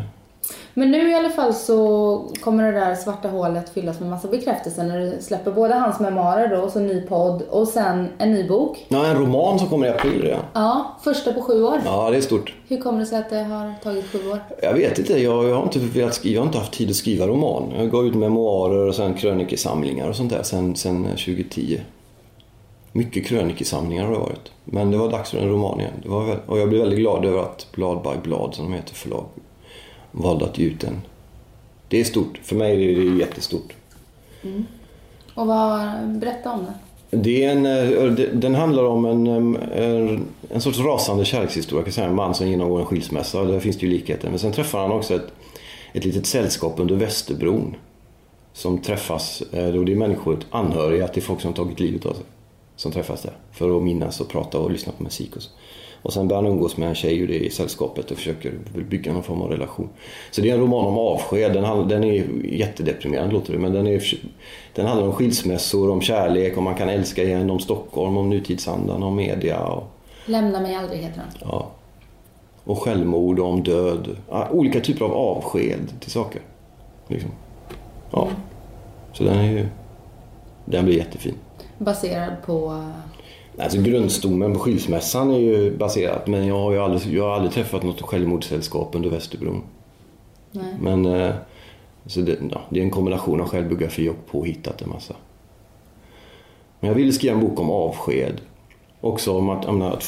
Men 0.74 0.92
nu 0.92 1.10
i 1.10 1.14
alla 1.16 1.30
fall 1.30 1.54
så 1.54 2.22
kommer 2.42 2.72
det 2.72 2.80
där 2.80 2.96
svarta 2.96 3.28
hålet 3.28 3.70
fyllas 3.70 4.00
med 4.00 4.10
massa 4.10 4.28
bekräftelser 4.28 4.84
när 4.84 5.00
du 5.00 5.22
släpper 5.22 5.52
både 5.52 5.74
hans 5.74 6.00
memoarer 6.00 6.56
då, 6.56 6.62
och 6.62 6.72
så 6.72 6.80
en 6.80 6.88
ny 6.88 7.02
podd 7.02 7.42
och 7.50 7.68
sen 7.68 8.10
en 8.18 8.32
ny 8.32 8.48
bok. 8.48 8.86
Ja, 8.88 9.06
en 9.06 9.18
roman 9.18 9.60
som 9.60 9.68
kommer 9.68 9.88
i 9.88 9.90
april 9.90 10.22
redan. 10.22 10.42
Ja, 10.54 10.98
första 11.04 11.34
på 11.34 11.42
sju 11.42 11.64
år. 11.64 11.82
Ja, 11.86 12.10
det 12.10 12.18
är 12.18 12.22
stort. 12.22 12.54
Hur 12.68 12.78
kommer 12.78 13.00
det 13.00 13.06
sig 13.06 13.20
att 13.20 13.30
det 13.30 13.44
har 13.44 13.74
tagit 13.84 14.06
sju 14.12 14.30
år? 14.32 14.40
Jag 14.62 14.74
vet 14.74 15.00
inte, 15.00 15.14
jag, 15.14 15.50
jag 15.50 15.56
har 15.56 15.64
inte 15.64 15.80
velat 15.80 16.14
skriva, 16.14 16.36
jag 16.36 16.42
har 16.42 16.48
inte 16.48 16.58
haft 16.58 16.74
tid 16.74 16.90
att 16.90 16.96
skriva 16.96 17.28
roman. 17.28 17.74
Jag 17.78 17.92
gav 17.92 18.06
ut 18.06 18.16
memoarer 18.16 18.88
och 18.88 18.96
sen 18.96 19.14
krönikesamlingar 19.14 20.10
och 20.10 20.16
sånt 20.16 20.32
där 20.32 20.44
sen, 20.44 20.76
sen 20.76 21.04
2010. 21.04 21.82
Mycket 22.92 23.26
krönikesamlingar 23.26 24.06
har 24.06 24.14
det 24.14 24.20
varit. 24.20 24.52
Men 24.66 24.92
det 24.92 24.98
var 24.98 25.12
dags 25.12 25.30
för 25.32 25.38
en 25.38 25.50
roman 25.50 25.80
igen. 25.80 25.94
Det 26.04 26.10
var 26.10 26.26
väl, 26.26 26.38
och 26.48 26.60
jag 26.60 26.70
blev 26.70 26.82
väldigt 26.82 27.00
glad 27.00 27.26
över 27.26 27.40
att 27.40 27.68
Blad 27.72 28.02
by 28.02 28.30
Blad, 28.30 28.56
som 28.56 28.66
de 28.66 28.74
heter, 28.74 28.94
förlag, 28.96 29.26
valde 30.12 30.46
att 30.46 30.58
ge 30.58 30.66
ut 30.66 30.80
den. 30.80 31.02
Det 31.88 32.00
är 32.00 32.04
stort. 32.04 32.40
För 32.44 32.56
mig 32.56 32.92
är 32.92 32.96
det 33.00 33.18
jättestort. 33.20 33.74
Och 35.34 35.48
vad, 35.48 36.08
berätta 36.10 36.52
om 36.52 36.66
det. 36.66 36.74
Det 37.18 37.44
är 37.44 37.52
en, 37.52 37.66
eh, 37.66 38.12
den 38.34 38.56
handlar 38.56 38.84
om 38.84 39.06
en, 39.06 39.28
eh, 39.28 39.86
en, 39.86 40.26
en 40.50 40.62
sorts 40.62 40.80
rasande 40.80 41.26
kärlekshistoria. 41.26 41.84
kan 41.84 41.94
säga. 41.94 42.08
En 42.08 42.16
man 42.16 42.36
som 42.36 42.48
genomgår 42.48 42.80
en 42.80 42.86
skilsmässa. 42.86 43.44
Där 43.44 43.60
finns 43.60 43.78
det 43.78 43.86
ju 43.86 43.92
likheter. 43.92 44.30
Men 44.30 44.40
sen 44.40 44.52
träffar 44.52 44.82
han 44.82 44.92
också 44.92 45.16
ett, 45.16 45.28
ett 45.94 46.06
litet 46.06 46.26
sällskap 46.26 46.80
under 46.80 46.96
Västerbron. 46.96 47.76
Som 48.54 48.78
träffas. 48.78 49.42
eh, 49.52 49.76
Och 49.76 49.86
det 49.86 49.92
är 49.92 49.96
människor, 49.96 50.40
anhöriga 50.50 51.08
till 51.08 51.24
folk 51.24 51.42
som 51.42 51.54
tagit 51.54 51.80
livet 51.80 52.06
av 52.06 52.14
sig. 52.14 52.24
Som 52.76 52.92
träffas 52.92 53.22
där. 53.22 53.34
För 53.52 53.78
att 53.78 53.84
minnas 53.84 54.22
och 54.22 54.28
prata 54.30 54.60
och 54.60 54.72
lyssna 54.72 54.92
på 54.98 55.04
musik 55.04 55.36
och 55.36 55.42
så. 55.42 55.50
Och 56.02 56.14
sen 56.14 56.28
börjar 56.28 56.44
han 56.44 56.52
umgås 56.52 56.78
med 56.78 56.90
en 56.90 56.96
tjej 56.96 57.18
ur 57.20 57.28
det 57.28 57.40
i 57.40 57.50
sällskapet 57.50 58.12
och 58.12 58.18
försöker 58.18 58.52
bygga 58.90 59.14
någon 59.14 59.24
form 59.24 59.42
av 59.42 59.50
relation. 59.52 59.90
Så 60.32 60.42
det 60.42 60.50
är 60.50 60.54
en 60.54 60.60
roman 60.62 60.86
om 60.86 60.98
avsked. 60.98 61.54
Den, 61.54 61.88
den 61.88 62.04
är 62.04 62.26
jättedeprimerande 62.46 63.34
låter 63.34 63.54
det. 63.54 63.60
Men 63.60 63.74
den, 63.74 63.88
är, 63.88 64.04
den 64.76 64.86
handlar 64.86 65.08
om 65.08 65.14
skilsmässor, 65.14 65.90
om 65.90 66.02
kärlek, 66.02 66.58
om 66.58 66.64
man 66.64 66.76
kan 66.76 66.90
älska 66.90 67.24
igen, 67.24 67.50
om 67.50 67.60
Stockholm, 67.60 68.18
om 68.18 68.30
nutidsandan, 68.30 69.04
om 69.04 69.16
media. 69.16 69.60
Och, 69.60 69.84
Lämna 70.26 70.60
mig 70.60 70.76
aldrig 70.76 71.00
heter 71.00 71.18
den. 71.18 71.50
ja. 71.52 71.68
och 72.64 72.80
självmord 72.82 73.40
och 73.40 73.48
om 73.48 73.64
död. 73.64 74.18
Olika 74.52 74.80
typer 74.80 75.06
av 75.06 75.12
avsked 75.14 76.00
till 76.00 76.12
saker. 76.12 76.42
Liksom. 77.08 77.30
Ja. 78.12 78.28
Så 79.14 79.24
den 79.24 79.38
är 79.38 79.52
ju... 79.52 79.68
Den 80.66 80.86
blir 80.86 80.98
jättefin. 80.98 81.36
Baserad 81.78 82.34
på... 82.46 82.84
Alltså 83.60 83.82
grundstommen 83.82 84.54
på 84.54 84.60
skilsmässan 84.60 85.32
är 85.32 85.40
ju 85.40 85.78
baserat 85.78 86.28
men 86.28 86.48
jag 86.48 86.60
har 86.60 86.72
ju 86.72 86.80
aldrig, 86.80 87.14
jag 87.14 87.24
har 87.24 87.36
aldrig 87.36 87.54
träffat 87.54 87.84
något 87.84 88.02
självmordssällskap 88.02 88.96
under 88.96 89.10
Västerbron. 89.10 89.62
Nej. 90.52 90.74
Men 90.82 91.06
eh, 91.06 91.36
så 92.06 92.22
det, 92.22 92.38
ja, 92.52 92.62
det 92.70 92.80
är 92.80 92.84
en 92.84 92.92
kombination 92.92 93.42
av 93.42 93.48
självbiografi 93.48 94.10
och 94.10 94.32
påhittat 94.32 94.82
en 94.82 94.90
massa. 94.90 95.16
Men 96.80 96.88
jag 96.88 96.96
ville 96.96 97.12
skriva 97.12 97.36
en 97.36 97.42
bok 97.42 97.60
om 97.60 97.70
avsked. 97.70 98.42
Också 99.02 99.38
om 99.38 99.50
att, 99.50 99.66
menar, 99.66 99.92
att 99.92 100.04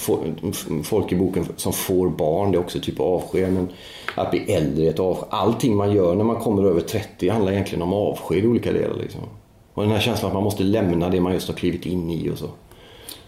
folk 0.84 1.12
i 1.12 1.16
boken 1.16 1.46
som 1.56 1.74
får 1.74 2.10
barn, 2.10 2.52
det 2.52 2.58
är 2.58 2.60
också 2.60 2.80
typ 2.80 3.00
av 3.00 3.06
avsked. 3.06 3.54
Men 3.54 3.70
att 4.16 4.32
bli 4.32 4.54
äldre 4.54 4.86
är 4.86 4.90
ett 4.90 5.00
avsked. 5.00 5.28
Allting 5.30 5.76
man 5.76 5.92
gör 5.92 6.16
när 6.16 6.24
man 6.24 6.36
kommer 6.36 6.64
över 6.64 6.82
30 6.82 7.30
handlar 7.30 7.52
egentligen 7.52 7.82
om 7.82 7.94
avsked 7.94 8.44
i 8.44 8.48
olika 8.48 8.72
delar. 8.74 8.98
Liksom. 8.98 9.22
Och 9.74 9.84
den 9.84 9.92
här 9.92 10.00
känslan 10.00 10.28
att 10.28 10.34
man 10.34 10.44
måste 10.44 10.64
lämna 10.64 11.10
det 11.10 11.22
man 11.22 11.34
just 11.34 11.48
har 11.48 11.56
klivit 11.56 11.86
in 11.86 12.10
i 12.10 12.30
och 12.30 12.38
så. 12.38 12.48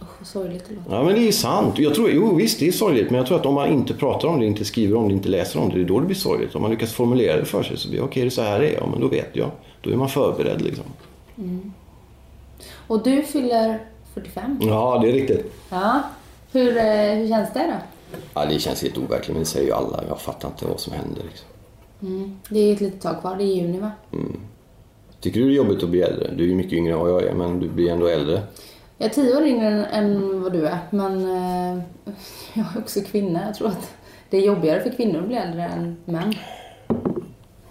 Oh, 0.04 0.26
sorgligt 0.26 0.66
det 0.70 0.76
låter. 0.76 0.96
Ja 0.96 1.04
men 1.04 1.16
det 1.16 1.28
är 1.28 1.32
sant. 1.32 1.80
Jag 1.80 1.96
tror, 1.96 2.10
jo 2.12 2.36
visst 2.36 2.60
det 2.60 2.68
är 2.68 2.72
sorgligt 2.72 3.10
men 3.10 3.18
jag 3.18 3.28
tror 3.28 3.40
att 3.40 3.46
om 3.46 3.54
man 3.54 3.70
inte 3.70 3.94
pratar 3.94 4.28
om 4.28 4.40
det, 4.40 4.46
inte 4.46 4.66
skriver 4.66 4.98
om 4.98 5.08
det, 5.08 5.14
inte 5.14 5.30
läser 5.30 5.60
om 5.60 5.70
det, 5.70 5.76
det 5.76 5.82
är 5.82 5.86
då 5.86 6.00
det 6.00 6.06
blir 6.06 6.16
sorgligt. 6.16 6.56
Om 6.56 6.62
man 6.62 6.72
lyckas 6.72 6.94
formulera 6.94 7.38
det 7.38 7.46
för 7.46 7.64
sig 7.64 7.78
så 7.78 7.90
blir 7.90 8.00
det 8.00 8.06
okej, 8.06 8.12
okay, 8.12 8.24
det 8.24 8.32
så 8.32 8.42
här 8.42 8.60
det 8.60 8.70
är. 8.70 8.74
Ja 8.74 8.88
men 8.92 9.02
då 9.02 9.08
vet 9.08 9.30
jag. 9.34 9.52
Då 9.82 9.90
är 9.90 9.96
man 9.96 10.10
förberedd 10.10 10.62
liksom. 10.62 10.86
Mm. 11.38 11.74
Och 12.88 13.04
du 13.04 13.22
fyller 13.22 13.80
45? 14.14 14.60
Ja, 14.62 15.00
det 15.02 15.10
är 15.10 15.14
riktigt. 15.14 15.54
Ja. 15.70 16.02
Hur, 16.52 16.78
eh, 16.78 16.84
hur 16.84 17.28
känns 17.28 17.54
det 17.54 17.68
då? 17.68 18.18
Ja, 18.34 18.46
det 18.46 18.60
känns 18.60 18.82
helt 18.82 18.98
overkligt 18.98 19.30
men 19.30 19.40
det 19.40 19.46
säger 19.46 19.68
ju 19.68 19.74
alla. 19.74 20.04
Jag 20.08 20.22
fattar 20.22 20.48
inte 20.48 20.66
vad 20.66 20.80
som 20.80 20.94
händer 20.94 21.22
liksom. 21.30 21.48
Mm. 22.02 22.40
Det 22.50 22.60
är 22.60 22.74
ett 22.74 22.82
litet 22.82 23.02
tag 23.02 23.22
kvar, 23.22 23.36
det 23.36 23.44
är 23.44 23.56
juni 23.56 23.80
va? 23.80 23.92
Mm. 24.14 24.40
Tycker 25.20 25.40
du 25.40 25.46
det 25.46 25.54
är 25.54 25.56
jobbigt 25.56 25.84
att 25.84 25.90
bli 25.90 26.02
äldre? 26.02 26.34
Du 26.36 26.44
är 26.44 26.48
ju 26.48 26.56
mycket 26.56 26.74
yngre 26.74 26.94
än 26.94 27.00
vad 27.00 27.10
jag 27.10 27.24
är 27.24 27.34
men 27.34 27.60
du 27.60 27.70
blir 27.70 27.92
ändå 27.92 28.08
äldre. 28.08 28.42
Jag 28.98 29.10
är 29.10 29.14
tio 29.14 29.38
år 29.38 29.46
yngre 29.46 29.86
än 29.86 30.42
vad 30.44 30.54
du 30.54 30.68
är, 30.68 30.78
men 30.90 31.26
eh, 31.26 31.84
jag 32.54 32.66
är 32.76 32.80
också 32.80 33.02
kvinna. 33.02 33.46
Jag 33.46 33.56
tror 33.56 33.68
att 33.68 33.94
det 34.30 34.38
är 34.38 34.42
jobbigare 34.42 34.84
för 34.84 34.90
kvinnor 34.90 35.20
att 35.20 35.28
bli 35.28 35.36
äldre 35.36 35.64
än 35.64 35.98
män. 36.06 36.34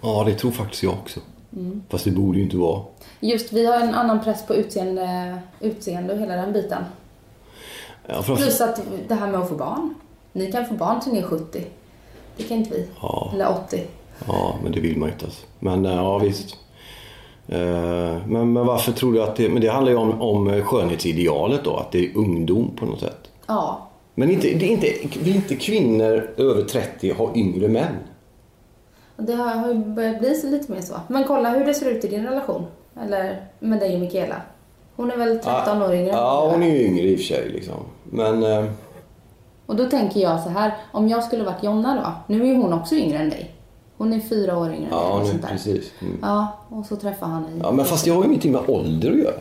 Ja, 0.01 0.25
det 0.27 0.35
tror 0.35 0.51
faktiskt 0.51 0.83
jag 0.83 0.93
också. 0.93 1.21
Mm. 1.57 1.83
Fast 1.89 2.05
det 2.05 2.11
borde 2.11 2.39
ju 2.39 2.45
inte 2.45 2.57
vara. 2.57 2.83
Just, 3.21 3.53
vi 3.53 3.67
har 3.67 3.81
en 3.81 3.95
annan 3.95 4.25
press 4.25 4.47
på 4.47 4.55
utseende, 4.55 5.39
utseende 5.61 6.15
och 6.15 6.21
hela 6.21 6.37
den 6.37 6.53
biten. 6.53 6.85
Ja, 8.07 8.23
Plus 8.23 8.61
att 8.61 8.83
det 9.09 9.15
här 9.15 9.27
med 9.27 9.41
att 9.41 9.49
få 9.49 9.55
barn. 9.55 9.95
Ni 10.33 10.53
kan 10.53 10.67
få 10.67 10.75
barn 10.75 11.01
till 11.01 11.13
ni 11.13 11.19
är 11.19 11.23
70. 11.23 11.65
Det 12.37 12.43
kan 12.43 12.57
inte 12.57 12.71
vi. 12.71 12.89
Ja. 13.01 13.31
Eller 13.35 13.49
80. 13.51 13.87
Ja, 14.27 14.57
men 14.63 14.73
det 14.73 14.81
vill 14.81 14.99
man 14.99 15.09
ju 15.09 15.13
inte. 15.13 15.25
Alltså. 15.25 15.47
Men 15.59 15.87
eh, 15.87 15.95
ja, 15.95 16.19
visst. 16.19 16.57
Eh, 17.53 18.17
men, 18.27 18.53
men 18.53 18.67
varför 18.67 18.93
tror 18.93 19.13
du 19.13 19.23
att 19.23 19.37
det... 19.37 19.49
Men 19.49 19.63
det 19.63 19.69
handlar 19.69 19.93
ju 19.93 19.99
om, 19.99 20.23
om 20.23 20.63
skönhetsidealet 20.63 21.65
då, 21.65 21.77
att 21.77 21.93
det 21.93 21.99
är 21.99 22.17
ungdom 22.17 22.71
på 22.77 22.87
något 22.87 23.01
sätt. 23.01 23.31
Ja. 23.47 23.89
Men 24.15 24.31
inte, 24.31 24.47
det 24.47 24.67
är 24.67 24.71
inte, 24.71 25.19
vill 25.19 25.37
inte 25.37 25.57
kvinnor 25.57 26.31
över 26.37 26.63
30 26.63 27.13
ha 27.13 27.35
yngre 27.35 27.69
män? 27.69 27.97
Det 29.17 29.35
har, 29.35 29.69
ju 29.69 29.75
börjat 29.75 30.19
bli 30.19 30.41
lite 30.45 30.73
mer 30.73 30.81
så. 30.81 30.95
Men 31.09 31.25
kolla 31.25 31.51
hur 31.51 31.65
det 31.65 31.75
ser 31.75 31.91
ut 31.91 32.05
i 32.05 32.09
din 32.09 32.25
relation. 32.25 32.67
Eller 33.03 33.47
med 33.59 33.79
dig 33.79 33.95
och 33.95 34.01
Mikaela. 34.01 34.37
Hon 34.97 35.11
är 35.11 35.17
väl 35.17 35.39
13 35.39 35.53
ja, 35.67 35.87
år 35.87 35.95
yngre? 35.95 36.11
Ja, 36.11 36.51
hon 36.53 36.63
är 36.63 36.67
ju 36.67 36.87
yngre 36.87 37.03
i 37.03 37.15
och 37.15 37.19
för 37.19 37.27
sig. 37.27 37.49
Liksom. 37.49 37.77
Men... 38.05 38.43
Eh... 38.43 38.65
Och 39.67 39.77
då 39.77 39.89
tänker 39.89 40.21
jag 40.21 40.41
så 40.41 40.49
här, 40.49 40.75
om 40.93 41.09
jag 41.09 41.25
skulle 41.25 41.45
varit 41.45 41.63
Jonna 41.63 41.95
då. 41.95 42.35
Nu 42.35 42.51
är 42.51 42.57
hon 42.57 42.73
också 42.73 42.95
yngre 42.95 43.19
än 43.19 43.31
dig. 43.31 43.51
Hon 44.03 44.13
är 44.13 44.21
fyra 44.21 44.59
år 44.59 44.73
yngre 44.73 44.89
Ja, 44.91 45.25
nu, 45.33 45.39
precis. 45.49 45.93
Mm. 46.01 46.19
Ja, 46.23 46.59
och 46.69 46.87
så 46.87 46.97
träffar 46.97 47.27
han 47.27 47.43
dig. 47.43 47.53
Ja, 47.63 47.73
men 47.73 47.85
fast 47.85 48.07
jag 48.07 48.15
har 48.15 48.23
ju 48.23 48.29
ingenting 48.29 48.53
med 48.53 48.61
ålder 48.67 49.13
att 49.13 49.19
göra. 49.19 49.35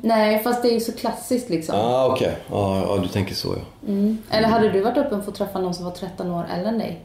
Nej, 0.00 0.42
fast 0.42 0.62
det 0.62 0.68
är 0.68 0.72
ju 0.72 0.80
så 0.80 0.92
klassiskt 0.92 1.50
liksom. 1.50 1.74
Ah, 1.78 2.06
okej. 2.06 2.26
Okay. 2.26 2.40
Ja, 2.50 2.84
ja, 2.86 3.02
du 3.02 3.08
tänker 3.08 3.34
så 3.34 3.48
ja. 3.48 3.88
Mm. 3.88 4.18
Eller 4.30 4.48
hade 4.48 4.70
du 4.70 4.80
varit 4.80 4.96
öppen 4.96 5.22
för 5.22 5.30
att 5.30 5.36
träffa 5.36 5.58
någon 5.58 5.74
som 5.74 5.84
var 5.84 5.92
13 5.92 6.30
år 6.30 6.46
äldre 6.54 6.68
än 6.68 6.78
dig? 6.78 7.00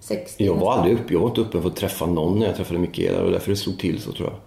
60 0.00 0.44
jag 0.44 0.54
var 0.54 0.72
aldrig 0.72 0.94
upp, 0.94 1.10
jag 1.10 1.20
var 1.20 1.28
inte 1.28 1.40
öppen 1.40 1.62
för 1.62 1.68
att 1.68 1.76
träffa 1.76 2.06
någon 2.06 2.38
när 2.38 2.46
jag 2.46 2.56
träffade 2.56 2.78
Mikaela 2.78 3.22
och 3.22 3.30
därför 3.30 3.50
det 3.50 3.56
slog 3.56 3.78
till 3.78 4.02
så 4.02 4.12
tror 4.12 4.28
jag. 4.28 4.38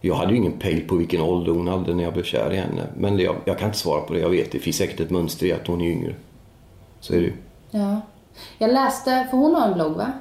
Jag 0.00 0.14
hade 0.14 0.32
ju 0.32 0.36
ingen 0.36 0.58
pejl 0.58 0.88
på 0.88 0.96
vilken 0.96 1.20
ålder 1.20 1.52
hon 1.52 1.68
hade 1.68 1.94
när 1.94 2.04
jag 2.04 2.12
blev 2.12 2.24
kär 2.24 2.52
i 2.52 2.56
henne. 2.56 2.82
Men 2.96 3.18
jag, 3.18 3.36
jag, 3.44 3.58
kan 3.58 3.68
inte 3.68 3.78
svara 3.78 4.00
på 4.00 4.12
det. 4.12 4.20
Jag 4.20 4.30
vet, 4.30 4.52
det 4.52 4.58
finns 4.58 4.76
säkert 4.76 5.00
ett 5.00 5.10
mönster 5.10 5.46
i 5.46 5.52
att 5.52 5.66
hon 5.66 5.80
är 5.80 5.86
yngre. 5.86 6.14
Så 7.00 7.14
är 7.14 7.18
det 7.18 7.24
ju. 7.24 7.32
Ja. 7.70 8.00
Jag 8.58 8.72
läste, 8.72 9.26
för 9.30 9.36
hon 9.36 9.54
har 9.54 9.68
en 9.68 9.74
blogg 9.74 9.92
va? 9.92 10.12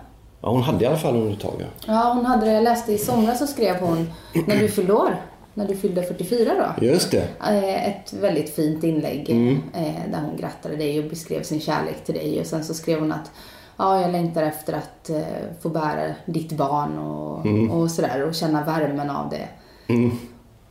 Ja, 0.41 0.49
hon 0.49 0.62
hade 0.62 0.84
i 0.84 0.88
alla 0.88 0.97
fall 0.97 1.15
under 1.15 1.34
ett 1.34 1.39
tag. 1.39 1.56
Ja. 1.60 1.65
ja, 1.88 2.13
hon 2.15 2.25
hade 2.25 2.45
det. 2.45 2.51
Jag 2.51 2.63
läste 2.63 2.93
i 2.93 2.97
somras 2.97 3.39
så 3.39 3.47
skrev 3.47 3.75
hon 3.75 4.13
när 4.47 4.60
du 4.60 4.67
fyllde 4.67 4.93
år. 4.93 5.15
När 5.54 5.67
du 5.67 5.75
fyllde 5.75 6.04
44 6.04 6.73
då. 6.77 6.86
Just 6.86 7.12
det. 7.12 7.27
Eh, 7.47 7.89
ett 7.89 8.13
väldigt 8.13 8.56
fint 8.56 8.84
inlägg 8.84 9.30
mm. 9.30 9.62
Eh, 9.73 10.12
där 10.12 10.21
hon 10.21 10.38
grattade 10.38 10.75
dig 10.75 10.99
och 10.99 11.10
beskrev 11.10 11.43
sin 11.43 11.62
kärlek 11.62 12.06
till 12.06 12.15
dig. 12.15 12.39
Och 12.39 12.45
sen 12.45 12.63
så 12.63 12.73
skrev 12.73 12.99
hon 12.99 13.12
att 13.12 13.32
ja, 13.77 14.01
jag 14.01 14.12
längtar 14.12 14.43
efter 14.43 14.73
att 14.73 15.10
eh, 15.10 15.21
få 15.62 15.69
bära 15.69 16.15
ditt 16.25 16.51
barn 16.51 16.97
och, 16.97 17.45
mm. 17.45 17.71
och 17.71 17.91
sådär 17.91 18.27
och 18.27 18.36
känna 18.36 18.63
värmen 18.65 19.10
av 19.10 19.30
det. 19.30 19.47
Mm. 19.93 20.12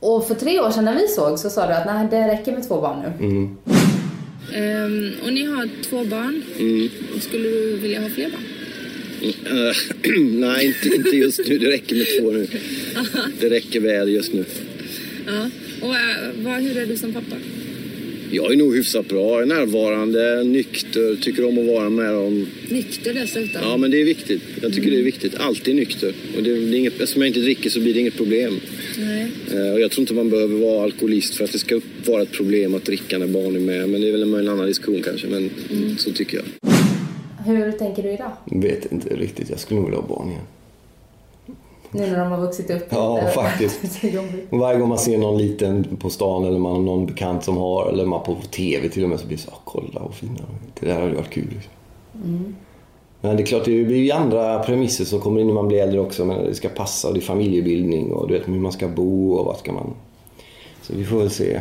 Och 0.00 0.26
för 0.26 0.34
tre 0.34 0.60
år 0.60 0.70
sedan 0.70 0.84
när 0.84 0.94
vi 0.94 1.08
såg 1.08 1.38
så 1.38 1.50
sa 1.50 1.66
du 1.66 1.72
att 1.72 1.86
nej, 1.86 2.08
det 2.10 2.28
räcker 2.28 2.52
med 2.52 2.68
två 2.68 2.80
barn 2.80 3.00
nu. 3.00 3.26
Mm. 3.26 3.56
Um, 4.56 5.26
och 5.26 5.32
ni 5.32 5.46
har 5.46 5.84
två 5.90 6.10
barn. 6.10 6.42
Mm. 6.58 7.20
Skulle 7.20 7.48
du 7.48 7.78
vilja 7.78 8.00
ha 8.00 8.08
fler 8.08 8.30
barn? 8.30 8.49
Uh, 9.22 9.72
nej, 10.20 10.66
inte, 10.66 10.96
inte 10.96 11.16
just 11.16 11.48
nu. 11.48 11.58
Det 11.58 11.70
räcker 11.70 11.96
med 11.96 12.06
två 12.20 12.30
nu. 12.30 12.46
Det 13.40 13.50
räcker 13.50 13.80
väl 13.80 14.08
just 14.08 14.32
nu. 14.32 14.44
Ja. 15.26 15.50
Och 15.80 15.90
uh, 15.90 16.44
vad, 16.44 16.62
hur 16.62 16.76
är 16.76 16.86
du 16.86 16.96
som 16.96 17.12
pappa? 17.12 17.36
Jag 18.32 18.52
är 18.52 18.56
nog 18.56 18.76
hyfsat 18.76 19.08
bra. 19.08 19.44
närvarande, 19.44 20.44
nykter, 20.44 21.16
tycker 21.16 21.44
om 21.44 21.58
att 21.58 21.66
vara 21.66 21.90
med 21.90 22.14
dem. 22.14 22.46
Nykter 22.68 23.14
dessutom? 23.14 23.62
Ja, 23.62 23.76
men 23.76 23.90
det 23.90 24.00
är 24.00 24.04
viktigt. 24.04 24.42
Jag 24.62 24.72
tycker 24.72 24.88
mm. 24.88 24.94
det 24.94 25.00
är 25.00 25.04
viktigt. 25.04 25.34
Alltid 25.34 25.74
nykter. 25.76 26.14
Och 26.36 26.42
det, 26.42 26.54
det 26.54 26.76
är 26.76 26.78
inget, 26.78 26.92
eftersom 26.92 27.22
jag 27.22 27.28
inte 27.28 27.40
dricker 27.40 27.70
så 27.70 27.80
blir 27.80 27.94
det 27.94 28.00
inget 28.00 28.16
problem. 28.16 28.60
Nej. 28.98 29.26
Uh, 29.54 29.72
och 29.72 29.80
jag 29.80 29.90
tror 29.90 30.02
inte 30.02 30.14
man 30.14 30.30
behöver 30.30 30.56
vara 30.56 30.84
alkoholist 30.84 31.34
för 31.34 31.44
att 31.44 31.52
det 31.52 31.58
ska 31.58 31.80
vara 32.04 32.22
ett 32.22 32.32
problem 32.32 32.74
att 32.74 32.84
dricka 32.84 33.18
när 33.18 33.26
barn 33.26 33.56
är 33.56 33.60
med. 33.60 33.88
Men 33.88 34.00
det 34.00 34.08
är 34.08 34.12
väl 34.12 34.22
en 34.22 34.48
annan 34.48 34.66
diskussion 34.66 35.02
kanske. 35.02 35.26
Men 35.26 35.50
mm. 35.70 35.98
så 35.98 36.10
tycker 36.10 36.36
jag. 36.36 36.79
Hur 37.44 37.72
tänker 37.72 38.02
du 38.02 38.10
idag? 38.10 38.30
Vet 38.44 38.92
inte 38.92 39.16
riktigt. 39.16 39.50
Jag 39.50 39.58
skulle 39.58 39.80
nog 39.80 39.88
vilja 39.88 40.00
ha 40.00 40.08
barn 40.08 40.28
igen. 40.28 40.42
Nu 41.92 42.06
när 42.06 42.18
de 42.18 42.30
har 42.32 42.40
vuxit 42.40 42.70
upp? 42.70 42.86
Ja, 42.88 43.20
faktiskt. 43.34 43.80
Varje 44.50 44.78
gång 44.78 44.88
man 44.88 44.98
ser 44.98 45.18
någon 45.18 45.38
liten 45.38 45.96
på 46.00 46.10
stan 46.10 46.44
eller 46.44 46.58
man 46.58 46.72
har 46.72 46.80
någon 46.80 47.06
bekant 47.06 47.44
som 47.44 47.56
har, 47.56 47.88
eller 47.88 48.06
man 48.06 48.22
på 48.22 48.36
TV 48.50 48.88
till 48.88 49.04
och 49.04 49.10
med, 49.10 49.20
så 49.20 49.26
blir 49.26 49.36
det 49.36 49.42
så 49.42 49.50
ah, 49.50 49.60
kolla 49.64 50.00
vad 50.00 50.14
fina 50.14 50.40
Det 50.80 50.86
där 50.86 51.00
hade 51.00 51.14
varit 51.14 51.30
kul. 51.30 51.48
Liksom. 51.50 51.72
Mm. 52.24 52.54
Men 53.20 53.36
det 53.36 53.42
är 53.42 53.46
klart, 53.46 53.64
det 53.64 53.84
blir 53.84 53.96
ju 53.96 54.10
andra 54.10 54.62
premisser 54.62 55.04
som 55.04 55.20
kommer 55.20 55.40
in 55.40 55.46
när 55.46 55.54
man 55.54 55.68
blir 55.68 55.82
äldre 55.82 56.00
också. 56.00 56.24
Men 56.24 56.44
det 56.44 56.54
ska 56.54 56.68
passa 56.68 57.08
och 57.08 57.14
det 57.14 57.20
är 57.20 57.22
familjebildning 57.22 58.12
och 58.12 58.28
du 58.28 58.34
vet 58.34 58.48
hur 58.48 58.52
man 58.52 58.72
ska 58.72 58.88
bo 58.88 59.32
och 59.32 59.46
vad 59.46 59.56
ska 59.56 59.72
man... 59.72 59.94
Så 60.82 60.92
vi 60.96 61.04
får 61.04 61.18
väl 61.18 61.30
se. 61.30 61.60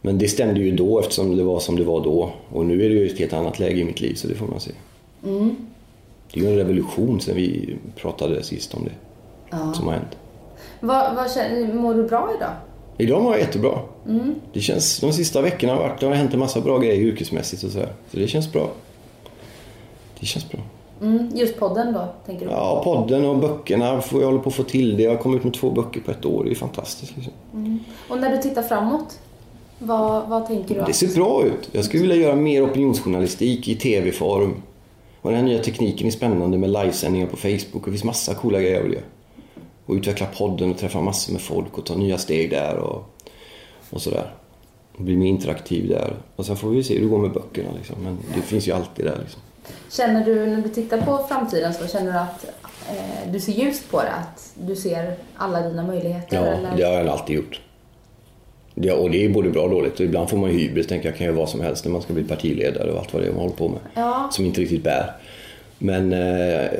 Men 0.00 0.18
det 0.18 0.28
stämde 0.28 0.60
ju 0.60 0.76
då 0.76 1.00
eftersom 1.00 1.36
det 1.36 1.42
var 1.42 1.60
som 1.60 1.76
det 1.76 1.84
var 1.84 2.04
då. 2.04 2.30
Och 2.48 2.66
nu 2.66 2.84
är 2.84 2.88
det 2.88 2.94
ju 2.94 3.06
ett 3.06 3.18
helt 3.18 3.32
annat 3.32 3.58
läge 3.58 3.80
i 3.80 3.84
mitt 3.84 4.00
liv 4.00 4.14
så 4.14 4.28
det 4.28 4.34
får 4.34 4.46
man 4.46 4.60
se. 4.60 4.70
Mm. 5.24 5.56
Det 6.32 6.40
är 6.40 6.44
ju 6.44 6.50
en 6.50 6.56
revolution 6.56 7.20
sen 7.20 7.36
vi 7.36 7.76
pratade 7.96 8.42
sist 8.42 8.74
om 8.74 8.84
det. 8.84 8.92
Ja. 9.50 9.72
Som 9.72 9.86
har 9.86 9.94
hänt. 9.94 10.16
Vad, 10.80 11.14
vad 11.14 11.30
känner, 11.32 11.74
mår 11.74 11.94
du 11.94 12.02
bra 12.08 12.30
idag? 12.36 12.52
Idag 12.98 13.22
mår 13.22 13.32
jag 13.32 13.40
jättebra. 13.40 13.78
Mm. 14.08 14.34
Det 14.52 14.60
känns, 14.60 15.00
de 15.00 15.12
sista 15.12 15.40
veckorna 15.42 15.72
har 15.72 15.80
varit, 15.80 16.00
det 16.00 16.06
har 16.06 16.14
hänt 16.14 16.34
en 16.34 16.40
massa 16.40 16.60
bra 16.60 16.78
grejer 16.78 17.02
yrkesmässigt 17.02 17.64
och 17.64 17.70
så 17.70 17.78
här. 17.78 17.92
Så 18.10 18.16
det 18.16 18.28
känns 18.28 18.52
bra. 18.52 18.70
Det 20.20 20.26
känns 20.26 20.50
bra. 20.50 20.60
Mm, 21.02 21.30
just 21.34 21.58
podden 21.58 21.92
då, 21.92 22.08
tänker 22.26 22.46
du? 22.46 22.52
Ja, 22.52 22.80
podden 22.84 23.24
och 23.24 23.38
böckerna. 23.38 24.02
Jag 24.12 24.26
håller 24.26 24.38
på 24.38 24.48
att 24.48 24.54
få 24.54 24.62
till 24.62 24.96
det. 24.96 25.02
Jag 25.02 25.10
har 25.10 25.18
kommit 25.18 25.38
ut 25.38 25.44
med 25.44 25.54
två 25.54 25.70
böcker 25.70 26.00
på 26.00 26.10
ett 26.10 26.24
år. 26.24 26.44
Det 26.44 26.50
är 26.50 26.54
fantastiskt. 26.54 27.16
Liksom. 27.16 27.32
Mm. 27.54 27.78
Och 28.08 28.18
när 28.18 28.36
du 28.36 28.42
tittar 28.42 28.62
framåt, 28.62 29.18
vad, 29.78 30.28
vad 30.28 30.46
tänker 30.46 30.74
du? 30.74 30.84
Det 30.86 30.92
ser 30.92 31.14
bra 31.14 31.44
ut. 31.44 31.68
Jag 31.72 31.84
skulle 31.84 32.00
vilja 32.00 32.16
göra 32.16 32.36
mer 32.36 32.66
opinionsjournalistik 32.66 33.68
i 33.68 33.74
tv-form. 33.74 34.62
Och 35.22 35.30
den 35.30 35.40
här 35.40 35.46
nya 35.46 35.62
tekniken 35.62 36.06
är 36.06 36.10
spännande 36.10 36.58
med 36.58 36.70
livesändningar 36.70 37.26
på 37.26 37.36
Facebook. 37.36 37.84
Det 37.84 37.90
finns 37.90 38.04
massa 38.04 38.34
coola 38.34 38.60
grejer 38.60 38.74
jag 38.74 38.82
vill 38.82 38.92
göra. 38.92 39.04
Och 39.86 39.94
utveckla 39.94 40.26
podden 40.26 40.70
och 40.70 40.78
träffa 40.78 41.00
massor 41.00 41.32
med 41.32 41.42
folk 41.42 41.78
och 41.78 41.86
ta 41.86 41.94
nya 41.94 42.18
steg 42.18 42.50
där 42.50 42.76
och, 42.76 43.04
och 43.90 44.02
sådär. 44.02 44.34
Och 44.96 45.04
bli 45.04 45.16
mer 45.16 45.26
interaktiv 45.26 45.88
där. 45.88 46.16
Och 46.36 46.46
sen 46.46 46.56
får 46.56 46.70
vi 46.70 46.84
se 46.84 46.94
hur 46.94 47.00
det 47.00 47.08
går 47.08 47.18
med 47.18 47.32
böckerna 47.32 47.68
liksom. 47.76 47.96
Men 48.02 48.18
det 48.34 48.42
finns 48.42 48.68
ju 48.68 48.72
alltid 48.72 49.04
där 49.04 49.18
liksom. 49.20 49.40
Känner 49.90 50.24
du 50.24 50.46
när 50.46 50.62
du 50.62 50.68
tittar 50.68 51.00
på 51.00 51.26
framtiden 51.28 51.74
så 51.74 51.86
känner 51.86 52.12
du 52.12 52.18
att 52.18 52.44
eh, 52.88 53.32
du 53.32 53.40
ser 53.40 53.52
ljust 53.52 53.90
på 53.90 54.02
det? 54.02 54.12
Att 54.12 54.52
du 54.54 54.76
ser 54.76 55.16
alla 55.36 55.68
dina 55.68 55.82
möjligheter? 55.82 56.36
Ja, 56.36 56.42
eller? 56.42 56.76
det 56.76 56.82
har 56.82 56.92
jag 56.92 57.08
alltid 57.08 57.36
gjort. 57.36 57.60
Det, 58.80 58.92
och 58.92 59.10
det 59.10 59.24
är 59.24 59.28
både 59.28 59.50
bra 59.50 59.62
och 59.62 59.70
dåligt. 59.70 59.94
Och 59.94 60.06
ibland 60.06 60.30
får 60.30 60.36
man 60.36 60.50
hybris, 60.50 60.86
tänker 60.86 61.08
jag 61.08 61.18
kan 61.18 61.26
göra 61.26 61.36
vad 61.36 61.48
som 61.48 61.60
helst 61.60 61.84
när 61.84 61.92
man 61.92 62.02
ska 62.02 62.12
bli 62.12 62.24
partiledare 62.24 62.92
och 62.92 62.98
allt 62.98 63.12
vad 63.12 63.22
det 63.22 63.28
är 63.28 63.32
man 63.32 63.40
håller 63.40 63.56
på 63.56 63.68
med. 63.68 63.78
Ja. 63.94 64.28
Som 64.32 64.46
inte 64.46 64.60
riktigt 64.60 64.82
bär. 64.82 65.12
Men 65.78 66.12
eh, 66.12 66.70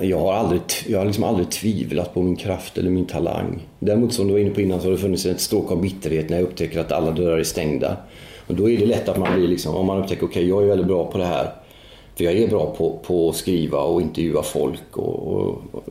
jag 0.00 0.18
har, 0.18 0.32
aldrig, 0.32 0.60
jag 0.86 0.98
har 0.98 1.06
liksom 1.06 1.24
aldrig 1.24 1.50
tvivlat 1.50 2.14
på 2.14 2.22
min 2.22 2.36
kraft 2.36 2.78
eller 2.78 2.90
min 2.90 3.06
talang. 3.06 3.62
Däremot 3.78 4.12
som 4.12 4.26
du 4.26 4.32
var 4.32 4.40
inne 4.40 4.50
på 4.50 4.60
innan 4.60 4.80
så 4.80 4.86
har 4.86 4.92
det 4.92 4.98
funnits 4.98 5.26
ett 5.26 5.40
stråk 5.40 5.72
av 5.72 5.80
bitterhet 5.80 6.28
när 6.28 6.36
jag 6.36 6.44
upptäcker 6.44 6.80
att 6.80 6.92
alla 6.92 7.10
dörrar 7.10 7.38
är 7.38 7.44
stängda. 7.44 7.96
Och 8.46 8.54
då 8.54 8.70
är 8.70 8.78
det 8.78 8.86
lätt 8.86 9.08
att 9.08 9.18
man 9.18 9.38
blir 9.38 9.48
liksom, 9.48 9.74
om 9.74 9.86
man 9.86 9.98
upptäcker 9.98 10.26
okej 10.26 10.28
okay, 10.28 10.48
jag 10.48 10.62
är 10.62 10.66
väldigt 10.66 10.86
bra 10.86 11.10
på 11.10 11.18
det 11.18 11.24
här. 11.24 11.50
För 12.14 12.24
jag 12.24 12.36
är 12.36 12.48
bra 12.48 12.74
på, 12.78 12.98
på 13.06 13.28
att 13.28 13.36
skriva 13.36 13.78
och 13.78 14.00
intervjua 14.00 14.42
folk 14.42 14.96
och, 14.96 15.32
och, 15.32 15.62
och, 15.72 15.84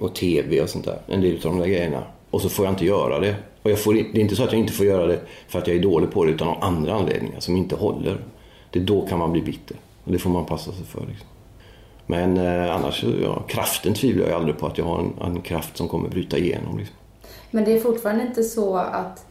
och 0.00 0.14
TV 0.14 0.60
och 0.60 0.68
sånt 0.68 0.84
där. 0.84 0.98
En 1.06 1.20
del 1.20 1.34
av 1.34 1.40
de 1.42 1.58
där 1.58 1.66
grejerna. 1.66 2.02
Och 2.30 2.40
så 2.42 2.48
får 2.48 2.64
jag 2.64 2.72
inte 2.72 2.84
göra 2.84 3.18
det. 3.18 3.34
Och 3.62 3.70
jag 3.70 3.78
får, 3.78 3.94
det 3.94 4.00
är 4.00 4.18
inte 4.18 4.36
så 4.36 4.44
att 4.44 4.52
jag 4.52 4.60
inte 4.60 4.72
får 4.72 4.86
göra 4.86 5.06
det 5.06 5.20
för 5.48 5.58
att 5.58 5.66
jag 5.66 5.76
är 5.76 5.82
dålig 5.82 6.10
på 6.10 6.24
det 6.24 6.30
utan 6.30 6.48
av 6.48 6.64
andra 6.64 6.94
anledningar 6.94 7.40
som 7.40 7.56
inte 7.56 7.76
håller. 7.76 8.18
Det 8.70 8.78
är 8.78 8.82
då 8.84 9.06
kan 9.06 9.18
man 9.18 9.32
bli 9.32 9.42
bitter. 9.42 9.76
Och 10.04 10.12
det 10.12 10.18
får 10.18 10.30
man 10.30 10.46
passa 10.46 10.72
sig 10.72 10.84
för. 10.86 11.00
Liksom. 11.00 11.26
Men 12.06 12.36
eh, 12.36 12.74
annars, 12.76 13.04
ja, 13.22 13.42
kraften 13.48 13.94
tvivlar 13.94 14.26
jag 14.26 14.36
aldrig 14.36 14.58
på 14.58 14.66
att 14.66 14.78
jag 14.78 14.84
har 14.84 14.98
en, 14.98 15.12
en 15.24 15.40
kraft 15.40 15.76
som 15.76 15.88
kommer 15.88 16.08
bryta 16.08 16.38
igenom. 16.38 16.78
Liksom. 16.78 16.96
Men 17.50 17.64
det 17.64 17.72
är 17.72 17.80
fortfarande 17.80 18.24
inte 18.24 18.42
så 18.42 18.76
att 18.76 19.26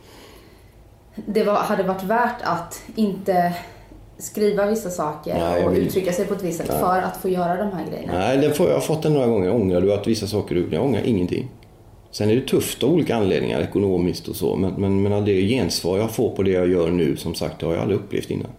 det 1.15 1.43
var, 1.43 1.55
hade 1.55 1.83
varit 1.83 2.03
värt 2.03 2.41
att 2.43 2.83
inte 2.95 3.53
skriva 4.17 4.65
vissa 4.65 4.89
saker 4.89 5.39
Nej, 5.39 5.65
och 5.65 5.75
vill- 5.75 5.87
uttrycka 5.87 6.13
sig 6.13 6.25
på 6.25 6.33
ett 6.33 6.43
visst 6.43 6.57
sätt 6.57 6.67
för 6.67 7.01
att 7.01 7.17
få 7.17 7.29
göra 7.29 7.55
de 7.55 7.71
här 7.77 7.85
grejerna. 7.91 8.13
Nej, 8.13 8.37
det 8.37 8.51
får 8.51 8.67
jag 8.67 8.73
har 8.73 8.81
fått 8.81 9.03
den 9.03 9.13
några 9.13 9.27
gånger. 9.27 9.55
Ångrar 9.55 9.81
du 9.81 9.93
att 9.93 10.07
vissa 10.07 10.27
saker 10.27 10.55
du 10.55 10.67
Jag 10.71 10.83
ångrar 10.83 11.01
ingenting. 11.05 11.49
Sen 12.11 12.29
är 12.29 12.35
det 12.35 12.41
tufft 12.47 12.83
av 12.83 12.89
olika 12.93 13.15
anledningar, 13.15 13.61
ekonomiskt 13.61 14.27
och 14.27 14.35
så. 14.35 14.55
Men, 14.55 14.73
men, 14.77 15.01
men 15.03 15.25
det 15.25 15.47
gensvar 15.47 15.97
jag 15.97 16.11
får 16.11 16.29
på 16.29 16.43
det 16.43 16.51
jag 16.51 16.69
gör 16.69 16.89
nu, 16.91 17.17
som 17.17 17.35
sagt, 17.35 17.59
det 17.59 17.65
har 17.65 17.73
jag 17.73 17.81
aldrig 17.81 17.99
upplevt 17.99 18.29
innan. 18.31 18.51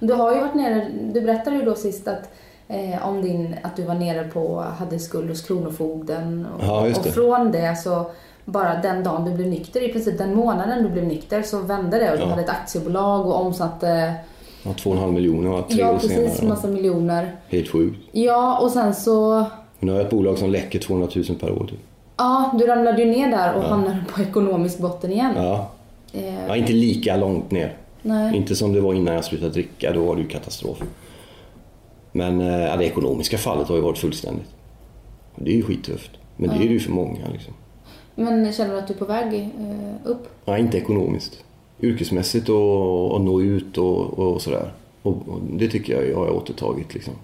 Du 0.00 0.12
har 0.14 0.34
ju 0.34 0.40
varit 0.40 0.54
nere, 0.54 0.88
du 1.14 1.20
berättade 1.20 1.56
ju 1.56 1.62
då 1.62 1.74
sist 1.74 2.08
att 2.08 2.28
eh, 2.68 3.08
om 3.08 3.22
din, 3.22 3.54
att 3.62 3.76
du 3.76 3.82
var 3.82 3.94
nere 3.94 4.24
på, 4.28 4.60
hade 4.78 4.98
skuld 4.98 5.28
hos 5.28 5.42
Kronofogden. 5.42 6.46
Och, 6.58 6.64
Ja, 6.64 6.86
just 6.86 6.98
och 7.00 7.04
det. 7.06 7.12
från 7.12 7.52
det 7.52 7.76
så, 7.76 8.10
bara 8.44 8.80
den 8.82 9.04
dagen 9.04 9.24
du 9.24 9.30
blev 9.34 9.48
nykter, 9.48 9.80
i 9.90 9.92
princip 9.92 10.18
den 10.18 10.34
månaden 10.34 10.82
du 10.84 10.88
blev 10.90 11.04
nykter 11.04 11.42
så 11.42 11.58
vände 11.58 11.98
det 11.98 12.10
och 12.12 12.16
du 12.16 12.22
Ja. 12.22 12.28
hade 12.28 12.42
ett 12.42 12.48
aktiebolag 12.48 13.26
och 13.26 13.40
omsatte, 13.40 14.14
har 14.64 14.74
två 14.74 14.90
och 14.90 14.96
en 14.96 15.02
halv 15.02 15.12
miljoner 15.12 15.52
och 15.52 15.68
tre 15.68 15.80
ja 15.80 15.90
år 15.90 15.94
precis, 15.98 16.36
senare. 16.36 16.48
massa 16.48 16.68
miljoner. 16.68 17.36
Helt 17.48 17.68
sjukt. 17.68 17.96
Ja, 18.12 18.58
och 18.62 18.70
sen 18.70 18.94
så, 18.94 19.44
Nu 19.80 19.92
har 19.92 19.98
jag 19.98 20.04
ett 20.04 20.10
bolag 20.10 20.38
som 20.38 20.50
läcker 20.50 20.78
200 20.78 21.08
000 21.14 21.24
per 21.40 21.50
år. 21.52 21.66
Typ. 21.66 21.78
Ja 22.16 22.54
du 22.58 22.66
ramlade 22.66 23.02
ju 23.02 23.10
ner 23.10 23.30
där 23.30 23.54
och 23.54 23.62
hamnade 23.62 24.04
på 24.14 24.22
ekonomisk 24.22 24.78
botten 24.78 25.12
igen. 25.12 25.32
Ja. 25.36 25.70
Eh, 26.12 26.46
ja, 26.48 26.56
inte 26.56 26.72
lika 26.72 27.16
långt 27.16 27.50
ner. 27.50 27.76
nej. 28.02 28.36
Inte 28.36 28.56
som 28.56 28.72
det 28.72 28.80
var 28.80 28.94
innan 28.94 29.14
jag 29.14 29.24
slutade 29.24 29.50
dricka, 29.50 29.92
då 29.92 30.04
var 30.04 30.16
det 30.16 30.22
ju 30.22 30.28
katastrof. 30.28 30.82
Men 32.12 32.40
eh, 32.40 32.60
ja, 32.60 32.76
det 32.76 32.84
ekonomiska 32.84 33.38
fallet 33.38 33.68
har 33.68 33.76
ju 33.76 33.82
varit 33.82 33.98
fullständigt. 33.98 34.48
Det 35.36 35.50
är 35.50 35.54
ju 35.56 35.62
skittufft. 35.62 36.10
Men 36.36 36.50
det 36.50 36.56
är 36.56 36.68
det 36.68 36.74
ju 36.74 36.80
för 36.80 36.92
många. 36.92 37.28
Liksom. 37.32 37.54
Men 38.14 38.52
känner 38.52 38.72
du 38.72 38.78
att 38.78 38.88
du 38.88 38.94
är 38.94 38.98
på 38.98 39.04
väg 39.04 39.34
eh, 39.34 40.10
upp? 40.10 40.28
Ja, 40.44 40.58
inte 40.58 40.78
ekonomiskt. 40.78 41.44
Yrkesmässigt 41.80 42.48
och, 42.48 43.12
och 43.12 43.20
nå 43.20 43.40
ut 43.40 43.78
och, 43.78 44.18
och 44.18 44.42
sådär. 44.42 44.72
Och, 45.02 45.12
och 45.28 45.40
det 45.52 45.68
tycker 45.68 46.02
jag 46.02 46.16
har 46.16 46.26
jag 46.26 46.36
återtagit. 46.36 46.94
Liksom. 46.94 47.14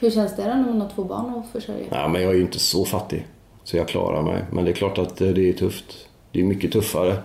Hur 0.00 0.10
känns 0.10 0.36
det 0.36 0.42
då 0.42 0.48
när 0.48 0.66
man 0.66 0.80
har 0.80 0.88
två 0.88 1.04
barn 1.04 1.34
att 1.38 1.52
försörja? 1.52 1.86
Ja, 1.90 2.08
men 2.08 2.22
jag 2.22 2.30
är 2.30 2.34
ju 2.34 2.42
inte 2.42 2.58
så 2.58 2.84
fattig. 2.84 3.26
Så 3.66 3.76
jag 3.76 3.88
klarar 3.88 4.22
mig. 4.22 4.42
Men 4.52 4.64
det 4.64 4.70
är 4.70 4.74
klart 4.74 4.98
att 4.98 5.20
eh, 5.20 5.28
det 5.28 5.48
är 5.48 5.52
tufft. 5.52 5.84
Det 6.32 6.40
är 6.40 6.44
mycket 6.44 6.72
tuffare. 6.72 7.16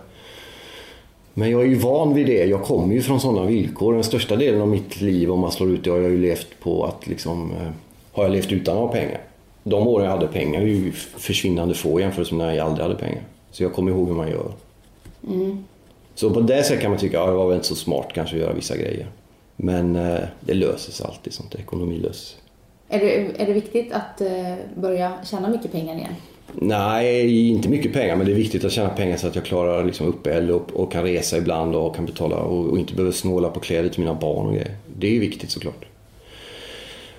Men 1.33 1.51
jag 1.51 1.61
är 1.61 1.65
ju 1.65 1.75
van 1.75 2.13
vid 2.13 2.25
det. 2.27 2.45
Jag 2.45 2.63
kommer 2.63 2.95
ju 2.95 3.01
från 3.01 3.19
sådana 3.21 3.45
villkor. 3.45 3.93
Den 3.93 4.03
största 4.03 4.35
delen 4.35 4.61
av 4.61 4.67
mitt 4.67 5.01
liv, 5.01 5.31
om 5.31 5.39
man 5.39 5.51
slår 5.51 5.69
ut 5.69 5.83
det, 5.83 5.89
har 5.89 5.97
jag 5.97 6.11
ju 6.11 6.21
levt 6.21 6.47
på 6.63 6.85
att 6.85 7.07
liksom... 7.07 7.51
eh, 7.51 7.67
Har 8.11 8.23
jag 8.23 8.31
levt 8.31 8.51
utan 8.51 8.75
att 8.77 8.81
ha 8.81 8.87
pengar. 8.87 9.21
De 9.63 9.87
åren 9.87 10.05
jag 10.05 10.11
hade 10.11 10.27
pengar 10.27 10.61
är 10.61 10.65
ju 10.65 10.91
försvinnande 11.17 11.73
få 11.75 11.99
jämfört 11.99 12.31
med 12.31 12.47
när 12.47 12.53
jag 12.53 12.67
aldrig 12.67 12.83
hade 12.83 12.95
pengar. 12.99 13.21
Så 13.51 13.63
jag 13.63 13.73
kommer 13.73 13.91
ihåg 13.91 14.07
hur 14.07 14.15
man 14.15 14.29
gör. 14.29 14.51
Så 16.15 16.29
på 16.29 16.41
det 16.41 16.63
sättet 16.63 16.81
kan 16.81 16.91
man 16.91 16.99
tycka 16.99 17.21
att 17.21 17.27
det 17.27 17.33
var 17.33 17.47
väl 17.47 17.55
inte 17.55 17.67
så 17.67 17.75
smart 17.75 18.07
kanske 18.13 18.35
att 18.35 18.41
göra 18.41 18.53
vissa 18.53 18.77
grejer. 18.77 19.07
Men 19.55 19.95
eh, 19.95 20.19
det 20.39 20.53
löser 20.53 20.91
sig 20.91 21.05
alltid 21.07 21.33
sånt. 21.33 21.55
Ekonomi 21.55 21.97
löser 21.97 22.13
sig. 22.13 22.37
Är 22.93 22.99
det, 22.99 23.41
är 23.41 23.45
det 23.45 23.53
viktigt 23.53 23.91
att 23.91 24.21
eh, 24.21 24.55
börja 24.75 25.13
tjäna 25.23 25.49
mycket 25.49 25.71
pengar 25.71 25.95
igen? 25.95 26.15
Nej, 26.53 27.49
inte 27.49 27.69
mycket 27.69 27.93
pengar, 27.93 28.15
men 28.15 28.25
det 28.25 28.31
är 28.31 28.35
viktigt 28.35 28.65
att 28.65 28.71
tjäna 28.71 28.89
pengar 28.89 29.17
så 29.17 29.27
att 29.27 29.35
jag 29.35 29.45
klarar 29.45 29.83
liksom 29.83 30.07
uppehälle 30.07 30.53
och, 30.53 30.71
och 30.73 30.91
kan 30.91 31.03
resa 31.03 31.37
ibland 31.37 31.75
och 31.75 31.95
kan 31.95 32.05
betala 32.05 32.35
och, 32.35 32.65
och 32.65 32.79
inte 32.79 32.93
behöver 32.93 33.11
snåla 33.11 33.49
på 33.49 33.59
kläder 33.59 33.89
till 33.89 33.99
mina 33.99 34.13
barn 34.13 34.45
och 34.47 34.53
grejer. 34.53 34.75
Det 34.97 35.07
är 35.07 35.11
ju 35.11 35.19
viktigt 35.19 35.51
såklart. 35.51 35.85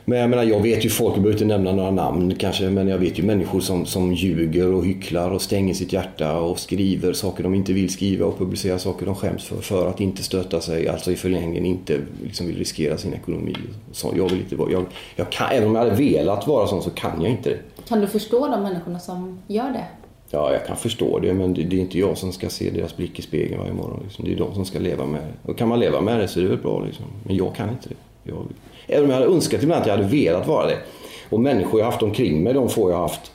Men 0.05 0.18
jag 0.18 0.30
menar, 0.30 0.42
jag 0.42 0.61
vet 0.61 0.84
ju 0.84 0.88
folk, 0.88 1.16
jag 1.16 1.22
behöver 1.22 1.42
inte 1.42 1.59
nämna 1.59 1.72
några 1.72 1.90
namn 1.90 2.34
kanske, 2.34 2.70
men 2.70 2.88
jag 2.88 2.98
vet 2.98 3.18
ju 3.18 3.22
människor 3.22 3.61
som, 3.61 3.86
som 3.86 4.12
ljuger 4.12 4.72
och 4.72 4.86
hycklar 4.86 5.30
och 5.30 5.42
stänger 5.42 5.74
sitt 5.74 5.92
hjärta 5.92 6.40
och 6.40 6.59
skriver 6.59 7.12
saker 7.12 7.42
de 7.42 7.55
inte 7.55 7.72
vill 7.72 7.90
skriva 7.90 8.26
och 8.26 8.38
publicerar 8.38 8.78
saker 8.78 9.07
de 9.07 9.14
skäms 9.14 9.44
för, 9.44 9.57
för 9.57 9.88
att 9.88 10.00
inte 10.00 10.22
stöta 10.22 10.61
sig, 10.61 10.88
alltså 10.88 11.12
i 11.12 11.16
förlängningen 11.16 11.66
inte 11.66 12.00
liksom 12.22 12.46
vill 12.46 12.59
riskera 12.59 12.98
sin 12.98 13.14
ekonomi. 13.14 13.57
Så 13.92 14.12
jag 14.16 14.30
vill 14.30 14.40
inte 14.40 14.57
vara, 14.57 14.70
jag, 14.70 14.84
jag 15.16 15.32
kan, 15.32 15.50
även 15.50 15.68
om 15.68 15.74
jag 15.74 15.82
hade 15.82 15.96
velat 15.96 16.46
vara 16.46 16.66
sån 16.66 16.82
så 16.82 16.90
kan 16.90 17.22
jag 17.22 17.30
inte 17.30 17.50
det. 17.50 17.59
Kan 17.88 18.00
du 18.00 18.07
förstå 18.07 18.48
de 18.48 18.62
människorna 18.62 18.98
som 18.98 19.38
gör 19.46 19.70
det? 19.72 19.84
Ja, 20.30 20.53
jag 20.53 20.66
kan 20.66 20.76
förstå 20.76 21.18
det, 21.18 21.34
men 21.34 21.55
det 21.55 21.62
det 21.62 21.76
är 21.76 21.80
inte 21.80 21.98
jag 21.98 22.18
som 22.18 22.32
ska 22.32 22.48
se 22.48 22.70
deras 22.70 22.96
blick 22.96 23.18
i 23.18 23.22
spegeln 23.22 23.61
varje 23.61 23.72
morgon. 23.72 24.00
Liksom. 24.05 24.24
Det 24.24 24.32
är 24.32 24.36
de 24.36 24.55
som 24.55 24.64
ska 24.64 24.78
leva 24.78 25.07
med 25.07 25.20
det. 25.20 25.50
Och 25.50 25.59
kan 25.59 25.68
man 25.68 25.80
leva 25.80 26.00
med 26.00 26.20
det 26.20 26.28
så 26.28 26.40
är 26.40 26.42
det 26.42 26.48
väl 26.48 26.59
bra, 26.59 26.84
liksom. 26.84 27.05
men 27.24 27.36
jag 27.36 27.55
kan 27.55 27.70
inte 27.70 27.88
det. 27.88 27.94
Jag, 28.30 28.46
även 28.87 29.05
om 29.05 29.11
jag 29.11 29.18
hade 29.18 29.33
önskat 29.33 29.62
ibland 29.62 29.80
att 29.80 29.87
jag 29.87 29.97
hade 29.97 30.09
velat 30.09 30.47
vara 30.47 30.66
det. 30.66 30.78
Och 31.30 31.41
människor 31.41 31.80
jag 31.80 31.87
haft 31.87 32.03
omkring 32.03 32.43
mig, 32.43 32.55
de 32.55 32.68
få 32.68 32.91
jag 32.91 32.99
haft 32.99 33.33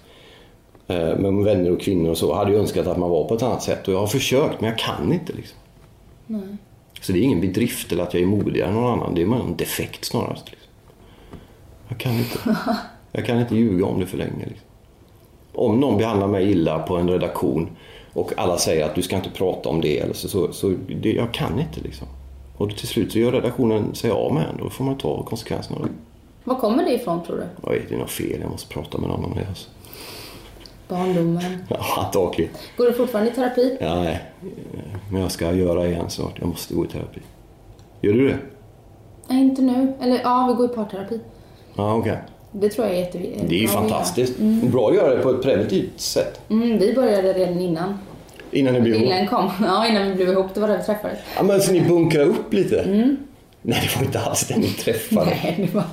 eh, 0.87 1.17
med 1.17 1.33
vänner 1.33 1.71
och 1.71 1.81
kvinnor 1.81 2.09
och 2.09 2.17
så, 2.17 2.35
hade 2.35 2.51
ju 2.51 2.59
önskat 2.59 2.87
att 2.87 2.97
man 2.97 3.09
var 3.09 3.23
på 3.23 3.35
ett 3.35 3.43
annat 3.43 3.63
sätt. 3.63 3.87
Och 3.87 3.93
jag 3.93 3.99
har 3.99 4.07
försökt, 4.07 4.61
men 4.61 4.69
jag 4.69 4.79
kan 4.79 5.13
inte. 5.13 5.33
Liksom. 5.33 5.57
Så 7.01 7.11
det 7.11 7.19
är 7.19 7.23
ingen 7.23 7.41
bedrift 7.41 7.91
eller 7.91 8.03
att 8.03 8.13
jag 8.13 8.23
är 8.23 8.27
modigare 8.27 8.69
än 8.69 8.75
någon 8.75 8.93
annan. 8.93 9.15
Det 9.15 9.21
är 9.21 9.25
bara 9.25 9.39
en 9.39 9.57
defekt 9.57 10.05
snarast. 10.05 10.51
Liksom. 10.51 10.69
Jag 11.87 11.97
kan 11.97 12.13
inte. 12.13 12.39
Jag 13.11 13.25
kan 13.25 13.39
inte 13.39 13.55
ljuga 13.55 13.85
om 13.85 13.99
det 13.99 14.05
för 14.05 14.17
länge. 14.17 14.45
Liksom. 14.45 14.67
Om 15.53 15.79
någon 15.79 15.97
behandlar 15.97 16.27
mig 16.27 16.51
illa 16.51 16.79
på 16.79 16.95
en 16.95 17.09
redaktion 17.09 17.69
och 18.13 18.31
alla 18.37 18.57
säger 18.57 18.85
att 18.85 18.95
du 18.95 19.01
ska 19.01 19.15
inte 19.15 19.29
prata 19.29 19.69
om 19.69 19.81
det, 19.81 19.99
eller 19.99 20.13
så, 20.13 20.27
så, 20.29 20.53
så 20.53 20.75
det, 21.01 21.11
jag 21.11 21.33
kan 21.33 21.59
inte 21.59 21.81
liksom. 21.81 22.07
Och 22.57 22.77
till 22.77 22.87
slut 22.87 23.11
så 23.11 23.19
gör 23.19 23.31
redaktionen 23.31 23.95
sig 23.95 24.11
av 24.11 24.33
med 24.33 24.43
en. 24.43 24.57
Då 24.63 24.69
får 24.69 24.83
man 24.83 24.97
ta 24.97 25.23
konsekvenserna 25.23 25.79
av 25.79 25.85
det. 25.85 25.91
Var 26.43 26.55
kommer 26.55 26.83
det 26.83 26.93
ifrån 26.93 27.23
tror 27.23 27.35
du? 27.37 27.43
Oj, 27.63 27.85
det 27.89 27.95
är 27.95 27.99
något 27.99 28.09
fel. 28.09 28.41
Jag 28.41 28.51
måste 28.51 28.73
prata 28.73 28.97
med 28.97 29.09
någon 29.09 29.25
om 29.25 29.33
det. 29.35 29.45
Alltså. 29.49 29.69
Barndomen. 30.87 31.63
Ja, 31.69 32.03
antagligen. 32.05 32.51
Går 32.77 32.85
du 32.85 32.93
fortfarande 32.93 33.31
i 33.31 33.33
terapi? 33.33 33.77
Ja, 33.81 33.95
nej. 33.95 34.21
Men 35.11 35.21
jag 35.21 35.31
ska 35.31 35.53
göra 35.53 35.87
igen 35.87 36.09
snart. 36.09 36.33
Jag 36.39 36.47
måste 36.47 36.73
gå 36.73 36.85
i 36.85 36.87
terapi. 36.87 37.19
Gör 38.01 38.13
du 38.13 38.27
det? 38.27 38.37
Nej, 39.27 39.41
inte 39.41 39.61
nu. 39.61 39.93
Eller 40.01 40.19
ja, 40.23 40.47
vi 40.49 40.53
går 40.53 40.71
i 40.71 40.75
parterapi. 40.75 41.19
Ja, 41.75 41.95
okej. 41.95 42.17
Det 42.51 42.69
tror 42.69 42.87
jag 42.87 42.95
är 42.95 42.99
jätteviktigt. 42.99 43.49
Det 43.49 43.55
är 43.55 43.59
ju 43.59 43.67
fantastiskt. 43.67 44.37
Bra 44.71 44.89
att 44.89 44.95
göra 44.95 45.15
det 45.15 45.21
på 45.21 45.29
ett 45.29 45.41
preventivt 45.41 45.99
sätt. 45.99 46.41
Mm, 46.49 46.77
vi 46.77 46.93
började 46.93 47.33
redan 47.33 47.59
innan. 47.59 47.99
Innan 48.51 48.73
ni 48.73 48.81
blir 48.81 48.91
ihop. 48.93 49.03
Killen 49.03 49.27
kom. 49.27 49.51
Ja, 49.65 49.87
innan 49.87 50.07
vi 50.07 50.13
blev 50.15 50.29
ihop. 50.29 50.53
Det 50.53 50.59
var 50.59 50.67
där 50.67 50.77
vi 50.77 50.83
träffades. 50.83 51.19
Ja, 51.35 51.43
men 51.43 51.61
så 51.61 51.71
ni 51.71 51.81
bunkrar 51.89 52.23
upp 52.23 52.53
lite? 52.53 52.85
Nej, 53.61 53.89
det 53.89 53.95
var 53.99 54.05
inte 54.05 54.19
alls 54.19 54.47
den 54.47 54.59
ni 54.59 54.67
träffade. 54.67 55.25
Nej, 55.43 55.55
det 55.57 55.75
var 55.75 55.83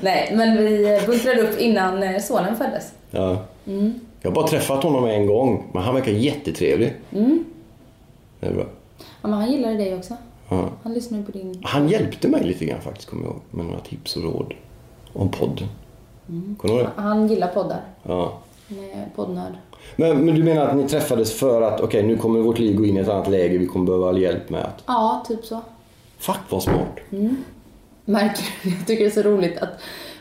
Nej, 0.00 0.32
men 0.34 0.56
vi 0.56 1.00
bunkrade 1.06 1.42
upp 1.42 1.58
innan 1.58 2.02
eh, 2.02 2.20
sonen 2.20 2.56
föddes. 2.56 2.92
Ja. 3.10 3.44
Jag 4.20 4.30
har 4.30 4.34
bara 4.34 4.46
träffat 4.48 4.82
honom 4.82 5.04
en 5.04 5.26
gång, 5.26 5.64
men 5.74 5.82
han 5.82 5.94
verkar 5.94 6.12
jättetrevlig. 6.12 6.94
Det 8.40 8.46
är 8.46 8.52
bra. 8.52 8.64
Ja, 8.98 9.28
men 9.28 9.32
han 9.32 9.50
gillade 9.52 9.76
dig 9.76 9.94
också. 9.94 10.16
Ja. 10.48 10.68
Han 10.82 10.94
lyssnade 10.94 11.22
på 11.22 11.32
din... 11.32 11.60
Han 11.64 11.88
hjälpte 11.88 12.28
mig 12.28 12.44
lite 12.44 12.64
grann 12.64 12.80
faktiskt, 12.80 13.08
kommer 13.10 13.22
jag 13.24 13.32
ihåg, 13.32 13.40
med 13.50 13.66
några 13.66 13.80
tips 13.80 14.16
och 14.16 14.22
råd 14.22 14.54
om 15.12 15.30
podden. 15.30 15.68
Kommer 16.26 16.56
du 16.74 16.80
ihåg 16.80 16.80
det? 16.96 17.02
Han 17.02 17.28
gillar 17.28 17.48
poddar. 17.48 17.80
Ja. 18.02 18.38
Med 18.68 19.06
poddnörd. 19.16 19.52
Men, 19.96 20.24
men 20.24 20.34
du 20.34 20.42
menar 20.44 20.66
att 20.66 20.76
ni 20.76 20.88
träffades 20.88 21.38
för 21.38 21.62
att, 21.62 21.80
okej, 21.80 22.02
nu 22.02 22.16
kommer 22.16 22.40
vårt 22.40 22.58
liv 22.58 22.76
gå 22.76 22.84
in 22.86 22.96
i 22.96 23.00
ett 23.00 23.08
annat 23.08 23.28
läge, 23.30 23.58
vi 23.58 23.66
kommer 23.66 23.86
behöva 23.86 24.18
hjälp 24.18 24.50
med 24.50 24.60
att... 24.60 24.82
Ja, 24.86 25.24
typ 25.28 25.44
så. 25.44 25.60
Fuck 26.18 26.36
vad 26.48 26.62
smart. 26.62 26.96
Märker 28.04 28.42
du? 28.62 28.70
Jag 28.78 28.86
tycker 28.86 29.04
det 29.04 29.10
är 29.10 29.22
så 29.22 29.28
roligt 29.28 29.58
att 29.58 29.68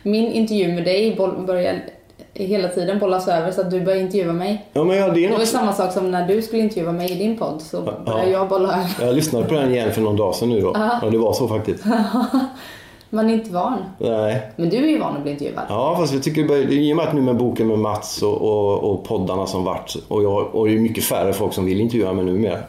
min 0.03 0.31
intervju 0.31 0.67
med 0.67 0.83
dig 0.83 1.15
börjar 1.47 1.83
hela 2.33 2.67
tiden 2.67 2.99
bollas 2.99 3.27
över 3.27 3.51
så 3.51 3.61
att 3.61 3.71
du 3.71 3.81
börjar 3.81 3.99
intervjua 4.01 4.33
mig. 4.33 4.65
Ja, 4.73 4.83
men 4.83 4.97
ja, 4.97 5.09
det 5.09 5.19
är 5.19 5.27
Det 5.27 5.31
var 5.31 5.39
något... 5.39 5.47
samma 5.47 5.73
sak 5.73 5.93
som 5.93 6.11
när 6.11 6.27
du 6.27 6.41
skulle 6.41 6.61
intervjua 6.61 6.91
mig 6.91 7.11
i 7.11 7.15
din 7.15 7.37
podd 7.37 7.61
så 7.61 7.81
började 7.81 8.01
Ja. 8.05 8.27
jag 8.27 8.49
bolla 8.49 8.67
över. 8.73 9.05
Jag 9.07 9.15
lyssnade 9.15 9.45
på 9.45 9.53
den 9.53 9.71
igen 9.73 9.91
för 9.93 10.01
någon 10.01 10.15
dag 10.15 10.35
sedan 10.35 10.49
nu 10.49 10.61
då. 10.61 10.71
Ja, 11.01 11.09
det 11.09 11.17
var 11.17 11.33
så 11.33 11.47
faktiskt. 11.47 11.83
Man 13.09 13.29
är 13.29 13.33
inte 13.33 13.51
van. 13.51 13.83
Nej. 13.99 14.51
Men 14.55 14.69
du 14.69 14.77
är 14.77 14.87
ju 14.87 14.97
van 14.99 15.15
att 15.15 15.23
bli 15.23 15.31
intervjuad. 15.31 15.65
Ja, 15.69 15.95
fast 15.99 16.13
jag 16.13 16.23
tycker 16.23 16.71
i 16.73 16.93
och 16.93 16.97
med 16.97 17.07
att 17.07 17.13
nu 17.13 17.21
med 17.21 17.37
boken 17.37 17.67
med 17.67 17.79
Mats 17.79 18.21
och, 18.21 18.41
och, 18.41 18.91
och 18.91 19.03
poddarna 19.03 19.47
som 19.47 19.63
vart 19.63 19.95
och, 20.07 20.23
jag, 20.23 20.55
och 20.55 20.67
det 20.67 20.73
är 20.73 20.79
mycket 20.79 21.03
färre 21.03 21.33
folk 21.33 21.53
som 21.53 21.65
vill 21.65 21.81
intervjua 21.81 22.13
mig 22.13 22.25
numera 22.25 22.59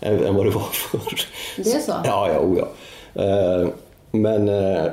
än, 0.00 0.24
än 0.24 0.34
vad 0.34 0.46
det 0.46 0.50
var 0.50 0.60
förr. 0.72 1.20
Det 1.56 1.72
är 1.72 1.78
så? 1.78 1.92
Ja, 2.04 2.30
ja, 2.32 2.40
oh, 2.40 2.58
ja. 2.58 2.68
Eh, 3.22 3.68
Men 4.10 4.48
eh, 4.48 4.84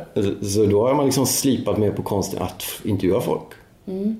så 0.41 0.65
då 0.65 0.88
har 0.88 0.93
man 0.93 1.05
liksom 1.05 1.25
slipat 1.25 1.77
mer 1.77 1.91
på 1.91 2.03
konsten 2.03 2.41
att 2.41 2.63
intervjua 2.83 3.21
folk. 3.21 3.47
Mm. 3.88 4.19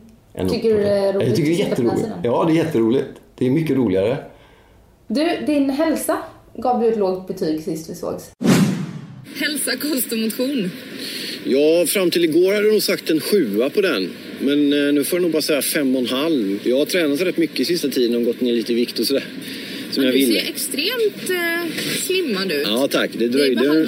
Tycker 0.50 0.70
du 0.70 0.78
det 0.78 0.90
är 0.90 1.14
roligt 1.14 1.28
Jag 1.28 1.36
tycker 1.36 1.50
det 1.50 1.62
är 1.64 1.70
jätteroligt. 1.70 2.08
Ja, 2.24 2.44
det 2.48 2.52
är 2.52 2.56
jätteroligt. 2.56 3.08
Det 3.36 3.46
är 3.46 3.52
mycket 3.52 3.78
roligare. 3.78 4.18
Du, 5.08 5.46
din 5.46 5.70
hälsa 5.70 6.18
gav 6.54 6.82
du 6.82 6.88
ett 6.88 6.98
lågt 6.98 7.28
betyg 7.28 7.64
sist 7.64 7.90
vi 7.90 7.96
sågs. 7.96 8.32
Hälsa, 9.36 9.76
kost 9.78 10.12
och 10.12 10.18
motion. 10.18 10.72
Ja, 11.44 11.86
fram 11.88 12.12
till 12.12 12.24
igår 12.24 12.54
hade 12.54 12.66
jag 12.66 12.74
nog 12.74 12.84
sagt 12.84 13.10
en 13.10 13.20
sjua 13.20 13.70
på 13.70 13.82
den. 13.82 14.10
Men 14.40 14.74
eh, 14.74 14.94
nu 14.94 15.04
får 15.04 15.18
jag 15.18 15.22
nog 15.22 15.32
bara 15.32 15.42
säga 15.42 15.62
fem 15.62 15.96
och 15.96 16.02
en 16.02 16.08
halv. 16.08 16.60
Jag 16.64 16.78
har 16.78 16.86
tränat 16.86 17.22
rätt 17.22 17.38
mycket 17.38 17.68
sista 17.68 17.88
tiden 17.88 18.16
och 18.16 18.24
gått 18.26 18.42
ner 18.42 18.54
lite 18.54 18.72
i 18.72 18.76
vikt 18.76 19.00
och 19.00 19.08
sådär. 19.08 19.24
Som 19.92 20.04
jag 20.04 20.14
du 20.14 20.18
ville. 20.18 20.42
ser 20.42 20.50
extremt 20.50 21.30
eh, 21.30 21.84
slimmad 22.06 22.52
ut. 22.52 22.64
Ja 22.66 22.88
tack, 22.92 23.12
det 23.14 23.28
dröjde, 23.28 23.88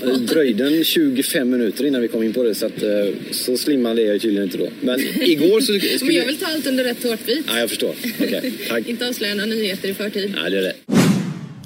det 0.00 0.18
dröjde 0.18 0.66
en 0.66 0.84
25 0.84 1.50
minuter 1.50 1.86
innan 1.86 2.00
vi 2.02 2.08
kom 2.08 2.22
in 2.22 2.32
på 2.32 2.42
det 2.42 2.54
så 2.54 2.66
att 2.66 2.82
eh, 2.82 2.88
så 3.30 3.56
slimmad 3.56 3.98
är 3.98 4.02
jag 4.02 4.20
tydligen 4.20 4.44
inte 4.44 4.58
då. 4.58 4.68
Men 4.80 5.00
igår 5.20 5.60
så 5.60 5.72
Men 5.72 5.98
skulle... 5.98 6.12
jag 6.12 6.26
vill 6.26 6.36
ta 6.36 6.46
allt 6.46 6.66
under 6.66 6.84
rätt 6.84 7.02
tårtbit. 7.02 7.44
Ja, 7.48 7.58
jag 7.58 7.68
förstår. 7.68 7.94
Okej, 8.20 8.52
tack. 8.68 8.82
Inte 8.88 9.08
avslöja 9.08 9.34
några 9.34 9.46
nyheter 9.46 9.88
i 9.88 9.94
förtid. 9.94 10.34
Ja, 10.36 10.50
det 10.50 10.58
är 10.58 10.62
det. 10.62 10.99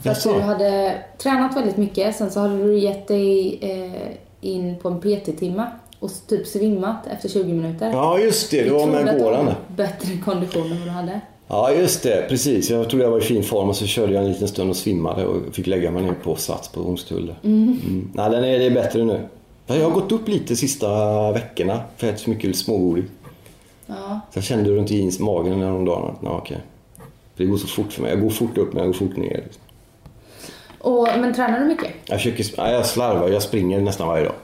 För 0.05 0.11
att 0.11 0.23
du 0.23 0.41
hade 0.41 0.99
tränat 1.19 1.57
väldigt 1.57 1.77
mycket, 1.77 2.17
sen 2.17 2.31
så 2.31 2.41
hade 2.41 2.65
du 2.65 2.79
gett 2.79 3.09
dig 3.09 3.59
eh, 3.61 4.49
in 4.51 4.77
på 4.83 4.89
en 4.89 5.01
PT-timma 5.01 5.67
och 5.99 6.11
typ 6.29 6.47
svimmat 6.47 7.07
efter 7.07 7.29
20 7.29 7.53
minuter. 7.53 7.91
Ja, 7.93 8.19
just 8.19 8.51
det. 8.51 8.57
Det 8.57 8.65
Du 8.65 8.71
var 8.71 8.87
med 8.87 9.09
hade 9.09 9.57
Bättre 9.77 10.17
kondition 10.25 10.73
än 10.73 10.79
vad 10.79 10.87
du 10.89 10.91
hade. 10.91 11.21
Ja, 11.49 11.73
just 11.73 12.03
det. 12.03 12.27
Precis. 12.29 12.71
Jag 12.71 12.89
trodde 12.89 13.05
jag 13.05 13.11
var 13.11 13.19
i 13.19 13.23
fin 13.23 13.43
form 13.43 13.69
och 13.69 13.77
så 13.77 13.87
körde 13.87 14.13
jag 14.13 14.25
en 14.25 14.33
liten 14.33 14.49
stund 14.49 14.71
och 14.71 14.77
svimmade 14.77 15.27
och 15.27 15.55
fick 15.55 15.67
lägga 15.67 15.91
mig 15.91 16.03
ner 16.03 16.13
på 16.13 16.37
sats 16.37 16.69
på 16.69 16.83
Hornstull. 16.83 17.35
Mm. 17.45 18.11
Nej, 18.15 18.31
den 18.31 18.45
är, 18.45 18.59
det 18.59 18.65
är 18.65 18.71
bättre 18.71 19.05
nu. 19.05 19.21
Jag 19.67 19.85
har 19.85 19.91
gått 19.91 20.13
upp 20.13 20.29
lite 20.29 20.45
de 20.49 20.57
sista 20.57 21.33
veckorna 21.33 21.81
för 21.97 22.07
jag 22.07 22.19
så 22.19 22.31
mycket 22.31 22.57
smågodis. 22.57 23.05
Ja. 23.87 24.21
Så 24.33 24.39
jag 24.39 24.45
kände 24.45 24.71
runt 24.71 24.91
i 24.91 25.11
magen 25.21 25.63
att 25.63 26.23
nej, 26.23 26.33
okej. 26.33 26.59
Det 27.37 27.45
går 27.45 27.57
så 27.57 27.67
fort 27.67 27.93
för 27.93 28.03
mig. 28.03 28.11
Jag 28.11 28.21
går 28.21 28.31
fort 28.31 28.59
upp 28.59 28.73
men 28.73 28.83
jag 28.83 28.87
går 28.87 28.99
fort 28.99 29.17
ner. 29.17 29.43
liksom. 29.45 29.63
Och, 30.85 31.09
men 31.19 31.35
tränar 31.35 31.61
du 31.61 31.67
mycket? 31.67 31.91
Jag, 32.05 32.19
försöker, 32.23 32.71
jag 32.73 32.87
slarvar. 32.87 33.29
Jag 33.29 33.43
springer 33.43 33.81
nästan 33.81 34.09
varje 34.09 34.25
dag. 34.25 34.35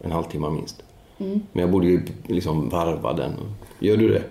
En 0.00 0.12
halvtimme 0.12 0.50
minst. 0.50 0.82
Men 1.18 1.42
jag 1.52 1.70
borde 1.70 1.86
ju 1.86 2.02
liksom 2.26 2.68
varva 2.68 3.12
den. 3.12 3.32
Gör 3.78 3.96
du 3.96 4.08
det? 4.08 4.22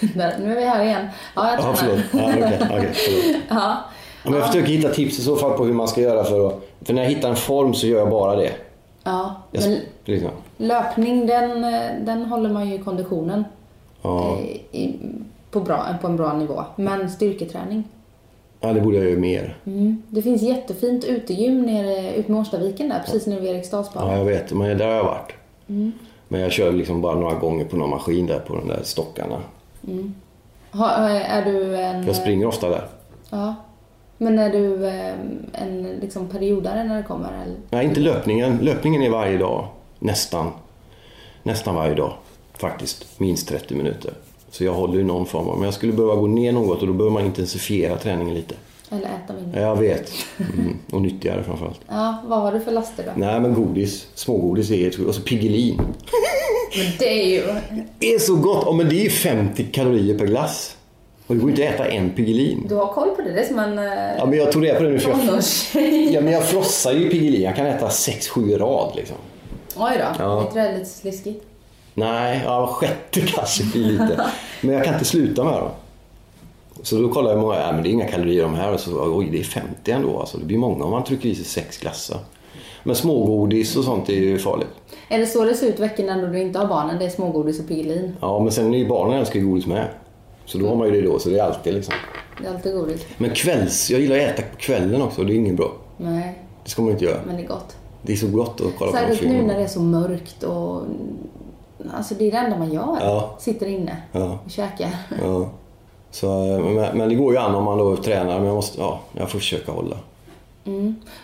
Där, 0.14 0.38
nu 0.38 0.52
är 0.52 0.56
vi 0.56 0.64
här 0.64 0.84
igen. 0.84 1.06
Ja, 1.36 1.50
jag 1.50 1.60
Ja, 1.60 1.74
tränar. 1.74 1.74
förlåt. 1.76 2.00
Ja, 2.12 2.46
okej, 2.46 2.58
okej, 2.78 2.92
förlåt. 2.94 3.42
Ja. 3.48 3.76
Ja, 4.24 4.30
men 4.30 4.40
jag 4.40 4.48
försöker 4.48 4.68
hitta 4.72 4.88
tips 4.88 5.18
i 5.18 5.22
så 5.22 5.36
fall 5.36 5.52
på 5.56 5.64
hur 5.64 5.72
man 5.72 5.88
ska 5.88 6.00
göra 6.00 6.24
för 6.24 6.46
att... 6.46 6.60
För 6.84 6.94
när 6.94 7.02
jag 7.02 7.08
hittar 7.10 7.28
en 7.28 7.36
form 7.36 7.74
så 7.74 7.86
gör 7.86 7.98
jag 7.98 8.10
bara 8.10 8.36
det. 8.36 8.52
ja. 9.04 9.34
Jag, 9.50 9.62
Men 9.68 9.78
liksom. 10.04 10.30
löpning, 10.56 11.26
den, 11.26 11.62
den 12.06 12.24
håller 12.24 12.50
man 12.50 12.68
ju 12.68 12.74
i 12.74 12.78
konditionen 12.78 13.44
ja. 14.02 14.38
i, 14.72 14.94
på, 15.50 15.60
bra, 15.60 15.86
på 16.00 16.06
en 16.06 16.16
bra 16.16 16.32
nivå. 16.32 16.64
Men 16.76 17.10
styrketräning. 17.10 17.84
Ja, 18.60 18.72
det 18.72 18.80
borde 18.80 18.96
jag 18.96 19.06
göra 19.06 19.20
mer. 19.20 19.56
Mm. 19.66 20.02
Det 20.10 20.22
finns 20.22 20.42
jättefint 20.42 21.04
utegym 21.04 21.62
nere 21.62 22.14
ut 22.14 22.28
med 22.28 22.40
Årstaviken 22.40 22.88
där, 22.88 23.02
precis 23.04 23.26
nere 23.26 23.40
vid 23.40 23.50
Eriksdalsbanan. 23.50 24.12
Ja, 24.12 24.18
jag 24.18 24.24
vet. 24.24 24.52
Men 24.52 24.78
där 24.78 24.86
har 24.86 24.94
jag 24.94 25.04
varit. 25.04 25.32
Men 26.28 26.40
jag 26.40 26.52
kör 26.52 26.72
liksom 26.72 27.00
bara 27.00 27.14
några 27.14 27.34
gånger 27.34 27.64
på 27.64 27.76
någon 27.76 27.90
maskin 27.90 28.26
där 28.26 28.38
på 28.38 28.54
de 28.54 28.68
där 28.68 28.80
stockarna. 28.82 29.42
Ha, 30.70 30.90
är 31.08 31.44
du 31.44 31.76
en... 31.76 32.06
Jag 32.06 32.16
springer 32.16 32.46
ofta 32.46 32.68
där. 32.68 32.88
Ja. 33.30 33.54
Men 34.18 34.38
är 34.38 34.50
du 34.50 34.86
eh, 34.86 35.14
en 35.52 35.82
liksom 35.82 36.28
periodare 36.28 36.84
när 36.84 36.96
det 36.96 37.02
kommer? 37.02 37.42
Eller? 37.42 37.56
Nej, 37.70 37.84
inte 37.84 38.00
löpningen. 38.00 38.58
Löpningen 38.62 39.02
är 39.02 39.10
varje 39.10 39.38
dag. 39.38 39.66
Nästan. 39.98 40.50
Nästan 41.42 41.74
varje 41.74 41.94
dag. 41.94 42.12
Faktiskt. 42.52 43.20
Minst 43.20 43.48
30 43.48 43.74
minuter. 43.74 44.12
Så 44.50 44.64
jag 44.64 44.72
håller 44.74 44.94
ju 44.98 45.04
någon 45.04 45.26
form 45.26 45.48
av... 45.48 45.56
Men 45.56 45.64
jag 45.64 45.74
skulle 45.74 45.92
behöva 45.92 46.14
gå 46.16 46.26
ner 46.26 46.52
något 46.52 46.80
och 46.80 46.86
då 46.86 46.92
behöver 46.92 47.14
man 47.14 47.24
intensifiera 47.26 47.96
träningen 47.96 48.34
lite. 48.34 48.54
Eller 48.90 49.02
äta 49.06 49.32
mindre? 49.32 49.60
Ja, 49.60 49.66
jag 49.68 49.76
vet. 49.76 50.12
Mm. 50.54 50.76
Och 50.92 51.02
nyttigare 51.02 51.42
framförallt. 51.42 51.80
Ja, 51.88 52.16
vad 52.26 52.38
har 52.40 52.52
du 52.52 52.60
för 52.60 52.72
laster 52.72 53.04
då? 53.06 53.10
Nej, 53.16 53.40
men 53.40 53.54
godis. 53.54 54.06
Smågodis 54.14 54.70
är 54.70 54.88
ett... 54.88 54.98
Och 54.98 55.14
så 55.14 55.20
Piggelin. 55.20 55.76
Men 56.76 56.86
det 56.98 57.22
är 57.22 57.26
ju... 57.26 57.42
Det 57.98 58.14
är 58.14 58.18
så 58.18 58.34
gott! 58.36 58.62
Ja, 58.66 58.72
men 58.72 58.88
det 58.88 59.06
är 59.06 59.10
50 59.10 59.64
kalorier 59.64 60.18
per 60.18 60.26
glass. 60.26 60.76
Och 61.26 61.34
det 61.34 61.40
går 61.40 61.50
inte 61.50 61.68
att 61.68 61.74
äta 61.74 61.84
en 61.88 62.10
Piggelin. 62.10 62.66
Du 62.68 62.74
har 62.74 62.86
koll 62.92 63.08
på 63.10 63.22
det? 63.22 63.32
Det 63.32 63.40
är 63.40 63.46
som 63.48 63.58
en 63.58 63.78
eh, 63.78 63.84
Ja, 64.18 64.26
men 64.26 64.38
jag 64.38 64.52
tog 64.52 64.64
reda 64.64 64.78
på 64.78 64.84
det 64.84 64.90
nu 64.90 64.98
för 64.98 65.10
jag... 65.10 65.18
Ja, 66.12 66.20
men 66.20 66.32
jag 66.32 66.44
frossar 66.44 66.92
ju 66.92 67.10
Piggelin. 67.10 67.42
Jag 67.42 67.56
kan 67.56 67.66
äta 67.66 67.88
6-7 67.88 68.50
i 68.50 68.56
rad 68.56 68.92
liksom. 68.96 69.16
Oj 69.76 69.92
då, 69.98 70.04
Ja. 70.24 70.40
är 70.40 70.46
inte 70.46 70.62
det 70.62 70.78
lite 70.78 70.90
sliskigt? 70.90 71.44
Nej, 71.98 72.42
ja, 72.44 72.66
sjätte 72.66 73.20
kanske 73.20 73.64
blir 73.64 73.84
lite. 73.92 74.20
Men 74.60 74.74
jag 74.74 74.84
kan 74.84 74.94
inte 74.94 75.06
sluta 75.06 75.44
med 75.44 75.52
dem. 75.52 75.68
Så 76.82 76.96
då 76.96 77.08
kollar 77.08 77.30
jag 77.30 77.40
många, 77.40 77.54
ja, 77.60 77.72
men 77.72 77.82
det 77.82 77.88
är 77.88 77.90
inga 77.90 78.08
kalorier 78.08 78.38
i 78.38 78.42
de 78.42 78.54
här. 78.54 78.72
Och 78.72 78.80
så, 78.80 79.16
oj, 79.16 79.28
det 79.32 79.40
är 79.40 79.44
50 79.44 79.90
ändå. 79.90 80.20
Alltså, 80.20 80.38
det 80.38 80.44
blir 80.44 80.58
många 80.58 80.84
om 80.84 80.90
man 80.90 81.04
trycker 81.04 81.28
i 81.28 81.34
sig 81.34 81.44
sex 81.44 81.78
glassar. 81.78 82.18
Men 82.84 82.96
smågodis 82.96 83.76
och 83.76 83.84
sånt 83.84 84.08
är 84.08 84.12
ju 84.14 84.38
farligt. 84.38 84.68
Är 85.08 85.18
det 85.18 85.26
så 85.26 85.44
det 85.44 85.54
ser 85.54 85.66
ut 85.68 85.78
veckorna 85.80 86.20
då 86.20 86.26
du 86.26 86.40
inte 86.40 86.58
har 86.58 86.66
barnen? 86.66 86.98
Det 86.98 87.04
är 87.04 87.08
smågodis 87.10 87.60
och 87.60 87.68
Piggelin? 87.68 88.16
Ja, 88.20 88.40
men 88.40 88.52
sen 88.52 88.74
är 88.74 88.78
ju 88.78 88.88
barnen 88.88 89.18
älskar 89.18 89.40
godis 89.40 89.66
med. 89.66 89.88
Så 90.44 90.58
då 90.58 90.68
har 90.68 90.76
man 90.76 90.86
ju 90.88 91.00
det 91.00 91.08
då, 91.08 91.18
så 91.18 91.28
det 91.28 91.38
är 91.38 91.42
alltid 91.44 91.74
liksom. 91.74 91.94
Det 92.40 92.46
är 92.48 92.54
alltid 92.54 92.74
godis. 92.74 93.06
Men 93.18 93.30
kvälls, 93.30 93.90
jag 93.90 94.00
gillar 94.00 94.16
att 94.16 94.22
äta 94.22 94.42
på 94.42 94.56
kvällen 94.56 95.02
också, 95.02 95.22
det 95.24 95.32
är 95.32 95.36
inget 95.36 95.56
bra. 95.56 95.72
Nej, 95.96 96.38
Det 96.64 96.70
ska 96.70 96.82
man 96.82 96.90
inte 96.90 97.04
göra. 97.04 97.20
men 97.26 97.36
det 97.36 97.42
är 97.42 97.46
gott. 97.46 97.76
Det 98.02 98.12
är 98.12 98.16
så 98.16 98.26
gott 98.28 98.60
att 98.60 98.66
kolla 98.78 98.90
på 98.90 98.96
en 98.96 99.02
Särskilt 99.02 99.20
film. 99.20 99.32
nu 99.32 99.42
när 99.42 99.56
det 99.56 99.62
är 99.62 99.66
så 99.68 99.80
mörkt 99.80 100.42
och... 100.42 100.82
Alltså 101.94 102.14
det 102.14 102.26
är 102.28 102.30
det 102.32 102.38
enda 102.38 102.58
man 102.58 102.72
gör. 102.72 102.96
Ja. 103.00 103.36
Sitter 103.38 103.66
inne 103.66 103.96
Ja. 104.12 104.38
och 104.44 104.50
käkar. 104.50 104.88
Ja. 105.22 105.50
Så, 106.10 106.26
men, 106.64 106.98
men 106.98 107.08
det 107.08 107.14
går 107.14 107.32
ju 107.32 107.38
an 107.38 107.54
om 107.54 107.64
man 107.64 107.78
då 107.78 107.96
tränar, 107.96 108.36
men 108.38 108.46
jag, 108.46 108.54
måste, 108.54 108.80
ja, 108.80 109.00
jag 109.12 109.30
får 109.30 109.38
försöka 109.38 109.72
hålla. 109.72 109.96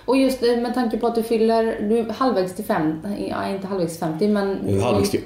Och 0.05 0.17
just 0.17 0.41
med 0.41 0.75
tanke 0.75 0.99
på 0.99 1.07
att 1.07 1.15
du 1.15 1.23
fyller... 1.23 1.89
Du 1.89 1.99
är 1.99 2.13
halvvägs 2.13 2.55
till 2.57 2.65
50, 2.65 3.27
ja 3.31 3.49
inte 3.49 3.67
halvvägs 3.67 3.93
till 3.93 4.01
50 4.01 4.29
men... 4.29 4.53
Nu 4.53 4.79
är 4.79 4.83
halvvägs 4.83 5.11
till 5.11 5.21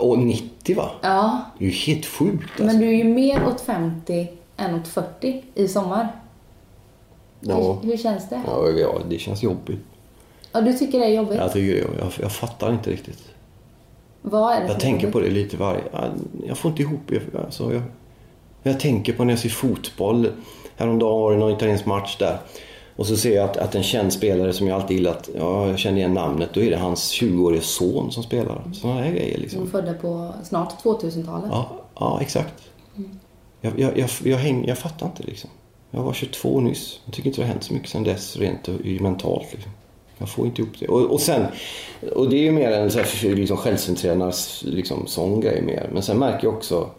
och 0.00 0.18
90 0.18 0.76
va? 0.76 0.90
Ja, 1.00 1.40
Det 1.58 1.64
är 1.64 1.68
ju 1.68 1.74
helt 1.74 2.06
sjukt 2.06 2.42
alltså. 2.50 2.64
men 2.64 2.78
du 2.78 2.86
är 2.88 2.92
ju 2.92 3.04
mer 3.04 3.46
åt 3.46 3.60
50 3.60 4.28
än 4.56 4.74
åt 4.74 4.88
40 4.88 5.44
i 5.54 5.68
sommar. 5.68 6.08
ja. 7.40 7.78
Hur, 7.82 7.90
hur 7.90 7.96
känns 7.96 8.28
det? 8.28 8.42
Ja, 8.46 8.68
ja, 8.68 8.98
det 9.10 9.18
känns 9.18 9.42
jobbigt. 9.42 9.80
Ja, 10.52 10.60
du 10.60 10.72
tycker 10.72 10.98
det 10.98 11.04
är 11.04 11.10
jobbigt? 11.10 11.36
Jag, 11.38 11.52
tycker 11.52 11.72
det, 11.72 11.98
jag, 11.98 12.12
jag 12.20 12.32
fattar 12.32 12.72
inte 12.72 12.90
riktigt. 12.90 13.18
Vad 14.22 14.54
är 14.54 14.60
det 14.60 14.66
Jag 14.66 14.80
tänker 14.80 15.10
på 15.10 15.20
det 15.20 15.30
lite 15.30 15.56
varje... 15.56 15.82
Jag 16.46 16.58
får 16.58 16.70
inte 16.70 16.82
ihop. 16.82 17.12
Alltså, 17.44 17.72
jag, 17.72 17.82
jag 18.62 18.80
tänker 18.80 19.12
på 19.12 19.24
när 19.24 19.32
jag 19.32 19.40
ser 19.40 19.48
fotboll. 19.48 20.28
Häromdagen 20.76 21.20
var 21.20 21.32
det 21.32 21.38
någon 21.38 21.52
italiensk 21.52 21.86
match 21.86 22.16
där. 22.18 22.38
Och 22.96 23.06
så 23.06 23.16
ser 23.16 23.36
jag 23.36 23.44
att, 23.50 23.56
att 23.56 23.74
en 23.74 23.82
känd 23.82 24.12
spelare 24.12 24.52
som 24.52 24.66
jag 24.66 24.80
alltid 24.80 24.96
gillat, 24.96 25.28
ja, 25.38 25.68
jag 25.68 25.78
känner 25.78 25.98
igen 25.98 26.14
namnet, 26.14 26.50
då 26.54 26.60
är 26.60 26.70
det 26.70 26.76
hans 26.76 27.12
20-åriga 27.12 27.62
son 27.62 28.12
som 28.12 28.22
spelar. 28.22 28.62
Sådana 28.72 29.00
här 29.00 29.10
grejer 29.10 29.38
liksom. 29.38 29.60
De 29.60 29.70
födda 29.70 29.94
på 29.94 30.34
snart 30.44 30.84
2000-talet. 30.84 31.50
Ja, 31.50 31.68
ja 31.94 32.18
exakt. 32.20 32.54
Jag, 33.60 33.78
jag, 33.78 33.98
jag, 33.98 34.10
jag, 34.24 34.38
häng, 34.38 34.64
jag 34.66 34.78
fattar 34.78 35.06
inte 35.06 35.22
liksom. 35.22 35.50
Jag 35.90 36.02
var 36.02 36.12
22 36.12 36.60
nyss. 36.60 37.00
Jag 37.04 37.14
tycker 37.14 37.28
inte 37.28 37.40
det 37.40 37.44
har 37.46 37.52
hänt 37.52 37.64
så 37.64 37.74
mycket 37.74 37.88
sen 37.88 38.04
dess 38.04 38.36
rent 38.36 38.68
mentalt. 39.00 39.52
Liksom. 39.52 39.72
Jag 40.20 40.28
får 40.28 40.46
inte 40.46 40.62
ihop 40.62 40.74
det. 40.80 40.86
Och, 40.88 41.00
och 41.12 41.20
sen, 41.20 41.46
och 42.14 42.30
det 42.30 42.36
är 42.36 42.42
ju 42.42 42.52
mer 42.52 42.70
en 42.70 42.90
så 42.90 42.98
här, 42.98 43.34
liksom, 43.34 43.56
självcentrerad 43.56 44.34
liksom, 44.62 45.06
sån 45.06 45.40
grej 45.40 45.62
mer. 45.62 45.88
Men 45.92 46.02
sen 46.02 46.18
märker 46.18 46.46
jag 46.46 46.54
också 46.54 46.90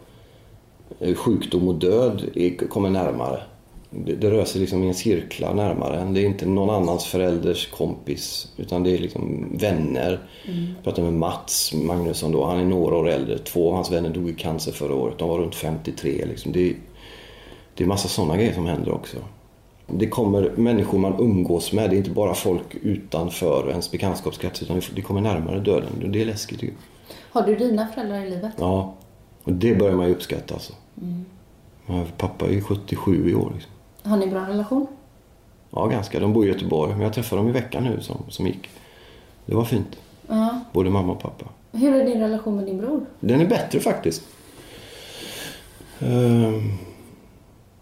eh, 1.00 1.14
sjukdom 1.14 1.68
och 1.68 1.74
död 1.74 2.22
är, 2.34 2.50
kommer 2.68 2.90
närmare. 2.90 3.42
Det, 3.90 4.12
det 4.14 4.30
rör 4.30 4.44
sig 4.44 4.60
liksom 4.60 4.84
i 4.84 4.88
en 4.88 4.94
cirklar 4.94 5.54
närmare. 5.54 6.04
Det 6.14 6.20
är 6.20 6.26
inte 6.26 6.46
någon 6.46 6.70
annans 6.70 7.04
förälders 7.04 7.66
kompis 7.70 8.48
utan 8.56 8.82
det 8.82 8.90
är 8.90 8.98
liksom 8.98 9.48
vänner. 9.60 10.20
Jag 10.76 10.84
pratade 10.84 11.02
med 11.10 11.20
Mats 11.20 11.72
Magnusson 11.74 12.32
då. 12.32 12.44
Han 12.44 12.58
är 12.60 12.64
några 12.64 12.96
år 12.96 13.08
äldre. 13.08 13.38
Två 13.38 13.68
av 13.68 13.74
hans 13.74 13.90
vänner 13.92 14.10
dog 14.10 14.28
i 14.30 14.34
cancer 14.34 14.72
förra 14.72 14.94
året. 14.94 15.18
De 15.18 15.28
var 15.28 15.38
runt 15.38 15.54
53. 15.54 16.24
Liksom. 16.28 16.52
Det, 16.52 16.70
är- 16.70 16.76
det 17.74 17.84
är 17.84 17.88
massa 17.88 18.08
sådana 18.08 18.36
grejer 18.36 18.52
som 18.54 18.66
händer 18.66 18.92
också. 18.92 19.16
Det 19.86 20.06
kommer 20.06 20.50
människor 20.56 20.98
man 20.98 21.14
umgås 21.18 21.72
med. 21.72 21.90
Det 21.90 21.96
är 21.96 21.98
inte 21.98 22.10
bara 22.10 22.34
folk 22.34 22.74
utanför 22.82 23.70
ens 23.70 23.90
bekantskapskrets 23.90 24.62
utan 24.62 24.80
det 24.94 25.02
kommer 25.02 25.20
närmare 25.20 25.60
döden. 25.60 26.12
Det 26.12 26.20
är 26.22 26.26
läskigt 26.26 26.62
ju. 26.62 26.70
Har 27.30 27.42
du 27.42 27.56
dina 27.56 27.86
föräldrar 27.86 28.24
i 28.24 28.30
livet? 28.30 28.52
Ja, 28.58 28.94
och 29.44 29.52
det 29.52 29.74
börjar 29.74 29.96
man 29.96 30.06
ju 30.06 30.12
uppskatta 30.12 30.54
alltså. 30.54 30.72
Ja, 31.86 32.04
Pappa 32.16 32.46
är 32.46 32.52
ju 32.52 32.62
77 32.62 33.30
i 33.30 33.34
år. 33.34 33.52
Liksom. 33.54 33.72
Har 34.02 34.16
ni 34.16 34.26
bra 34.26 34.48
relation? 34.48 34.86
Ja, 35.70 35.86
ganska. 35.86 36.20
De 36.20 36.32
bor 36.32 36.44
i 36.44 36.48
Göteborg. 36.48 36.92
Men 36.92 37.00
jag 37.00 37.12
träffade 37.12 37.42
dem 37.42 37.48
i 37.48 37.52
veckan 37.52 37.84
nu 37.84 38.00
som, 38.00 38.16
som 38.28 38.46
gick. 38.46 38.70
Det 39.46 39.54
var 39.54 39.64
fint. 39.64 39.96
Ja. 40.28 40.60
Både 40.72 40.90
mamma 40.90 41.12
och 41.12 41.20
pappa. 41.20 41.44
Hur 41.72 41.94
är 41.94 42.04
din 42.04 42.20
relation 42.20 42.56
med 42.56 42.64
din 42.66 42.78
bror? 42.78 43.06
Den 43.20 43.40
är 43.40 43.46
bättre 43.46 43.80
faktiskt. 43.80 44.22
Ehm, 46.00 46.78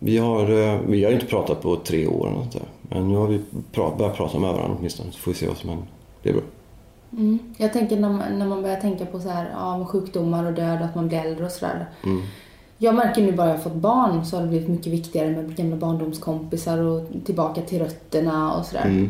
vi 0.03 0.19
har, 0.19 0.43
eh, 0.75 0.81
vi 0.87 1.05
har 1.05 1.13
inte 1.13 1.27
pratat 1.27 1.63
på 1.63 1.77
tre 1.77 2.07
år 2.07 2.27
eller 2.27 2.37
något 2.39 2.53
där. 2.53 2.63
Men 2.83 3.09
nu 3.09 3.17
har 3.17 3.27
vi 3.27 3.41
pra- 3.73 3.97
börjat 3.99 4.17
prata 4.17 4.39
med 4.39 4.53
varandra 4.53 4.77
åtminstone. 4.79 5.13
Så 5.13 5.19
får 5.19 5.31
vi 5.33 5.39
se 5.39 5.47
vad 5.49 5.57
som 5.57 5.69
händer. 5.69 5.87
Det 6.23 6.29
är 6.29 6.33
bra. 6.33 6.43
Jag 7.57 7.73
tänker 7.73 7.97
när 8.01 8.09
man, 8.09 8.39
när 8.39 8.47
man 8.47 8.63
börjar 8.63 8.81
tänka 8.81 9.07
på 9.07 9.21
så 9.21 9.29
här, 9.29 9.51
ja, 9.55 9.87
sjukdomar 9.91 10.45
och 10.47 10.53
död, 10.53 10.83
att 10.83 10.95
man 10.95 11.09
blir 11.09 11.19
äldre 11.19 11.45
och 11.45 11.51
sådär. 11.51 11.87
Jag 12.79 12.95
märker 12.95 13.23
nu 13.23 13.33
bara 13.33 13.49
jag 13.49 13.55
har 13.55 13.63
fått 13.63 13.75
barn 13.75 14.25
så 14.25 14.37
har 14.37 14.43
det 14.43 14.49
blivit 14.49 14.69
mycket 14.69 14.93
viktigare 14.93 15.31
med 15.31 15.57
gamla 15.57 15.77
barndomskompisar 15.77 16.79
och 16.79 17.03
tillbaka 17.25 17.61
till 17.63 17.79
rötterna 17.79 18.53
och 18.55 18.65
sådär. 18.67 19.09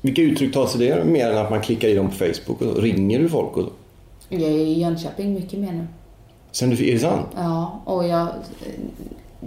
Vilka 0.00 0.22
uttryck 0.22 0.54
tar 0.54 0.66
sig 0.66 0.88
det 0.88 1.04
mer 1.04 1.30
än 1.30 1.38
att 1.38 1.50
man 1.50 1.60
klickar 1.60 1.88
i 1.88 1.94
dem 1.94 2.08
på 2.08 2.14
Facebook? 2.14 2.62
Och 2.62 2.66
så? 2.76 2.80
Ringer 2.80 3.18
du 3.18 3.28
folk? 3.28 3.56
Och 3.56 3.62
så? 3.64 3.70
Jag 4.28 4.42
är 4.42 4.48
i 4.50 4.80
Jönköping 4.80 5.34
mycket 5.34 5.58
mer 5.58 5.72
nu. 5.72 5.86
Sen 6.52 6.70
du, 6.70 6.88
är 6.88 6.92
det 6.92 6.98
sant? 6.98 7.26
Ja, 7.36 7.80
och 7.84 8.06
jag 8.06 8.28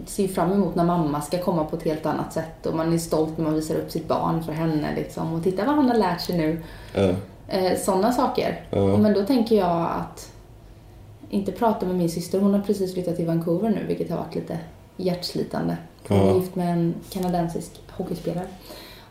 ser 0.05 0.27
fram 0.27 0.51
emot 0.51 0.75
när 0.75 0.83
mamma 0.83 1.21
ska 1.21 1.37
komma 1.37 1.63
på 1.63 1.75
ett 1.75 1.83
helt 1.83 2.05
annat 2.05 2.33
sätt 2.33 2.65
och 2.65 2.75
man 2.75 2.93
är 2.93 2.97
stolt 2.97 3.37
när 3.37 3.45
man 3.45 3.53
visar 3.53 3.75
upp 3.75 3.91
sitt 3.91 4.07
barn 4.07 4.43
för 4.43 4.53
henne 4.53 4.95
liksom 4.95 5.33
och 5.33 5.43
titta 5.43 5.65
vad 5.65 5.75
han 5.75 5.89
har 5.89 5.97
lärt 5.97 6.21
sig 6.21 6.37
nu. 6.37 6.61
Ja. 6.93 7.13
Eh, 7.47 7.77
Sådana 7.77 8.11
saker. 8.11 8.65
Ja. 8.69 8.97
Men 8.97 9.13
då 9.13 9.23
tänker 9.23 9.55
jag 9.55 9.87
att 9.99 10.31
inte 11.29 11.51
prata 11.51 11.85
med 11.85 11.95
min 11.95 12.09
syster. 12.09 12.39
Hon 12.39 12.53
har 12.53 12.61
precis 12.61 12.93
flyttat 12.93 13.15
till 13.15 13.25
Vancouver 13.25 13.69
nu 13.69 13.85
vilket 13.87 14.09
har 14.09 14.17
varit 14.17 14.35
lite 14.35 14.59
hjärtslitande. 14.97 15.77
Hon 16.07 16.17
är 16.19 16.35
gift 16.35 16.55
med 16.55 16.73
en 16.73 16.93
kanadensisk 17.09 17.81
hockeyspelare. 17.91 18.47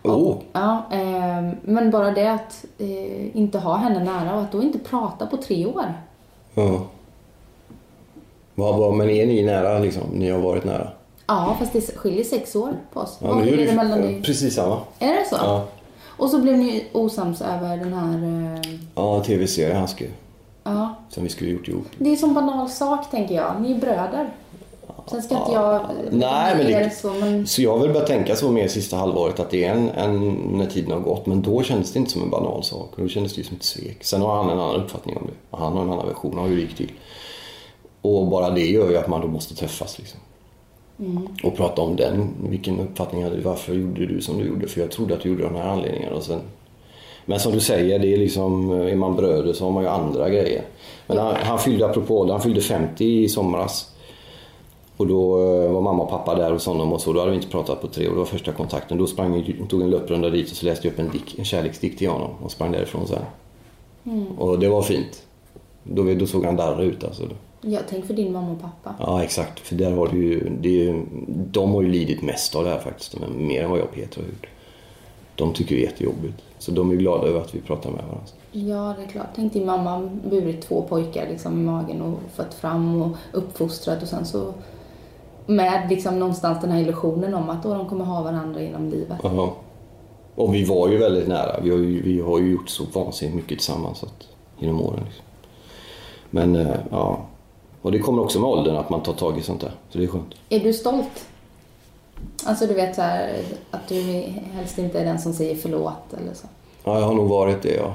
Oh. 0.02 0.12
Och, 0.12 0.42
ja, 0.52 0.86
eh, 0.92 1.52
men 1.62 1.90
bara 1.90 2.10
det 2.10 2.32
att 2.32 2.64
eh, 2.78 3.36
inte 3.36 3.58
ha 3.58 3.76
henne 3.76 4.04
nära 4.04 4.34
och 4.34 4.42
att 4.42 4.52
då 4.52 4.62
inte 4.62 4.78
prata 4.78 5.26
på 5.26 5.36
tre 5.36 5.66
år. 5.66 5.94
Ja. 6.54 6.86
Vad, 8.58 8.76
vad, 8.76 8.94
men 8.94 9.10
är 9.10 9.26
ni 9.26 9.42
nära 9.42 9.78
liksom? 9.78 10.02
Ni 10.12 10.30
har 10.30 10.38
varit 10.38 10.64
nära? 10.64 10.88
Ja, 11.26 11.56
fast 11.58 11.72
det 11.72 11.96
skiljer 11.96 12.24
sex 12.24 12.56
år 12.56 12.72
på 12.92 13.00
oss. 13.00 13.18
Ja, 13.20 13.34
nu 13.34 13.52
är 13.52 13.66
det 13.66 13.72
mellan 13.72 14.00
dig? 14.00 14.22
precis 14.22 14.54
samma. 14.54 14.78
Är 14.98 15.14
det 15.14 15.24
så? 15.30 15.36
Ja, 15.36 15.66
Och 16.16 16.30
så 16.30 16.38
blev 16.38 16.58
ni 16.58 16.84
osams 16.92 17.40
över 17.42 17.76
den 17.76 17.92
här... 17.92 18.54
eh, 18.54 18.78
ja 18.94 19.20
tv-serie 19.24 19.74
han 19.74 19.88
skrev. 19.88 20.08
Ja. 20.64 20.94
Som 21.08 21.22
vi 21.22 21.28
skulle 21.28 21.50
gjort 21.50 21.68
ihop. 21.68 21.86
Det 21.98 22.08
är 22.08 22.12
en 22.12 22.18
sån 22.18 22.34
banal 22.34 22.68
sak, 22.68 23.10
tänker 23.10 23.34
jag. 23.34 23.60
Ni 23.60 23.72
är 23.72 23.78
bröder. 23.78 24.30
Sen 25.10 25.22
ska 25.22 25.38
inte 25.38 25.52
jag... 25.52 25.80
Nej, 26.10 26.54
men 26.56 26.66
det, 26.66 26.90
så, 26.96 27.12
men... 27.12 27.46
Så 27.46 27.62
jag 27.62 27.72
har 27.72 27.78
väl 27.78 27.92
börjat 27.92 28.06
tänka 28.06 28.36
så 28.36 28.50
mer 28.50 28.68
sista 28.68 28.96
halvåret 28.96 29.40
att 29.40 29.50
det 29.50 29.64
är 29.64 29.72
en, 29.72 29.88
en, 29.90 30.28
när 30.34 30.66
tiden 30.66 30.92
har 30.92 31.00
gått. 31.00 31.26
Men 31.26 31.42
då 31.42 31.62
kändes 31.62 31.92
det 31.92 31.98
inte 31.98 32.10
som 32.10 32.22
en 32.22 32.30
banal 32.30 32.64
sak. 32.64 32.92
Då 32.96 33.08
kändes 33.08 33.32
det 33.34 33.38
ju 33.38 33.44
som 33.44 33.56
ett 33.56 33.62
svek. 33.64 34.04
Sen 34.04 34.22
har 34.22 34.36
han 34.36 34.50
en 34.50 34.60
annan 34.60 34.76
uppfattning 34.82 35.16
om 35.16 35.26
det. 35.26 35.32
Och 35.50 35.58
han 35.58 35.72
har 35.72 35.82
en 35.82 35.90
annan 35.92 36.06
version 36.06 36.38
av 36.38 36.46
hur 36.46 36.56
det 36.56 36.62
gick 36.62 36.76
till. 36.76 36.92
Och 38.06 38.26
bara 38.26 38.50
det 38.50 38.66
gör 38.66 38.90
ju 38.90 38.96
att 38.96 39.08
man 39.08 39.20
då 39.20 39.26
måste 39.26 39.54
träffas 39.54 39.98
liksom. 39.98 40.20
Och 41.42 41.56
prata 41.56 41.82
om 41.82 41.96
den. 41.96 42.28
Vilken 42.48 42.80
uppfattning 42.80 43.24
hade 43.24 43.36
du? 43.36 43.42
Varför 43.42 43.74
gjorde 43.74 44.06
du 44.06 44.20
som 44.20 44.38
du 44.38 44.44
gjorde? 44.44 44.68
För 44.68 44.80
jag 44.80 44.90
trodde 44.90 45.14
att 45.14 45.20
du 45.20 45.28
gjorde 45.28 45.42
de 45.42 45.54
här 45.54 45.68
anledningarna. 45.68 46.16
Och 46.16 46.22
sen... 46.22 46.40
Men 47.24 47.40
som 47.40 47.52
du 47.52 47.60
säger, 47.60 47.98
det 47.98 48.12
är 48.12 48.16
liksom, 48.16 48.70
är 48.70 48.96
man 48.96 49.16
bröder 49.16 49.52
så 49.52 49.64
har 49.64 49.72
man 49.72 49.82
ju 49.82 49.88
andra 49.88 50.28
grejer. 50.28 50.62
Men 51.06 51.18
han, 51.18 51.34
han 51.34 51.58
fyllde, 51.58 51.86
apropå 51.86 52.30
han 52.30 52.40
fyllde 52.40 52.60
50 52.60 53.04
i 53.04 53.28
somras. 53.28 53.92
Och 54.96 55.06
då 55.06 55.38
eh, 55.38 55.72
var 55.72 55.80
mamma 55.80 56.02
och 56.02 56.10
pappa 56.10 56.34
där 56.34 56.50
hos 56.50 56.66
honom 56.66 56.92
och 56.92 57.00
så. 57.00 57.12
Då 57.12 57.20
hade 57.20 57.30
vi 57.30 57.36
inte 57.36 57.48
pratat 57.48 57.80
på 57.80 57.86
tre 57.86 58.08
år. 58.08 58.12
Det 58.12 58.18
var 58.18 58.24
första 58.24 58.52
kontakten. 58.52 58.98
Då 58.98 59.06
sprang 59.06 59.32
vi, 59.32 59.66
tog 59.68 59.82
en 59.82 59.90
löprunda 59.90 60.30
dit 60.30 60.50
och 60.50 60.56
så 60.56 60.66
läste 60.66 60.86
jag 60.86 60.92
upp 60.92 60.98
en, 60.98 61.10
dick, 61.10 61.38
en 61.38 61.44
kärleksdikt 61.44 61.98
till 61.98 62.08
honom 62.08 62.30
och 62.42 62.50
sprang 62.50 62.72
därifrån 62.72 63.06
sen. 63.06 63.22
Och 64.38 64.58
det 64.58 64.68
var 64.68 64.82
fint. 64.82 65.22
Då, 65.82 66.14
då 66.14 66.26
såg 66.26 66.44
han 66.44 66.56
darrig 66.56 66.86
ut 66.86 67.04
alltså. 67.04 67.22
Ja, 67.68 67.80
tänk 67.88 68.04
för 68.06 68.14
din 68.14 68.32
mamma 68.32 68.52
och 68.52 68.60
pappa. 68.60 68.94
Ja 68.98 69.22
exakt, 69.22 69.60
för 69.60 69.74
där 69.74 69.90
var 69.92 70.08
det 70.08 70.16
ju, 70.16 70.48
det, 70.60 70.68
ju- 70.68 71.04
de 71.50 71.70
har 71.74 71.82
ju 71.82 71.88
lidit 71.88 72.22
mest 72.22 72.54
av 72.56 72.64
det 72.64 72.70
här 72.70 72.78
faktiskt. 72.78 73.20
Men 73.20 73.46
mer 73.46 73.62
än 73.64 73.70
vad 73.70 73.78
jag 73.78 73.86
och 73.86 73.94
Peter 73.94 74.20
har 74.20 74.28
gjort. 74.28 74.46
De 75.34 75.52
tycker 75.52 75.74
det 75.76 75.80
är 75.82 75.84
jättejobbigt. 75.86 76.42
Så 76.58 76.70
de 76.70 76.90
är 76.90 76.94
glada 76.94 77.26
över 77.28 77.40
att 77.40 77.54
vi 77.54 77.60
pratar 77.60 77.90
med 77.90 77.98
varandra. 78.04 78.22
Ja, 78.52 78.94
det 78.98 79.04
är 79.04 79.08
klart. 79.08 79.26
Tänk 79.34 79.52
din 79.52 79.66
mamma 79.66 80.10
burit 80.30 80.60
två 80.62 80.82
pojkar 80.88 81.26
liksom, 81.30 81.52
i 81.60 81.64
magen 81.64 82.02
och 82.02 82.18
fött 82.34 82.54
fram 82.54 83.02
och 83.02 83.16
uppfostrat 83.32 84.02
och 84.02 84.08
sen 84.08 84.26
så 84.26 84.54
med 85.46 85.86
liksom 85.90 86.18
någonstans 86.18 86.60
den 86.60 86.70
här 86.70 86.80
illusionen 86.80 87.34
om 87.34 87.50
att 87.50 87.62
då 87.62 87.74
de 87.74 87.88
kommer 87.88 88.04
ha 88.04 88.22
varandra 88.22 88.62
genom 88.62 88.88
livet. 88.90 89.18
Jaha. 89.22 89.50
Och 90.34 90.54
vi 90.54 90.64
var 90.64 90.88
ju 90.88 90.96
väldigt 90.96 91.28
nära. 91.28 91.60
Vi 91.62 91.70
har 91.70 91.76
ju, 91.78 92.02
vi 92.02 92.20
har 92.20 92.38
ju 92.38 92.50
gjort 92.52 92.68
så 92.68 92.84
vansinnigt 92.94 93.36
mycket 93.36 93.58
tillsammans 93.58 94.02
att, 94.02 94.28
genom 94.58 94.80
åren. 94.82 95.00
Liksom. 95.04 95.24
Men 96.30 96.56
eh, 96.56 96.76
ja, 96.90 97.18
och 97.86 97.92
det 97.92 97.98
kommer 97.98 98.22
också 98.22 98.40
med 98.40 98.50
åldern 98.50 98.76
att 98.76 98.90
man 98.90 99.02
tar 99.02 99.12
tag 99.12 99.38
i 99.38 99.42
sånt 99.42 99.60
där. 99.60 99.70
Så 99.88 99.98
det 99.98 100.04
är 100.04 100.08
skönt. 100.08 100.34
Är 100.48 100.60
du 100.60 100.72
stolt? 100.72 101.26
Alltså 102.44 102.66
du 102.66 102.74
vet 102.74 102.94
så 102.94 103.02
här, 103.02 103.42
att 103.70 103.88
du 103.88 104.02
helst 104.52 104.78
inte 104.78 105.00
är 105.00 105.04
den 105.04 105.18
som 105.18 105.32
säger 105.32 105.56
förlåt 105.56 106.14
eller 106.18 106.34
så. 106.34 106.46
Ja, 106.84 106.98
jag 106.98 107.06
har 107.06 107.14
nog 107.14 107.28
varit 107.28 107.62
det 107.62 107.74
ja. 107.74 107.94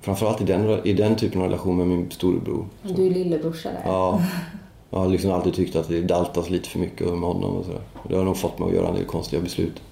Framförallt 0.00 0.40
i 0.40 0.44
den, 0.44 0.86
i 0.86 0.92
den 0.92 1.16
typen 1.16 1.40
av 1.40 1.46
relation 1.46 1.76
med 1.76 1.86
min 1.86 2.10
storebror. 2.10 2.66
Du 2.82 3.06
är 3.06 3.10
lillebrorsa 3.10 3.68
där. 3.68 3.82
Ja. 3.84 4.22
Jag 4.90 4.98
har 4.98 5.08
liksom 5.08 5.30
alltid 5.30 5.54
tyckt 5.54 5.76
att 5.76 5.88
det 5.88 6.00
daltas 6.00 6.50
lite 6.50 6.68
för 6.68 6.78
mycket 6.78 7.06
med 7.06 7.20
honom 7.20 7.56
och 7.56 7.64
sådär. 7.64 7.82
Det 8.08 8.16
har 8.16 8.24
nog 8.24 8.36
fått 8.36 8.58
mig 8.58 8.68
att 8.68 8.74
göra 8.74 8.88
en 8.88 8.94
del 8.94 9.04
konstiga 9.04 9.42
beslut. 9.42 9.82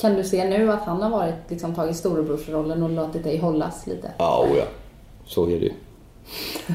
Kan 0.00 0.14
du 0.14 0.24
se 0.24 0.48
nu 0.48 0.72
att 0.72 0.82
han 0.82 1.02
har 1.02 1.10
varit, 1.10 1.34
liksom, 1.48 1.74
tagit 1.74 1.96
storebrorsrollen 1.96 2.82
och 2.82 2.90
låtit 2.90 3.24
dig 3.24 3.38
hållas 3.38 3.86
lite? 3.86 4.12
Ja, 4.18 4.46
oh 4.50 4.58
ja. 4.58 4.64
Så 5.26 5.46
är 5.46 5.60
det 5.60 5.66
ju. 5.66 5.72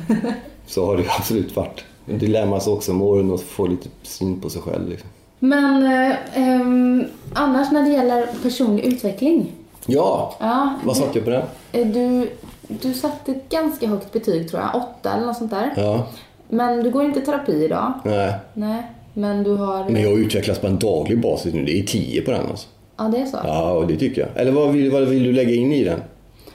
Så 0.68 0.86
har 0.86 0.98
det 0.98 1.04
absolut 1.20 1.56
varit. 1.56 1.84
Det 2.06 2.28
lär 2.28 2.46
man 2.46 2.62
sig 2.62 2.74
också 2.74 2.94
med 2.94 3.08
åren 3.08 3.32
och 3.32 3.42
få 3.42 3.68
lite 3.68 3.90
syn 4.04 4.40
på 4.42 4.50
sig 4.50 4.62
själv. 4.62 4.90
Liksom. 4.90 5.10
Men 5.40 5.84
eh, 5.86 7.08
annars 7.34 7.72
när 7.72 7.84
det 7.84 7.90
gäller 7.90 8.28
personlig 8.44 8.86
utveckling. 8.86 9.52
Ja, 9.86 10.36
Ja, 10.40 10.74
vad 10.84 10.98
satte 10.98 11.18
jag 11.20 11.26
på 11.26 11.32
den? 11.32 11.44
eh, 11.72 11.88
du, 11.88 12.30
du 12.68 12.94
satte 12.94 13.32
ett 13.32 13.50
ganska 13.50 13.88
högt 13.88 14.12
betyg 14.14 14.50
tror 14.50 14.62
jag, 14.62 14.76
åtta 14.76 15.14
eller 15.14 15.26
något 15.26 15.38
sånt 15.38 15.52
där. 15.52 15.74
Ja, 15.78 16.08
Men 16.50 16.84
du 16.84 16.92
går 16.92 17.04
inte 17.06 17.20
i 17.20 17.22
terapi 17.22 17.64
idag. 17.66 17.94
nej. 18.04 18.34
Nej, 18.54 18.84
men 19.14 19.44
du 19.44 19.56
har... 19.56 19.90
Men 19.90 20.02
jag 20.02 20.12
utvecklas 20.20 20.60
på 20.60 20.68
en 20.68 20.80
daglig 20.80 21.22
basis 21.22 21.54
nu. 21.54 21.66
Det 21.66 21.80
är 21.80 21.84
tio 21.84 22.22
på 22.22 22.32
den 22.32 22.46
alltså. 22.50 22.68
Ja, 22.98 23.04
det 23.04 23.18
är 23.18 23.26
så. 23.26 23.38
Ja, 23.44 23.72
och 23.72 23.88
det 23.88 23.96
tycker 23.98 24.22
jag. 24.22 24.30
Eller 24.42 24.52
vad 24.52 24.72
vill, 24.72 24.92
vad 24.92 25.02
vill 25.04 25.24
du 25.24 25.32
lägga 25.32 25.54
in 25.56 25.72
i 25.72 25.84
den? 25.84 26.00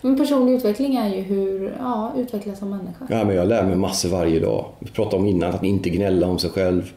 Men 0.03 0.17
personlig 0.17 0.53
utveckling 0.53 0.97
är 0.97 1.09
ju 1.15 1.21
hur, 1.21 1.75
ja, 1.79 2.13
utvecklas 2.17 2.59
som 2.59 2.71
människa. 2.71 3.07
Ja, 3.09 3.25
men 3.25 3.37
jag 3.37 3.49
lär 3.49 3.63
mig 3.65 3.77
massor 3.77 4.09
varje 4.09 4.41
dag. 4.41 4.65
Vi 4.79 4.91
pratade 4.91 5.17
om 5.17 5.27
innan 5.27 5.55
att 5.55 5.65
inte 5.65 5.91
gnälla 5.91 6.27
om 6.27 6.39
sig 6.39 6.51
själv 6.51 6.91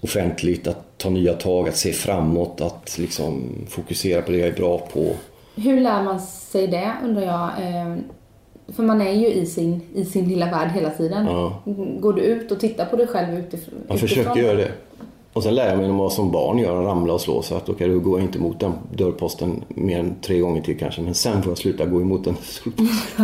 offentligt, 0.00 0.66
att 0.66 0.98
ta 0.98 1.10
nya 1.10 1.32
tag, 1.32 1.68
att 1.68 1.76
se 1.76 1.92
framåt, 1.92 2.60
att 2.60 2.98
liksom 2.98 3.42
fokusera 3.68 4.22
på 4.22 4.32
det 4.32 4.38
jag 4.38 4.48
är 4.48 4.52
bra 4.56 4.78
på. 4.78 5.10
Hur 5.56 5.80
lär 5.80 6.02
man 6.02 6.20
sig 6.20 6.66
det 6.66 6.92
undrar 7.04 7.22
jag? 7.22 7.42
Eh, 7.68 7.96
För 8.76 8.82
man 8.82 9.00
är 9.00 9.12
ju 9.12 9.26
i 9.26 9.46
sin, 9.46 9.80
i 9.94 10.04
sin 10.04 10.28
lilla 10.28 10.46
värld 10.50 10.70
hela 10.70 10.90
tiden. 10.90 11.26
Ja. 11.26 11.62
Går 12.00 12.12
du 12.12 12.22
ut 12.22 12.52
och 12.52 12.60
tittar 12.60 12.84
på 12.84 12.96
dig 12.96 13.06
själv 13.06 13.38
utifrån? 13.38 13.74
Jag 13.88 14.00
försöker 14.00 14.40
göra 14.40 14.56
det. 14.56 14.70
Och 15.32 15.42
sen 15.42 15.54
lär 15.54 15.68
jag 15.68 15.78
mig 15.78 15.90
vad 15.90 16.12
som 16.12 16.30
barn 16.30 16.58
gör, 16.58 16.82
ramla 16.82 17.12
och 17.12 17.20
slå. 17.20 17.42
Så 17.42 17.54
att 17.54 17.68
okej, 17.68 17.88
då 17.88 17.98
går 17.98 18.18
jag 18.18 18.28
inte 18.28 18.38
mot 18.38 18.60
den 18.60 18.72
dörrposten 18.92 19.64
mer 19.68 19.98
än 19.98 20.14
tre 20.22 20.38
gånger 20.38 20.60
till 20.62 20.78
kanske. 20.78 21.02
Men 21.02 21.14
sen 21.14 21.42
får 21.42 21.50
jag 21.50 21.58
sluta 21.58 21.84
gå 21.86 22.00
emot 22.00 22.24
den. 22.24 22.36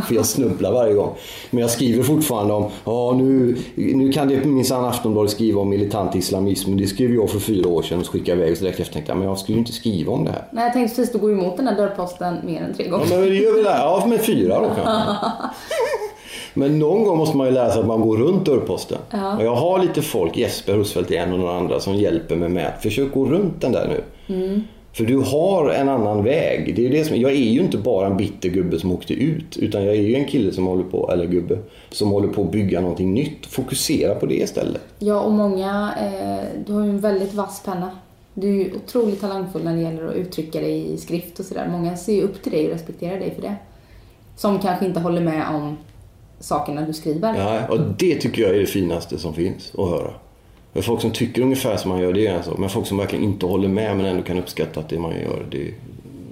För 0.07 0.15
jag 0.15 0.27
snubblar 0.27 0.73
varje 0.73 0.95
gång. 0.95 1.15
Men 1.51 1.61
jag 1.61 1.71
skriver 1.71 2.03
fortfarande 2.03 2.55
om, 2.55 2.65
ja 2.85 3.13
nu, 3.19 3.57
nu 3.75 4.13
kan 4.13 4.29
det 4.29 4.45
minsann 4.45 4.85
Aftonbladet 4.85 5.31
skriva 5.31 5.61
om 5.61 5.69
militant 5.69 6.15
islamism. 6.15 6.71
Men 6.71 6.79
det 6.79 6.87
skrev 6.87 7.15
jag 7.15 7.31
för 7.31 7.39
fyra 7.39 7.69
år 7.69 7.83
sedan 7.83 8.01
och 8.01 8.07
skickade 8.09 8.41
iväg. 8.43 8.57
Så 8.59 8.65
direkt 8.65 8.81
efter 8.81 8.95
tänkte 8.95 9.11
jag, 9.13 9.19
men 9.19 9.29
jag 9.29 9.39
skulle 9.39 9.57
ju 9.57 9.61
inte 9.61 9.73
skriva 9.73 10.13
om 10.13 10.25
det 10.25 10.31
här. 10.31 10.45
Nej, 10.51 10.65
jag 10.65 10.73
tänkte 10.73 10.97
precis, 10.97 11.13
du 11.13 11.19
går 11.19 11.33
emot 11.33 11.57
den 11.57 11.67
här 11.67 11.77
dörrposten 11.77 12.37
mer 12.47 12.61
än 12.63 12.75
tre 12.75 12.85
Ja, 12.89 12.97
gånger. 12.97 13.07
men 13.11 13.21
det 13.21 13.35
gör 13.35 13.55
väl 13.55 13.65
det. 13.65 13.71
Ja, 13.79 14.05
med 14.09 14.21
fyra 14.21 14.61
då 14.61 14.67
kanske. 14.67 15.27
Men 16.55 16.79
någon 16.79 17.05
gång 17.05 17.19
måste 17.19 17.37
man 17.37 17.47
ju 17.47 17.53
lära 17.53 17.71
sig 17.71 17.81
att 17.81 17.87
man 17.87 18.01
går 18.01 18.17
runt 18.17 18.47
dörrposten. 18.47 18.99
Och 19.39 19.45
jag 19.45 19.55
har 19.55 19.83
lite 19.83 20.03
folk, 20.03 20.37
Jesper 20.37 20.75
Husfeldt 20.75 21.11
en 21.11 21.33
och 21.33 21.39
några 21.39 21.57
andra, 21.57 21.81
som 21.81 21.95
hjälper 21.95 22.37
mig 22.37 22.49
med 22.49 22.67
att 22.67 22.83
försök 22.83 23.15
gå 23.15 23.25
runt 23.25 23.61
den 23.61 23.73
där 23.73 23.89
nu. 23.89 24.63
För 24.95 25.05
du 25.05 25.19
har 25.19 25.71
en 25.71 25.89
annan 25.89 26.25
väg. 26.25 26.77
Det 26.77 26.87
är 26.87 26.91
det 26.91 27.05
som, 27.05 27.21
jag 27.21 27.31
är 27.31 27.51
ju 27.51 27.61
inte 27.61 27.79
bara 27.79 28.07
en 28.07 28.17
bitter 28.17 28.49
gubbe 28.49 28.79
som 28.79 28.93
åkte 28.93 29.15
ut. 29.15 29.57
Utan 29.57 29.85
jag 29.85 29.97
är 29.97 30.01
ju 30.01 30.15
en 30.15 30.25
kille 30.25 30.53
som 30.53 30.67
håller 30.67 30.85
på, 30.85 31.11
eller 31.13 31.27
gubbe, 31.27 31.59
som 31.91 32.11
håller 32.11 32.29
på 32.29 32.43
att 32.43 32.53
bygga 32.53 32.81
någonting 32.81 33.15
nytt. 33.15 33.47
Fokusera 33.47 34.15
på 34.15 34.27
det 34.27 34.35
istället. 34.35 34.83
Ja, 34.99 35.21
och 35.21 35.33
många, 35.33 35.95
eh, 36.01 36.65
du 36.67 36.73
har 36.73 36.85
ju 36.85 36.91
en 36.91 37.01
väldigt 37.01 37.35
vass 37.35 37.63
penna. 37.65 37.91
Du 38.35 38.49
är 38.49 38.53
ju 38.53 38.71
otroligt 38.77 39.21
talangfull 39.21 39.65
när 39.65 39.77
det 39.77 39.83
gäller 39.83 40.09
att 40.09 40.15
uttrycka 40.15 40.61
dig 40.61 40.93
i 40.93 40.97
skrift 40.97 41.39
och 41.39 41.45
sådär. 41.45 41.69
Många 41.71 41.97
ser 41.97 42.15
ju 42.15 42.23
upp 42.23 42.43
till 42.43 42.53
dig 42.53 42.67
och 42.67 42.73
respekterar 42.73 43.19
dig 43.19 43.35
för 43.35 43.43
det. 43.43 43.55
Som 44.37 44.59
kanske 44.59 44.87
inte 44.87 45.01
håller 45.01 45.21
med 45.21 45.45
om 45.55 45.77
sakerna 46.45 46.83
du 46.87 46.93
skriver. 46.93 47.35
Ja, 47.39 47.69
och 47.69 47.81
det 47.99 48.15
tycker 48.15 48.43
jag 48.43 48.55
är 48.57 48.61
det 48.61 48.67
finaste 48.67 49.19
som 49.19 49.35
finns 49.35 49.73
att 49.79 49.89
höra. 49.91 50.11
För 50.73 50.83
folk 50.83 51.01
som 51.01 51.11
tycker 51.11 51.43
ungefär 51.43 51.77
som 51.77 51.91
man 51.91 52.01
gör, 52.01 52.13
det 52.13 52.27
är 52.27 52.43
sak. 52.43 52.59
Men 52.59 52.69
folk 52.69 52.87
som 52.87 52.97
verkligen 52.99 53.25
inte 53.25 53.47
håller 53.47 53.69
med 53.69 53.97
men 53.97 54.07
ändå 54.07 54.23
kan 54.23 54.39
uppskatta 54.39 54.81
att 54.81 54.89
det 54.89 54.99
man 54.99 55.11
gör, 55.13 55.47
det, 55.51 55.75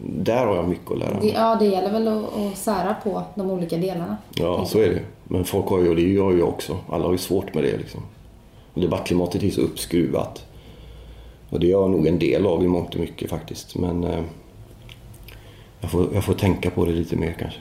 där 0.04 0.46
har 0.46 0.56
jag 0.56 0.68
mycket 0.68 0.90
att 0.90 0.98
lära 0.98 1.08
Det, 1.10 1.16
mig. 1.16 1.32
ja, 1.36 1.56
det 1.60 1.64
gäller 1.66 1.92
väl 1.92 2.08
att, 2.08 2.24
att 2.36 2.58
sära 2.58 2.94
på 3.04 3.22
de 3.34 3.50
olika 3.50 3.76
delarna. 3.76 4.16
Ja, 4.34 4.64
så 4.66 4.78
är 4.78 4.88
det. 4.88 5.00
Men 5.24 5.44
folk 5.44 5.66
har 5.66 5.78
ju, 5.80 5.88
och 5.88 5.96
det 5.96 6.02
gör 6.02 6.32
jag 6.38 6.48
också. 6.48 6.76
Alla 6.90 7.04
har 7.04 7.12
ju 7.12 7.18
svårt 7.18 7.54
med 7.54 7.64
det 7.64 7.76
liksom. 7.76 8.00
Och 8.74 8.80
debattklimatet 8.80 9.42
är 9.42 9.50
så 9.50 9.60
uppskruvat. 9.60 10.44
Och 11.50 11.60
det 11.60 11.66
är 11.66 11.70
jag 11.70 11.90
nog 11.90 12.06
en 12.06 12.18
del 12.18 12.46
av 12.46 12.64
i 12.64 12.68
mångt 12.68 12.94
och 12.94 13.00
mycket 13.00 13.30
faktiskt. 13.30 13.76
Men 13.78 14.04
eh, 14.04 14.20
jag, 15.80 15.90
får, 15.90 16.06
jag 16.14 16.24
får 16.24 16.34
tänka 16.34 16.70
på 16.70 16.84
det 16.84 16.92
lite 16.92 17.16
mer 17.16 17.36
kanske. 17.38 17.60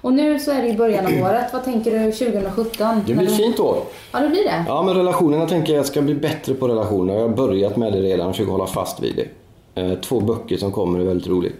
Och 0.00 0.12
nu 0.12 0.38
så 0.38 0.50
är 0.50 0.62
det 0.62 0.68
i 0.68 0.76
början 0.76 1.06
av 1.06 1.12
året. 1.12 1.52
Vad 1.52 1.64
tänker 1.64 1.90
du 1.90 2.12
2017? 2.12 3.02
Det 3.06 3.14
blir 3.14 3.26
ett 3.28 3.36
fint 3.36 3.60
år. 3.60 3.76
Ja, 4.12 4.20
det 4.20 4.28
blir 4.28 4.44
det. 4.44 4.64
Ja, 4.68 4.82
men 4.82 4.94
relationerna 4.94 5.48
tänker 5.48 5.74
jag 5.74 5.86
ska 5.86 6.02
bli 6.02 6.14
bättre 6.14 6.54
på 6.54 6.68
relationer. 6.68 7.14
Jag 7.14 7.20
har 7.20 7.28
börjat 7.28 7.76
med 7.76 7.92
det 7.92 8.00
redan 8.00 8.26
och 8.28 8.34
försöker 8.34 8.52
hålla 8.52 8.66
fast 8.66 9.00
vid 9.02 9.16
det. 9.16 9.82
Eh, 9.82 9.94
två 9.98 10.20
böcker 10.20 10.56
som 10.56 10.72
kommer 10.72 11.00
är 11.00 11.04
väldigt 11.04 11.26
roligt. 11.28 11.54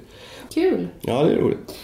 Kul! 0.55 0.89
Ja, 1.01 1.23
det 1.23 1.33
är 1.33 1.37
roligt. 1.37 1.75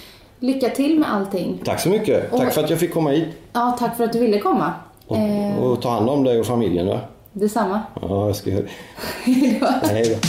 Lycka 0.40 0.68
till 0.68 0.98
med 0.98 1.12
allting. 1.12 1.60
Tack 1.64 1.80
så 1.80 1.88
mycket. 1.88 2.32
Och... 2.32 2.38
Tack 2.38 2.52
för 2.54 2.64
att 2.64 2.70
jag 2.70 2.78
fick 2.80 2.94
komma 2.94 3.10
hit. 3.10 3.28
Ja, 3.52 3.76
tack 3.78 3.96
för 3.96 4.04
att 4.04 4.12
du 4.12 4.18
ville 4.18 4.38
komma. 4.38 4.72
Och, 5.06 5.16
eh. 5.16 5.58
och 5.58 5.82
ta 5.82 5.88
hand 5.90 6.10
om 6.10 6.24
dig 6.24 6.40
och 6.40 6.46
familjen. 6.46 6.86
Va? 6.86 7.00
Detsamma. 7.32 7.80
Ja, 8.00 8.26
jag 8.26 8.36
ska 8.36 8.50
göra 8.50 8.62
det. 9.24 9.88
Hej 9.88 10.18
då. 10.22 10.28